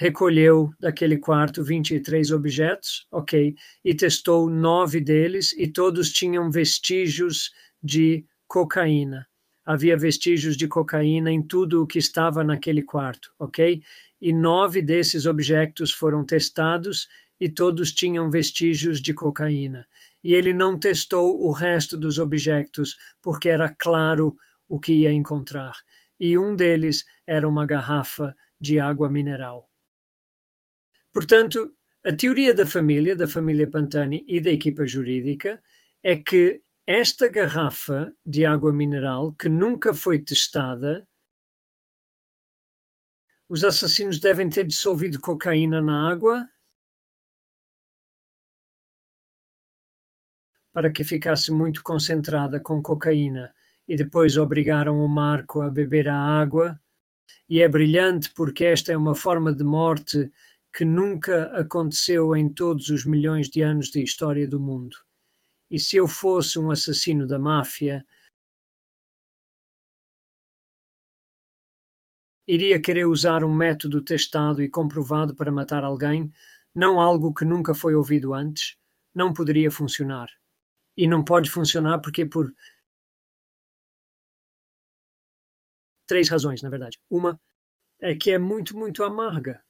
recolheu 0.00 0.72
daquele 0.78 1.18
quarto 1.18 1.64
23 1.64 2.30
objetos, 2.30 3.04
ok, 3.10 3.56
e 3.84 3.92
testou 3.92 4.48
nove 4.48 5.00
deles 5.00 5.52
e 5.58 5.66
todos 5.66 6.12
tinham 6.12 6.52
vestígios 6.52 7.50
de 7.82 8.24
cocaína. 8.46 9.26
Havia 9.66 9.96
vestígios 9.96 10.56
de 10.56 10.68
cocaína 10.68 11.32
em 11.32 11.42
tudo 11.42 11.82
o 11.82 11.86
que 11.86 11.98
estava 11.98 12.44
naquele 12.44 12.80
quarto, 12.80 13.32
ok? 13.40 13.82
E 14.20 14.32
nove 14.32 14.80
desses 14.80 15.26
objetos 15.26 15.90
foram 15.90 16.24
testados 16.24 17.08
e 17.40 17.48
todos 17.48 17.92
tinham 17.92 18.30
vestígios 18.30 19.02
de 19.02 19.12
cocaína. 19.12 19.84
E 20.22 20.32
ele 20.32 20.52
não 20.54 20.78
testou 20.78 21.44
o 21.44 21.50
resto 21.50 21.98
dos 21.98 22.20
objetos 22.20 22.96
porque 23.20 23.48
era 23.48 23.68
claro 23.68 24.36
o 24.68 24.78
que 24.78 24.92
ia 24.92 25.12
encontrar. 25.12 25.74
E 26.20 26.38
um 26.38 26.54
deles 26.54 27.04
era 27.26 27.48
uma 27.48 27.66
garrafa 27.66 28.32
de 28.60 28.78
água 28.78 29.10
mineral. 29.10 29.68
Portanto, 31.18 31.74
a 32.04 32.12
teoria 32.14 32.54
da 32.54 32.64
família, 32.64 33.16
da 33.16 33.26
família 33.26 33.68
Pantani 33.68 34.24
e 34.28 34.40
da 34.40 34.52
equipa 34.52 34.86
jurídica 34.86 35.60
é 36.00 36.14
que 36.14 36.62
esta 36.86 37.26
garrafa 37.26 38.14
de 38.24 38.46
água 38.46 38.72
mineral, 38.72 39.32
que 39.32 39.48
nunca 39.48 39.92
foi 39.92 40.20
testada, 40.20 41.08
os 43.48 43.64
assassinos 43.64 44.20
devem 44.20 44.48
ter 44.48 44.62
dissolvido 44.62 45.20
cocaína 45.20 45.82
na 45.82 46.08
água 46.08 46.48
para 50.72 50.92
que 50.92 51.02
ficasse 51.02 51.50
muito 51.50 51.82
concentrada 51.82 52.60
com 52.60 52.80
cocaína 52.80 53.52
e 53.88 53.96
depois 53.96 54.36
obrigaram 54.36 55.04
o 55.04 55.08
Marco 55.08 55.62
a 55.62 55.68
beber 55.68 56.08
a 56.08 56.16
água. 56.16 56.80
E 57.48 57.60
é 57.60 57.68
brilhante 57.68 58.32
porque 58.34 58.64
esta 58.64 58.92
é 58.92 58.96
uma 58.96 59.16
forma 59.16 59.52
de 59.52 59.64
morte 59.64 60.30
que 60.78 60.84
nunca 60.84 61.46
aconteceu 61.58 62.36
em 62.36 62.48
todos 62.48 62.88
os 62.88 63.04
milhões 63.04 63.48
de 63.48 63.62
anos 63.62 63.88
de 63.88 64.00
história 64.00 64.46
do 64.46 64.60
mundo. 64.60 64.96
E 65.68 65.76
se 65.76 65.96
eu 65.96 66.06
fosse 66.06 66.56
um 66.56 66.70
assassino 66.70 67.26
da 67.26 67.36
máfia, 67.36 68.06
iria 72.46 72.80
querer 72.80 73.06
usar 73.06 73.42
um 73.42 73.52
método 73.52 74.04
testado 74.04 74.62
e 74.62 74.70
comprovado 74.70 75.34
para 75.34 75.50
matar 75.50 75.82
alguém, 75.82 76.32
não 76.72 77.00
algo 77.00 77.34
que 77.34 77.44
nunca 77.44 77.74
foi 77.74 77.96
ouvido 77.96 78.32
antes, 78.32 78.76
não 79.12 79.32
poderia 79.32 79.72
funcionar. 79.72 80.28
E 80.96 81.08
não 81.08 81.24
pode 81.24 81.50
funcionar 81.50 81.98
porque 81.98 82.24
por 82.24 82.54
três 86.06 86.28
razões, 86.28 86.62
na 86.62 86.70
verdade. 86.70 87.00
Uma 87.10 87.36
é 88.00 88.14
que 88.14 88.30
é 88.30 88.38
muito, 88.38 88.78
muito 88.78 89.02
amarga. 89.02 89.60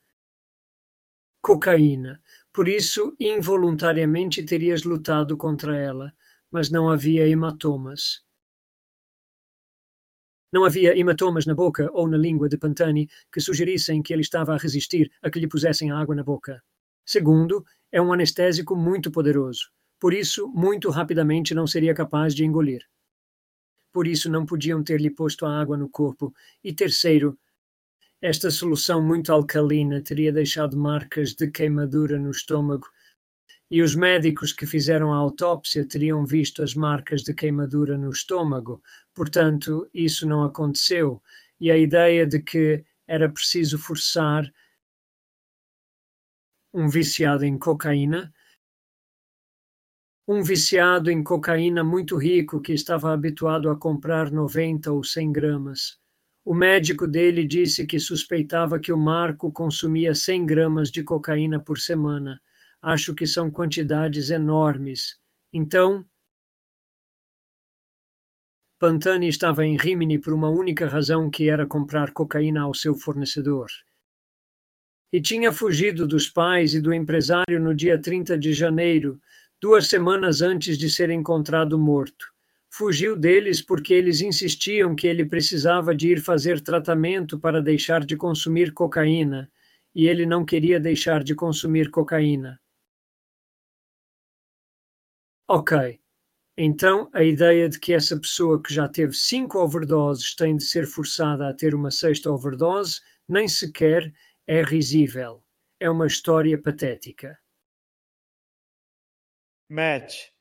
Cocaína. 1.41 2.21
Por 2.53 2.69
isso, 2.69 3.15
involuntariamente 3.19 4.43
terias 4.45 4.85
lutado 4.85 5.37
contra 5.37 5.77
ela, 5.77 6.13
mas 6.51 6.71
não 6.71 6.89
havia 6.91 7.29
hematomas. 7.29 8.23
Não 10.53 10.65
havia 10.65 10.97
hematomas 10.97 11.47
na 11.47 11.55
boca 11.55 11.91
ou 11.93 12.09
na 12.09 12.17
língua 12.17 12.49
de 12.49 12.57
Pantani 12.57 13.09
que 13.33 13.41
sugerissem 13.41 14.03
que 14.03 14.13
ele 14.13 14.23
estava 14.23 14.55
a 14.55 14.59
resistir 14.59 15.11
a 15.23 15.31
que 15.31 15.39
lhe 15.39 15.49
pusessem 15.49 15.91
água 15.91 16.15
na 16.15 16.25
boca. 16.25 16.63
Segundo, 17.05 17.65
é 17.93 18.01
um 18.01 18.13
anestésico 18.13 18.75
muito 18.75 19.11
poderoso. 19.11 19.71
Por 20.01 20.15
isso, 20.15 20.49
muito 20.49 20.91
rapidamente 20.91 21.55
não 21.55 21.67
seria 21.67 21.95
capaz 21.95 22.35
de 22.35 22.45
engolir 22.45 22.83
por 23.99 24.07
isso 24.07 24.31
não 24.31 24.47
podiam 24.47 24.81
ter-lhe 24.81 25.11
posto 25.11 25.45
a 25.45 25.61
água 25.61 25.77
no 25.77 25.89
corpo. 25.89 26.33
E 26.63 26.73
terceiro, 26.73 27.37
esta 28.21 28.51
solução 28.51 29.01
muito 29.01 29.33
alcalina 29.33 30.03
teria 30.03 30.33
deixado 30.33 30.77
marcas 30.77 31.35
de 31.35 31.51
queimadura 31.51 32.19
no 32.19 32.31
estômago, 32.31 32.87
e 33.71 33.83
os 33.83 33.95
médicos 33.95 34.53
que 34.53 34.67
fizeram 34.67 35.13
a 35.13 35.17
autópsia 35.17 35.87
teriam 35.87 36.25
visto 36.25 36.63
as 36.63 36.75
marcas 36.75 37.23
de 37.23 37.35
queimadura 37.35 37.99
no 37.99 38.11
estômago. 38.11 38.83
Portanto, 39.15 39.89
isso 39.93 40.27
não 40.27 40.43
aconteceu. 40.43 41.23
E 41.61 41.71
a 41.71 41.77
ideia 41.77 42.27
de 42.27 42.41
que 42.41 42.83
era 43.07 43.29
preciso 43.29 43.79
forçar 43.79 44.51
um 46.73 46.89
viciado 46.89 47.45
em 47.45 47.59
cocaína 47.59 48.33
um 50.31 50.43
viciado 50.43 51.11
em 51.11 51.25
cocaína 51.25 51.83
muito 51.83 52.19
rico 52.19 52.61
que 52.61 52.75
estava 52.75 53.15
habituado 53.15 53.71
a 53.71 53.77
comprar 53.77 54.31
90 54.31 54.93
ou 54.93 55.03
100 55.03 55.33
gramas. 55.33 55.99
O 56.51 56.55
médico 56.55 57.07
dele 57.07 57.47
disse 57.47 57.87
que 57.87 58.01
suspeitava 58.01 58.81
que 58.81 58.91
o 58.91 58.97
Marco 58.97 59.53
consumia 59.53 60.15
100 60.15 60.47
gramas 60.47 60.91
de 60.91 61.05
cocaína 61.05 61.61
por 61.61 61.79
semana. 61.79 62.41
Acho 62.81 63.15
que 63.15 63.27
são 63.27 63.51
quantidades 63.51 64.31
enormes. 64.31 65.21
Então, 65.53 66.07
Pantani 68.79 69.29
estava 69.29 69.67
em 69.67 69.77
Rimini 69.77 70.19
por 70.19 70.33
uma 70.33 70.49
única 70.49 70.89
razão 70.89 71.29
que 71.29 71.51
era 71.51 71.67
comprar 71.67 72.15
cocaína 72.15 72.63
ao 72.63 72.73
seu 72.73 72.95
fornecedor. 72.95 73.69
E 75.13 75.21
tinha 75.21 75.53
fugido 75.53 76.09
dos 76.09 76.31
pais 76.31 76.73
e 76.73 76.81
do 76.81 76.95
empresário 76.95 77.61
no 77.61 77.75
dia 77.75 78.01
30 78.01 78.39
de 78.39 78.55
janeiro, 78.55 79.21
duas 79.61 79.87
semanas 79.87 80.41
antes 80.41 80.79
de 80.79 80.89
ser 80.89 81.11
encontrado 81.11 81.79
morto. 81.79 82.38
Fugiu 82.71 83.17
deles 83.17 83.63
porque 83.63 83.95
eles 83.95 84.21
insistiam 84.21 84.95
que 84.95 85.07
ele 85.07 85.25
precisava 85.25 85.95
de 85.95 86.13
ir 86.13 86.21
fazer 86.21 86.61
tratamento 86.61 87.39
para 87.39 87.63
deixar 87.63 88.05
de 88.05 88.17
consumir 88.17 88.73
cocaína, 88.73 89.51
e 89.95 90.07
ele 90.07 90.27
não 90.27 90.45
queria 90.45 90.79
deixar 90.79 91.25
de 91.25 91.35
consumir 91.35 91.91
cocaína. 91.91 92.61
Ok. 95.49 95.99
Então, 96.61 97.09
a 97.15 97.23
ideia 97.23 97.69
de 97.69 97.79
que 97.79 97.95
essa 97.95 98.19
pessoa 98.19 98.61
que 98.63 98.75
já 98.75 98.89
teve 98.89 99.13
cinco 99.15 99.59
overdoses 99.59 100.35
tem 100.35 100.57
de 100.57 100.65
ser 100.65 100.87
forçada 100.87 101.49
a 101.49 101.55
ter 101.55 101.75
uma 101.75 101.91
sexta 101.91 102.31
overdose 102.31 103.01
nem 103.29 103.49
sequer 103.49 104.13
é 104.47 104.63
risível. 104.63 105.43
É 105.81 105.89
uma 105.89 106.07
história 106.07 106.61
patética. 106.61 107.39
Matt, 109.71 110.33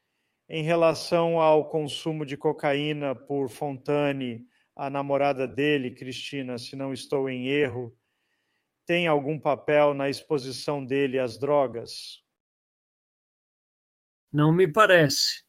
em 0.50 0.64
relação 0.64 1.40
ao 1.40 1.70
consumo 1.70 2.26
de 2.26 2.38
cocaína 2.38 3.14
por 3.14 3.50
Fontane, 3.50 4.46
a 4.76 4.90
namorada 4.90 5.48
dele, 5.48 5.92
Cristina, 5.92 6.58
se 6.58 6.76
não 6.76 6.94
estou 6.94 7.30
em 7.30 7.48
erro, 7.48 7.96
tem 8.86 9.08
algum 9.08 9.38
papel 9.38 9.94
na 9.94 10.10
exposição 10.10 10.86
dele 10.86 11.20
às 11.20 11.38
drogas? 11.38 12.24
Não 14.32 14.54
me 14.54 14.72
parece. 14.72 15.44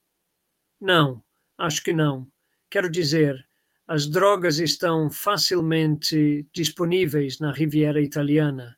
Não, 0.81 1.23
acho 1.57 1.83
que 1.85 1.93
não. 1.93 2.27
Quero 2.69 2.91
dizer, 2.91 3.49
as 3.87 4.07
drogas 4.07 4.59
estão 4.59 5.11
facilmente 5.11 6.49
disponíveis 6.53 7.39
na 7.39 7.53
Riviera 7.53 8.01
Italiana. 8.03 8.77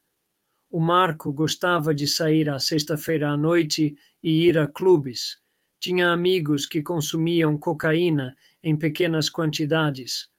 O 0.71 0.79
Marco 0.79 1.33
gostava 1.33 1.95
de 1.95 2.07
sair 2.07 2.49
à 2.51 2.59
sexta-feira 2.59 3.31
à 3.31 3.37
noite 3.37 3.97
e 4.23 4.47
ir 4.47 4.59
a 4.59 4.69
clubes. 4.69 5.40
Tinha 5.81 6.13
amigos 6.13 6.67
que 6.67 6.83
consumiam 6.83 7.57
cocaína 7.57 8.37
em 8.63 8.77
pequenas 8.77 9.31
quantidades. 9.31 10.31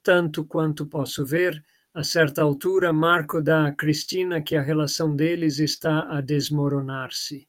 Tanto 0.00 0.44
quanto 0.44 0.86
posso 0.86 1.26
ver, 1.26 1.64
a 1.92 2.04
certa 2.04 2.42
altura, 2.42 2.92
Marco 2.92 3.42
dá 3.42 3.66
a 3.66 3.72
Cristina 3.72 4.40
que 4.40 4.54
a 4.54 4.62
relação 4.62 5.16
deles 5.16 5.58
está 5.58 6.08
a 6.08 6.20
desmoronar-se. 6.20 7.48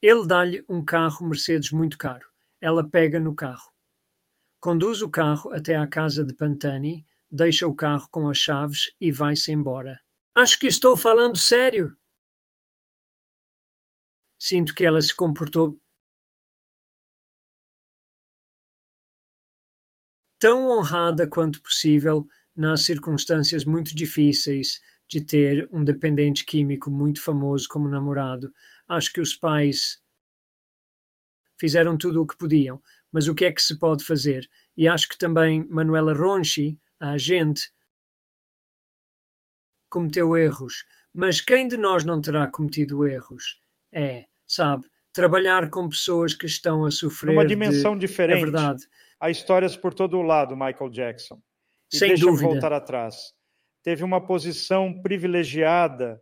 Ele 0.00 0.26
dá-lhe 0.26 0.64
um 0.68 0.82
carro 0.82 1.26
Mercedes 1.26 1.72
muito 1.72 1.98
caro. 1.98 2.26
Ela 2.60 2.88
pega 2.88 3.20
no 3.20 3.34
carro. 3.34 3.70
Conduz 4.58 5.02
o 5.02 5.10
carro 5.10 5.52
até 5.52 5.76
à 5.76 5.86
casa 5.86 6.24
de 6.24 6.32
Pantani, 6.32 7.04
deixa 7.30 7.66
o 7.66 7.74
carro 7.74 8.08
com 8.10 8.28
as 8.28 8.38
chaves 8.38 8.94
e 9.00 9.12
vai-se 9.12 9.52
embora. 9.52 10.00
Acho 10.34 10.58
que 10.58 10.68
estou 10.68 10.96
falando 10.96 11.36
sério. 11.36 11.94
Sinto 14.38 14.74
que 14.74 14.84
ela 14.86 15.02
se 15.02 15.14
comportou 15.14 15.78
tão 20.42 20.70
honrada 20.70 21.24
quanto 21.24 21.62
possível 21.62 22.26
nas 22.56 22.82
circunstâncias 22.82 23.64
muito 23.64 23.94
difíceis 23.94 24.80
de 25.06 25.20
ter 25.20 25.68
um 25.70 25.84
dependente 25.84 26.44
químico 26.44 26.90
muito 26.90 27.22
famoso 27.22 27.68
como 27.68 27.88
namorado. 27.88 28.52
Acho 28.88 29.12
que 29.12 29.20
os 29.20 29.36
pais 29.36 30.02
fizeram 31.56 31.96
tudo 31.96 32.20
o 32.20 32.26
que 32.26 32.36
podiam, 32.36 32.82
mas 33.12 33.28
o 33.28 33.36
que 33.36 33.44
é 33.44 33.52
que 33.52 33.62
se 33.62 33.78
pode 33.78 34.02
fazer? 34.02 34.50
E 34.76 34.88
acho 34.88 35.08
que 35.08 35.16
também 35.16 35.64
Manuela 35.68 36.12
Ronchi, 36.12 36.76
a 36.98 37.10
agente, 37.10 37.72
cometeu 39.88 40.36
erros, 40.36 40.84
mas 41.14 41.40
quem 41.40 41.68
de 41.68 41.76
nós 41.76 42.02
não 42.02 42.20
terá 42.20 42.48
cometido 42.48 43.06
erros? 43.06 43.60
É, 43.92 44.26
sabe, 44.44 44.90
trabalhar 45.12 45.70
com 45.70 45.88
pessoas 45.88 46.34
que 46.34 46.46
estão 46.46 46.84
a 46.84 46.90
sofrer. 46.90 47.32
Uma 47.32 47.46
dimensão 47.46 47.94
de... 47.94 48.08
diferente. 48.08 48.38
É 48.38 48.42
verdade. 48.42 48.88
Há 49.22 49.30
histórias 49.30 49.76
por 49.76 49.94
todo 49.94 50.18
o 50.18 50.22
lado, 50.22 50.56
Michael 50.56 50.90
Jackson. 50.90 51.40
E 51.92 51.96
Sem 51.96 52.08
deixa 52.08 52.26
dúvida. 52.26 52.44
eu 52.44 52.50
voltar 52.50 52.72
atrás. 52.72 53.32
Teve 53.82 54.02
uma 54.02 54.20
posição 54.20 55.00
privilegiada 55.00 56.20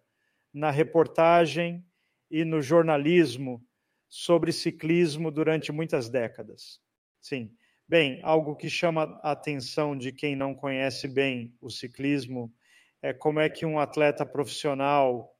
na 0.52 0.70
reportagem 0.70 1.82
e 2.30 2.44
no 2.44 2.60
jornalismo 2.60 3.64
sobre 4.06 4.52
ciclismo 4.52 5.30
durante 5.30 5.72
muitas 5.72 6.10
décadas. 6.10 6.80
Sim, 7.20 7.56
Bem, 7.90 8.20
algo 8.22 8.54
que 8.54 8.70
chama 8.70 9.18
a 9.20 9.32
atenção 9.32 9.98
de 9.98 10.12
quem 10.12 10.36
não 10.36 10.54
conhece 10.54 11.08
bem 11.08 11.52
o 11.60 11.68
ciclismo 11.68 12.54
é 13.02 13.12
como 13.12 13.40
é 13.40 13.50
que 13.50 13.66
um 13.66 13.80
atleta 13.80 14.24
profissional 14.24 15.36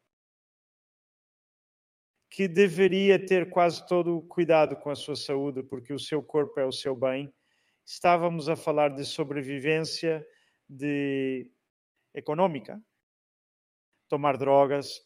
que 2.28 2.48
deveria 2.48 3.24
ter 3.24 3.50
quase 3.50 3.86
todo 3.86 4.16
o 4.16 4.22
cuidado 4.22 4.74
com 4.74 4.90
a 4.90 4.96
sua 4.96 5.14
saúde, 5.14 5.62
porque 5.62 5.92
o 5.92 5.98
seu 5.98 6.20
corpo 6.20 6.58
é 6.58 6.66
o 6.66 6.72
seu 6.72 6.96
bem. 6.96 7.32
Estávamos 7.92 8.48
a 8.48 8.54
falar 8.54 8.90
de 8.90 9.04
sobrevivência 9.04 10.24
de 10.68 11.50
econômica, 12.14 12.80
tomar 14.08 14.36
drogas, 14.36 15.04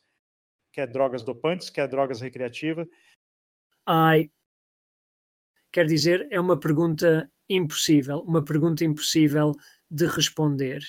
quer 0.70 0.86
drogas 0.86 1.22
dopantes, 1.22 1.70
quer 1.70 1.88
drogas 1.88 2.20
recreativas. 2.20 2.86
Ai, 3.86 4.30
quer 5.72 5.86
dizer, 5.86 6.28
é 6.30 6.38
uma 6.38 6.60
pergunta 6.60 7.32
impossível, 7.48 8.18
uma 8.18 8.44
pergunta 8.44 8.84
impossível 8.84 9.54
de 9.90 10.04
responder. 10.04 10.82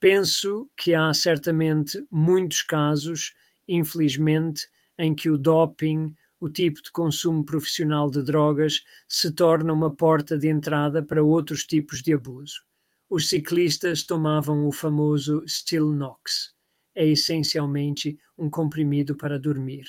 Penso 0.00 0.70
que 0.74 0.94
há 0.94 1.12
certamente 1.12 2.02
muitos 2.10 2.62
casos, 2.62 3.34
infelizmente, 3.68 4.66
em 4.98 5.14
que 5.14 5.28
o 5.28 5.36
doping, 5.36 6.16
o 6.40 6.48
tipo 6.48 6.82
de 6.82 6.90
consumo 6.90 7.44
profissional 7.44 8.10
de 8.10 8.22
drogas, 8.22 8.84
se 9.08 9.32
torna 9.32 9.72
uma 9.72 9.94
porta 9.94 10.38
de 10.38 10.48
entrada 10.48 11.02
para 11.02 11.22
outros 11.22 11.64
tipos 11.64 12.02
de 12.02 12.12
abuso. 12.12 12.62
Os 13.10 13.28
ciclistas 13.28 14.02
tomavam 14.02 14.66
o 14.66 14.72
famoso 14.72 15.42
Stilnox. 15.46 16.54
É 16.94 17.06
essencialmente 17.06 18.18
um 18.36 18.50
comprimido 18.50 19.16
para 19.16 19.38
dormir. 19.38 19.86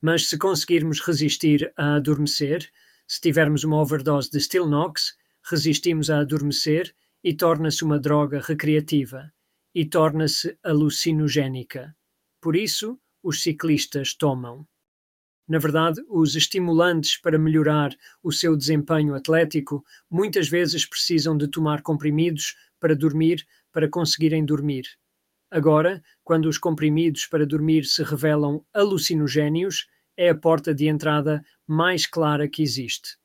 Mas 0.00 0.28
se 0.28 0.38
conseguirmos 0.38 1.00
resistir 1.00 1.72
a 1.76 1.96
adormecer, 1.96 2.70
se 3.06 3.20
tivermos 3.20 3.64
uma 3.64 3.80
overdose 3.80 4.30
de 4.30 4.40
Stilnox, 4.40 5.16
resistimos 5.42 6.10
a 6.10 6.18
adormecer 6.20 6.94
e 7.24 7.34
torna-se 7.34 7.82
uma 7.82 7.98
droga 7.98 8.40
recreativa 8.40 9.32
e 9.74 9.84
torna-se 9.84 10.58
alucinogénica. 10.62 11.96
Por 12.40 12.54
isso, 12.54 13.00
os 13.22 13.42
ciclistas 13.42 14.14
tomam. 14.14 14.66
Na 15.48 15.58
verdade, 15.58 16.00
os 16.08 16.36
estimulantes 16.36 17.16
para 17.16 17.38
melhorar 17.38 17.96
o 18.22 18.30
seu 18.30 18.56
desempenho 18.56 19.14
atlético 19.14 19.84
muitas 20.10 20.48
vezes 20.48 20.84
precisam 20.84 21.36
de 21.36 21.48
tomar 21.48 21.82
comprimidos 21.82 22.54
para 22.78 22.94
dormir 22.94 23.46
para 23.72 23.88
conseguirem 23.88 24.44
dormir. 24.44 24.84
Agora, 25.50 26.02
quando 26.22 26.46
os 26.46 26.58
comprimidos 26.58 27.26
para 27.26 27.46
dormir 27.46 27.84
se 27.84 28.02
revelam 28.02 28.62
alucinogénios, 28.74 29.86
é 30.16 30.28
a 30.28 30.34
porta 30.34 30.74
de 30.74 30.86
entrada 30.86 31.42
mais 31.66 32.06
clara 32.06 32.48
que 32.48 32.62
existe 32.62 33.18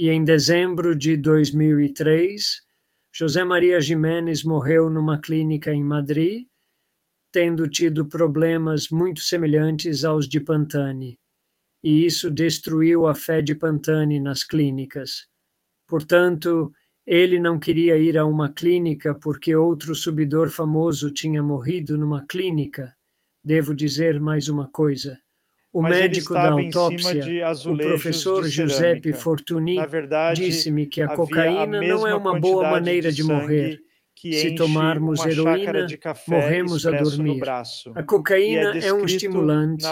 e 0.00 0.08
em 0.08 0.24
dezembro 0.24 0.96
de 0.96 1.14
2003, 1.14 2.62
José 3.12 3.44
Maria 3.44 3.78
Jiménez 3.82 4.42
morreu 4.42 4.88
numa 4.88 5.20
clínica 5.20 5.74
em 5.74 5.84
Madrid, 5.84 6.46
tendo 7.32 7.68
tido 7.68 8.06
problemas 8.06 8.88
muito 8.88 9.20
semelhantes 9.20 10.04
aos 10.04 10.28
de 10.28 10.40
Pantani, 10.40 11.18
e 11.82 12.04
isso 12.04 12.30
destruiu 12.30 13.06
a 13.06 13.14
fé 13.14 13.40
de 13.40 13.54
Pantani 13.54 14.20
nas 14.20 14.44
clínicas. 14.44 15.26
Portanto, 15.86 16.72
ele 17.06 17.40
não 17.40 17.58
queria 17.58 17.96
ir 17.96 18.18
a 18.18 18.24
uma 18.24 18.52
clínica 18.52 19.14
porque 19.14 19.54
outro 19.54 19.94
subidor 19.94 20.50
famoso 20.50 21.10
tinha 21.10 21.42
morrido 21.42 21.96
numa 21.96 22.24
clínica. 22.26 22.94
Devo 23.42 23.74
dizer 23.74 24.20
mais 24.20 24.48
uma 24.48 24.68
coisa. 24.68 25.18
O 25.72 25.82
Mas 25.82 25.96
médico 25.96 26.34
da 26.34 26.50
autópsia, 26.50 27.24
o 27.66 27.76
professor 27.76 28.46
Giuseppe 28.46 29.12
Fortuny, 29.12 29.76
disse-me 30.34 30.86
que 30.86 31.00
a 31.00 31.08
cocaína 31.08 31.78
a 31.78 31.82
não 31.82 32.06
é 32.06 32.14
uma 32.14 32.38
boa 32.38 32.70
maneira 32.70 33.10
de, 33.10 33.18
de 33.18 33.22
morrer. 33.22 33.80
Se 34.20 34.54
tomarmos 34.54 35.24
heroína, 35.24 35.86
morremos 36.28 36.86
a 36.86 36.90
dormir. 36.90 37.42
A 37.94 38.02
cocaína 38.02 38.76
é, 38.76 38.88
é, 38.88 38.92
um 38.92 39.06
estimulante 39.06 39.84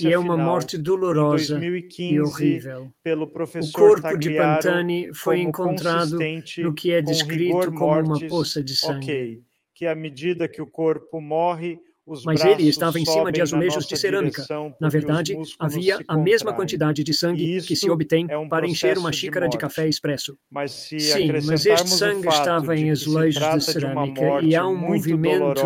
e 0.00 0.10
é 0.10 0.18
uma 0.18 0.36
morte 0.36 0.78
dolorosa 0.78 1.60
e 1.98 2.20
horrível. 2.20 2.90
o 3.04 3.72
corpo 3.72 4.16
de 4.16 4.30
Pantani 4.30 5.12
foi 5.12 5.40
encontrado 5.40 6.18
no 6.58 6.74
que 6.74 6.90
é 6.90 7.02
descrito 7.02 7.70
como 7.72 8.00
uma 8.00 8.20
poça 8.28 8.62
de 8.62 8.74
sangue. 8.74 9.04
Okay. 9.04 9.42
Que 9.74 9.86
à 9.86 9.94
medida 9.94 10.48
que 10.48 10.62
o 10.62 10.66
corpo 10.66 11.20
morre, 11.20 11.78
mas 12.24 12.44
ele 12.44 12.68
estava 12.68 12.98
em 12.98 13.04
cima 13.04 13.32
de 13.32 13.40
azulejos 13.40 13.86
de 13.86 13.96
cerâmica. 13.96 14.46
Na 14.80 14.88
verdade, 14.88 15.36
havia 15.58 15.98
a 16.06 16.16
mesma 16.16 16.52
quantidade 16.52 17.02
de 17.02 17.12
sangue 17.12 17.60
que 17.62 17.74
se 17.74 17.90
obtém 17.90 18.26
é 18.28 18.38
um 18.38 18.48
para 18.48 18.66
encher 18.66 18.98
uma 18.98 19.12
xícara 19.12 19.46
de, 19.48 19.52
de 19.52 19.58
café 19.58 19.88
expresso. 19.88 20.36
Mas 20.50 20.72
Sim, 20.72 21.32
mas 21.44 21.66
este 21.66 21.88
sangue 21.88 22.28
estava 22.28 22.76
em 22.76 22.90
azulejos 22.90 23.42
de, 23.42 23.56
de 23.56 23.64
cerâmica 23.64 24.40
e 24.42 24.54
há 24.54 24.66
um 24.66 24.76
movimento 24.76 25.62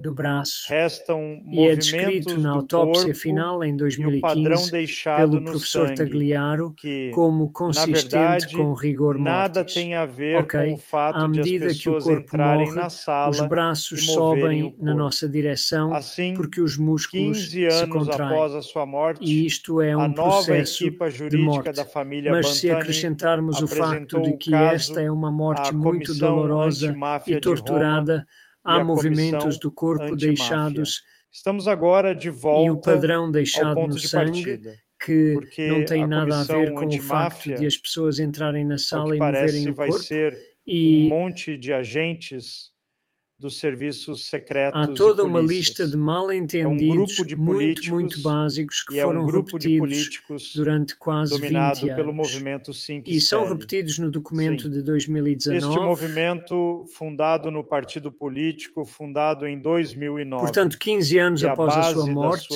do 0.00 0.14
braço. 0.14 0.66
Restam 0.68 1.42
e 1.50 1.66
é 1.66 1.76
descrito 1.76 2.38
na 2.38 2.52
autópsia 2.52 3.14
final 3.14 3.62
em 3.64 3.76
2015 3.76 4.70
pelo 5.16 5.44
professor 5.44 5.94
Tagliaro 5.94 6.74
como 7.12 7.50
consistente 7.50 8.02
verdade, 8.02 8.56
com 8.56 8.72
rigor 8.74 9.18
mortis. 9.18 9.32
Nada 9.32 9.64
tem 9.64 9.94
a 9.94 10.06
ver 10.06 10.38
okay. 10.38 10.68
com 10.68 10.74
o 10.74 10.78
fato 10.78 11.18
à 11.18 11.28
medida 11.28 11.68
que 11.74 11.88
o 11.88 11.98
corpo 11.98 12.36
morre, 12.36 12.70
na 12.72 12.88
sala 12.88 13.30
os 13.30 13.40
braços 13.40 14.06
sobem 14.06 14.74
na 14.78 14.94
nossa 15.02 15.28
direção 15.28 15.92
assim, 15.94 16.34
porque 16.34 16.60
os 16.60 16.76
músculos 16.76 17.50
se 17.50 17.86
contraem. 17.88 18.38
Morte, 18.86 19.24
e 19.24 19.46
isto 19.46 19.80
é 19.80 19.96
um 19.96 20.12
processo 20.12 20.84
de 21.28 21.36
morte. 21.38 21.70
Mas 22.30 22.48
se 22.48 22.70
acrescentarmos 22.70 23.60
o 23.60 23.66
facto 23.66 24.20
de 24.22 24.36
que 24.36 24.54
esta 24.54 25.00
é 25.00 25.10
uma 25.10 25.30
morte 25.30 25.74
muito 25.74 26.14
dolorosa 26.14 26.94
e 27.26 27.40
torturada, 27.40 28.26
há 28.64 28.82
movimentos 28.82 29.58
do 29.58 29.70
corpo 29.70 30.16
deixados 30.16 31.02
Estamos 31.34 31.66
agora 31.66 32.14
de 32.14 32.28
volta 32.28 32.66
e 32.66 32.70
o 32.70 32.78
padrão 32.78 33.30
deixado 33.30 33.86
no 33.86 33.98
sangue 33.98 34.60
que 35.02 35.38
não 35.66 35.84
tem 35.84 36.06
nada 36.06 36.40
a 36.40 36.44
ver 36.44 36.74
com 36.74 36.86
o 36.86 37.00
facto 37.00 37.54
de 37.54 37.66
as 37.66 37.76
pessoas 37.76 38.18
entrarem 38.18 38.66
na 38.66 38.76
sala 38.76 39.16
e 39.16 39.18
moverem 39.18 39.70
o 39.70 39.74
corpo. 39.74 40.04
e 40.66 41.06
um 41.06 41.08
monte 41.08 41.56
de 41.56 41.72
agentes 41.72 42.71
dos 43.42 43.58
serviços 43.58 44.28
secretos. 44.28 44.80
Há 44.80 44.86
toda 44.86 45.24
uma 45.24 45.40
lista 45.40 45.84
de 45.84 45.96
mal-entendidos 45.96 47.18
é 47.18 47.34
um 47.34 47.38
muito, 47.38 47.90
muito 47.90 48.22
básicos 48.22 48.84
que 48.84 49.00
foram 49.00 49.22
é 49.22 49.24
um 49.24 49.26
repetidos 49.26 50.52
durante 50.54 50.96
quase 50.96 51.38
20 51.40 51.56
anos. 51.56 51.80
pelo 51.80 52.12
movimento 52.12 52.72
5 52.72 53.10
e 53.10 53.20
são 53.20 53.48
repetidos 53.48 53.98
no 53.98 54.12
documento 54.12 54.62
Sim. 54.62 54.70
de 54.70 54.82
2019. 54.82 55.66
Este 55.66 55.84
movimento, 55.84 56.84
fundado 56.94 57.50
no 57.50 57.64
partido 57.64 58.12
político, 58.12 58.84
fundado 58.84 59.44
em 59.44 59.60
2009. 59.60 60.40
Portanto, 60.40 60.78
15 60.78 61.18
anos 61.18 61.44
após 61.44 61.74
a, 61.74 61.80
a 61.80 61.82
sua 61.92 62.06
morte, 62.06 62.48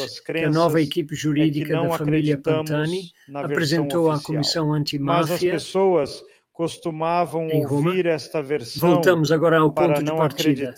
a 0.44 0.50
nova 0.50 0.80
equipe 0.80 1.14
é 1.14 1.16
jurídica 1.16 1.76
é 1.76 1.82
da 1.82 1.98
família 1.98 2.38
Pantani 2.38 3.10
apresentou 3.34 4.08
à 4.08 4.20
Comissão 4.20 4.72
Antimáfia. 4.72 5.32
Mas 5.32 5.32
as 5.32 5.40
pessoas 5.40 6.24
costumavam 6.56 7.48
ouvir 7.48 8.06
esta 8.06 8.42
versão 8.42 8.94
Voltamos 8.94 9.30
agora 9.30 9.58
ao 9.58 9.70
ponto 9.70 10.02
de 10.02 10.10
partida. 10.10 10.74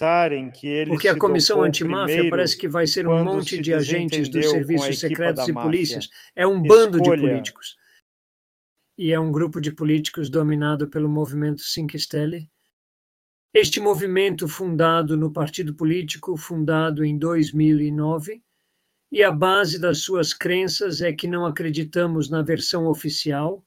Que 0.53 0.85
Porque 0.87 1.07
a 1.07 1.17
comissão 1.17 1.63
antimáfia 1.63 2.29
parece 2.29 2.59
que 2.59 2.67
vai 2.67 2.85
ser 2.85 3.07
um 3.07 3.23
monte 3.23 3.61
de 3.61 3.73
agentes 3.73 4.29
dos 4.29 4.51
serviços 4.51 4.99
secretos 4.99 5.47
e 5.47 5.53
polícias. 5.53 6.11
É 6.35 6.45
um 6.45 6.61
bando 6.61 7.01
de 7.01 7.09
políticos. 7.09 7.77
E 8.99 9.13
é 9.13 9.21
um 9.21 9.31
grupo 9.31 9.61
de 9.61 9.71
políticos 9.71 10.29
dominado 10.29 10.89
pelo 10.89 11.09
movimento 11.09 11.63
Cinque 11.63 11.97
Stelle. 11.97 12.51
Este 13.55 13.79
movimento 13.79 14.49
fundado 14.49 15.17
no 15.17 15.33
partido 15.33 15.73
político, 15.73 16.37
fundado 16.37 17.05
em 17.05 17.17
2009, 17.17 18.43
e 19.13 19.23
a 19.23 19.31
base 19.31 19.79
das 19.79 19.99
suas 19.99 20.35
crenças 20.35 21.01
é 21.01 21.13
que 21.13 21.29
não 21.29 21.47
acreditamos 21.47 22.29
na 22.29 22.43
versão 22.43 22.89
oficial, 22.89 23.65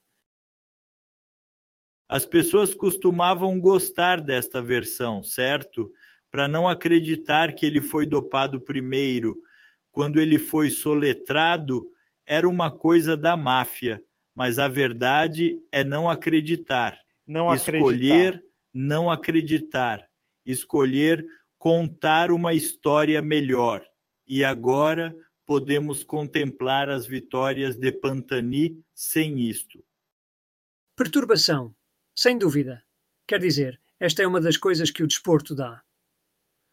as 2.12 2.26
pessoas 2.26 2.74
costumavam 2.74 3.58
gostar 3.58 4.20
desta 4.20 4.60
versão, 4.60 5.22
certo? 5.22 5.90
Para 6.30 6.46
não 6.46 6.68
acreditar 6.68 7.54
que 7.54 7.64
ele 7.64 7.80
foi 7.80 8.04
dopado 8.04 8.60
primeiro, 8.60 9.34
quando 9.90 10.20
ele 10.20 10.38
foi 10.38 10.68
soletrado, 10.68 11.90
era 12.26 12.46
uma 12.46 12.70
coisa 12.70 13.16
da 13.16 13.34
máfia, 13.34 13.98
mas 14.34 14.58
a 14.58 14.68
verdade 14.68 15.58
é 15.72 15.82
não 15.82 16.10
acreditar. 16.10 16.98
Não 17.26 17.50
Escolher 17.54 18.26
acreditar. 18.26 18.42
não 18.74 19.10
acreditar. 19.10 20.06
Escolher 20.44 21.26
contar 21.56 22.30
uma 22.30 22.52
história 22.52 23.22
melhor. 23.22 23.82
E 24.26 24.44
agora 24.44 25.16
podemos 25.46 26.04
contemplar 26.04 26.90
as 26.90 27.06
vitórias 27.06 27.74
de 27.74 27.90
Pantani 27.90 28.78
sem 28.94 29.40
isto. 29.40 29.82
Perturbação 30.94 31.74
sem 32.22 32.38
dúvida. 32.38 32.84
Quer 33.26 33.40
dizer, 33.40 33.80
esta 33.98 34.22
é 34.22 34.26
uma 34.28 34.40
das 34.40 34.56
coisas 34.56 34.92
que 34.92 35.02
o 35.02 35.08
desporto 35.08 35.56
dá. 35.56 35.82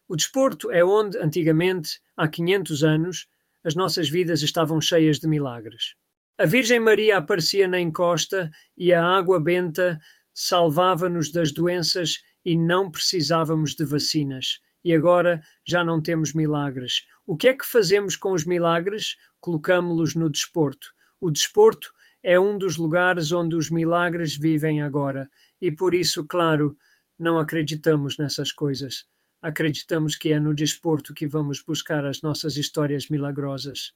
O 0.06 0.14
desporto 0.14 0.70
é 0.70 0.84
onde, 0.84 1.18
antigamente, 1.18 2.00
há 2.16 2.28
500 2.28 2.84
anos, 2.84 3.28
as 3.64 3.74
nossas 3.74 4.08
vidas 4.08 4.42
estavam 4.42 4.80
cheias 4.80 5.18
de 5.18 5.26
milagres. 5.26 5.96
A 6.38 6.46
Virgem 6.46 6.78
Maria 6.78 7.16
aparecia 7.16 7.66
na 7.66 7.80
encosta 7.80 8.48
e 8.76 8.92
a 8.92 9.04
água 9.04 9.40
benta 9.40 10.00
salvava-nos 10.32 11.32
das 11.32 11.50
doenças 11.50 12.22
e 12.44 12.56
não 12.56 12.88
precisávamos 12.88 13.74
de 13.74 13.84
vacinas. 13.84 14.60
E 14.84 14.94
agora 14.94 15.42
já 15.66 15.82
não 15.82 16.00
temos 16.00 16.32
milagres. 16.32 17.08
O 17.26 17.36
que 17.36 17.48
é 17.48 17.54
que 17.54 17.66
fazemos 17.66 18.14
com 18.14 18.30
os 18.30 18.44
milagres? 18.44 19.16
Colocamos-los 19.40 20.14
no 20.14 20.30
desporto. 20.30 20.94
O 21.20 21.28
desporto 21.28 21.92
é 22.22 22.38
um 22.38 22.58
dos 22.58 22.76
lugares 22.76 23.32
onde 23.32 23.56
os 23.56 23.70
milagres 23.70 24.36
vivem 24.36 24.82
agora. 24.82 25.28
E 25.60 25.70
por 25.70 25.94
isso, 25.94 26.24
claro, 26.26 26.76
não 27.18 27.38
acreditamos 27.38 28.18
nessas 28.18 28.52
coisas. 28.52 29.04
Acreditamos 29.42 30.16
que 30.16 30.32
é 30.32 30.40
no 30.40 30.54
desporto 30.54 31.14
que 31.14 31.26
vamos 31.26 31.62
buscar 31.62 32.04
as 32.04 32.20
nossas 32.20 32.56
histórias 32.56 33.08
milagrosas. 33.08 33.92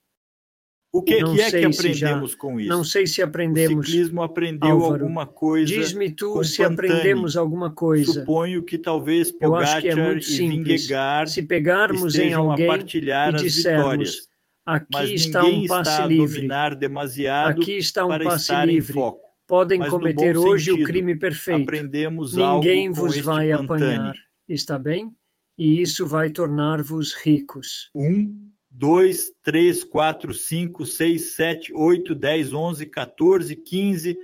O 0.95 1.03
que, 1.03 1.17
que 1.25 1.41
é 1.41 1.51
que 1.51 1.65
aprendemos 1.65 2.31
já, 2.31 2.39
com 2.39 2.61
isso? 2.61 2.69
Não 2.69 2.85
sei 2.85 3.05
se 3.05 3.21
aprendemos. 3.21 3.85
O 3.85 3.91
ciclismo 3.91 4.23
aprendeu 4.23 4.71
Álvaro, 4.71 5.03
alguma 5.03 5.27
coisa. 5.27 5.67
Diz-me 5.67 6.09
tu 6.09 6.45
se 6.45 6.59
Pantani. 6.59 6.89
aprendemos 6.89 7.37
alguma 7.37 7.73
coisa. 7.73 8.21
Suponho 8.21 8.63
que 8.63 8.79
talvez 8.79 9.33
Pogacar 9.33 9.83
que 9.83 9.89
é 9.89 9.93
e 9.93 10.21
Vingegaard 10.21 11.33
se 11.33 11.43
pegarmos 11.43 12.15
em 12.15 12.33
alguém 12.33 12.71
e 12.73 13.33
dissermos, 13.33 14.29
aqui 14.65 15.15
está 15.15 15.45
um 15.45 15.67
passe 15.67 15.91
está 15.91 16.07
livre. 16.07 16.49
aqui 17.47 17.73
está 17.79 18.07
um 18.07 18.19
passe 18.19 18.55
livre. 18.67 18.99
Podem 19.47 19.79
Mas 19.79 19.91
cometer 19.91 20.37
hoje 20.37 20.71
sentido, 20.71 20.83
o 20.83 20.87
crime 20.87 21.15
perfeito. 21.17 21.71
Ninguém 22.35 22.91
vos 22.91 23.19
vai 23.19 23.53
apanhar. 23.53 24.15
Está 24.49 24.79
bem? 24.79 25.15
E 25.57 25.81
isso 25.81 26.07
vai 26.07 26.31
tornar-vos 26.31 27.15
ricos. 27.15 27.91
Um 27.95 28.51
2, 28.71 29.33
3, 29.43 29.85
4, 29.85 30.35
5, 30.35 30.87
6, 30.87 31.23
7, 31.35 31.73
8, 31.73 32.15
10, 32.15 32.53
11, 32.53 32.87
14, 32.87 33.57
15. 33.57 34.19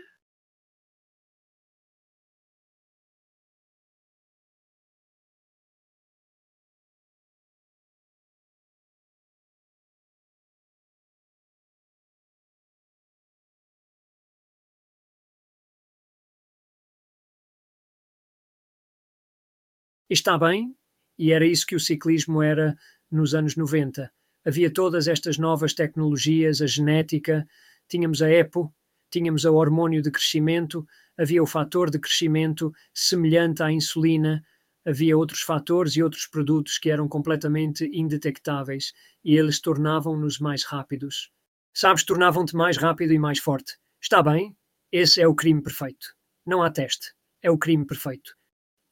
Está 20.11 20.37
bem, 20.37 20.77
e 21.17 21.33
era 21.33 21.47
isso 21.47 21.65
que 21.65 21.77
o 21.77 21.81
ciclismo 21.81 22.43
era 22.43 22.77
nos 23.11 23.35
anos 23.35 23.57
90 23.57 24.13
havia 24.45 24.73
todas 24.73 25.07
estas 25.09 25.39
novas 25.39 25.75
tecnologias, 25.75 26.63
a 26.63 26.67
genética, 26.67 27.47
tínhamos 27.89 28.23
a 28.23 28.31
EPO, 28.31 28.73
tínhamos 29.11 29.45
o 29.45 29.55
hormônio 29.55 30.03
de 30.03 30.11
crescimento, 30.11 30.87
havia 31.17 31.43
o 31.43 31.47
fator 31.47 31.91
de 31.91 31.99
crescimento 31.99 32.73
semelhante 32.95 33.63
à 33.63 33.71
insulina, 33.71 34.43
havia 34.85 35.17
outros 35.17 35.43
fatores 35.43 35.95
e 35.97 36.03
outros 36.03 36.27
produtos 36.27 36.79
que 36.79 36.91
eram 36.91 37.07
completamente 37.09 37.89
indetectáveis 37.93 38.93
e 39.23 39.37
eles 39.37 39.61
tornavam-nos 39.61 40.39
mais 40.39 40.65
rápidos. 40.65 41.31
Sabes, 41.75 42.05
tornavam-te 42.05 42.57
mais 42.57 42.77
rápido 42.77 43.13
e 43.13 43.19
mais 43.19 43.39
forte. 43.39 43.77
Está 44.01 44.23
bem, 44.23 44.57
esse 44.91 45.21
é 45.21 45.29
o 45.29 45.35
crime 45.35 45.63
perfeito. 45.63 46.15
Não 46.47 46.63
há 46.63 46.71
teste. 46.71 47.13
É 47.43 47.51
o 47.51 47.59
crime 47.59 47.87
perfeito. 47.87 48.40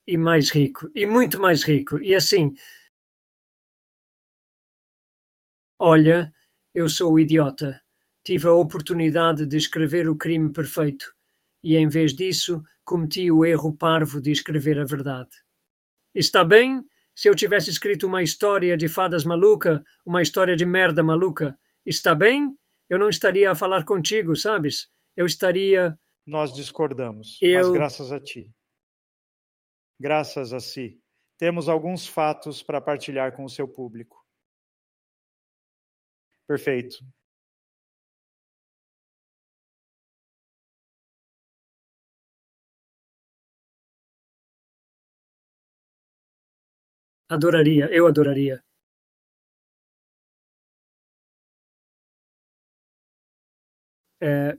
E 0.09 0.16
mais 0.16 0.48
rico, 0.50 0.90
e 0.94 1.04
muito 1.04 1.38
mais 1.38 1.62
rico. 1.62 1.98
E 2.02 2.14
assim, 2.14 2.54
Olha, 5.80 6.32
eu 6.74 6.88
sou 6.88 7.12
o 7.12 7.20
idiota. 7.20 7.80
Tive 8.24 8.48
a 8.48 8.52
oportunidade 8.52 9.46
de 9.46 9.56
escrever 9.56 10.09
o 10.09 10.16
crime 10.16 10.52
perfeito 10.52 11.14
e, 11.62 11.76
em 11.76 11.86
vez 11.86 12.12
disso, 12.12 12.62
cometi 12.84 13.30
o 13.30 13.44
erro 13.44 13.72
parvo 13.72 14.20
de 14.20 14.32
escrever 14.32 14.80
a 14.80 14.84
verdade. 14.84 15.30
Está 16.12 16.44
bem? 16.44 16.82
Se 17.14 17.28
eu 17.28 17.34
tivesse 17.34 17.70
escrito 17.70 18.09
uma 18.09 18.24
história 18.24 18.76
de 18.76 18.88
fadas 18.88 19.24
maluca, 19.24 19.84
uma 20.04 20.20
história 20.20 20.56
de 20.56 20.66
merda 20.66 21.00
maluca, 21.02 21.56
está 21.86 22.12
bem? 22.12 22.56
Eu 22.90 22.98
não 22.98 23.09
estaria 23.09 23.50
a 23.50 23.54
falar 23.54 23.84
contigo, 23.84 24.34
sabes? 24.34 24.88
Eu 25.16 25.26
estaria. 25.26 25.96
Nós 26.26 26.52
discordamos, 26.52 27.38
eu... 27.40 27.68
mas 27.68 27.72
graças 27.72 28.11
a 28.11 28.18
ti. 28.18 28.50
Graças 30.01 30.53
a 30.53 30.61
si. 30.61 31.01
Temos 31.36 31.68
alguns 31.68 32.07
fatos 32.07 32.62
para 32.62 32.80
partilhar 32.80 33.34
com 33.36 33.44
o 33.44 33.49
seu 33.49 33.68
público. 33.68 34.24
Perfeito. 36.49 36.99
Adoraria, 47.30 47.86
eu 47.90 48.07
adoraria. 48.07 48.62
É, 54.20 54.59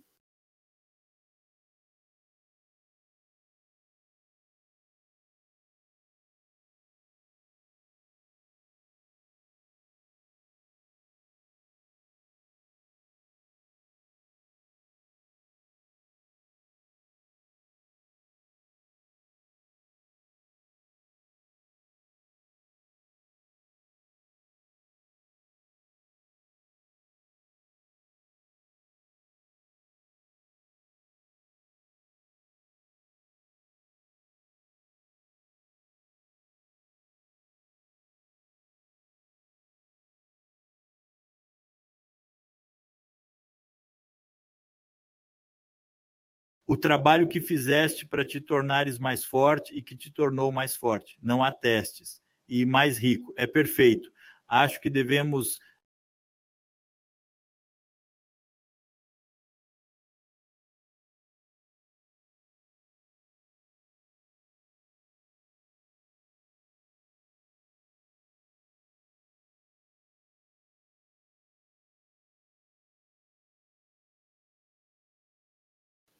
o 46.69 46.77
trabalho 46.77 47.27
que 47.27 47.41
fizeste 47.41 48.05
para 48.05 48.23
te 48.23 48.39
tornares 48.39 48.99
mais 48.99 49.25
forte 49.25 49.75
e 49.75 49.81
que 49.81 49.95
te 49.95 50.11
tornou 50.11 50.51
mais 50.51 50.75
forte. 50.75 51.17
Não 51.19 51.43
há 51.43 51.51
testes. 51.51 52.21
E 52.47 52.63
mais 52.63 52.99
rico. 52.99 53.33
É 53.35 53.47
perfeito. 53.47 54.11
Acho 54.47 54.79
que 54.79 54.87
devemos 54.87 55.59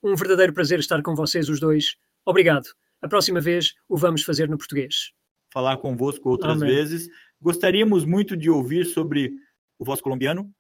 Um 0.02 0.16
verdadeiro 0.16 0.54
prazer 0.54 0.80
estar 0.80 1.02
com 1.02 1.16
vocês 1.16 1.50
os 1.50 1.60
dois. 1.60 1.96
Obrigado. 2.26 2.68
A 3.02 3.08
próxima 3.08 3.40
vez 3.40 3.74
o 3.88 3.98
vamos 3.98 4.24
fazer 4.24 4.50
no 4.50 4.58
português. 4.58 5.12
Falar 5.52 5.78
convosco 5.78 6.30
outras 6.30 6.62
Amém. 6.62 6.74
vezes. 6.74 7.10
Gostaríamos 7.42 8.06
muito 8.06 8.36
de 8.36 8.50
ouvir 8.50 8.86
sobre 8.86 9.34
o 9.78 9.86
vosso 9.86 10.04
colombiano. 10.04 10.52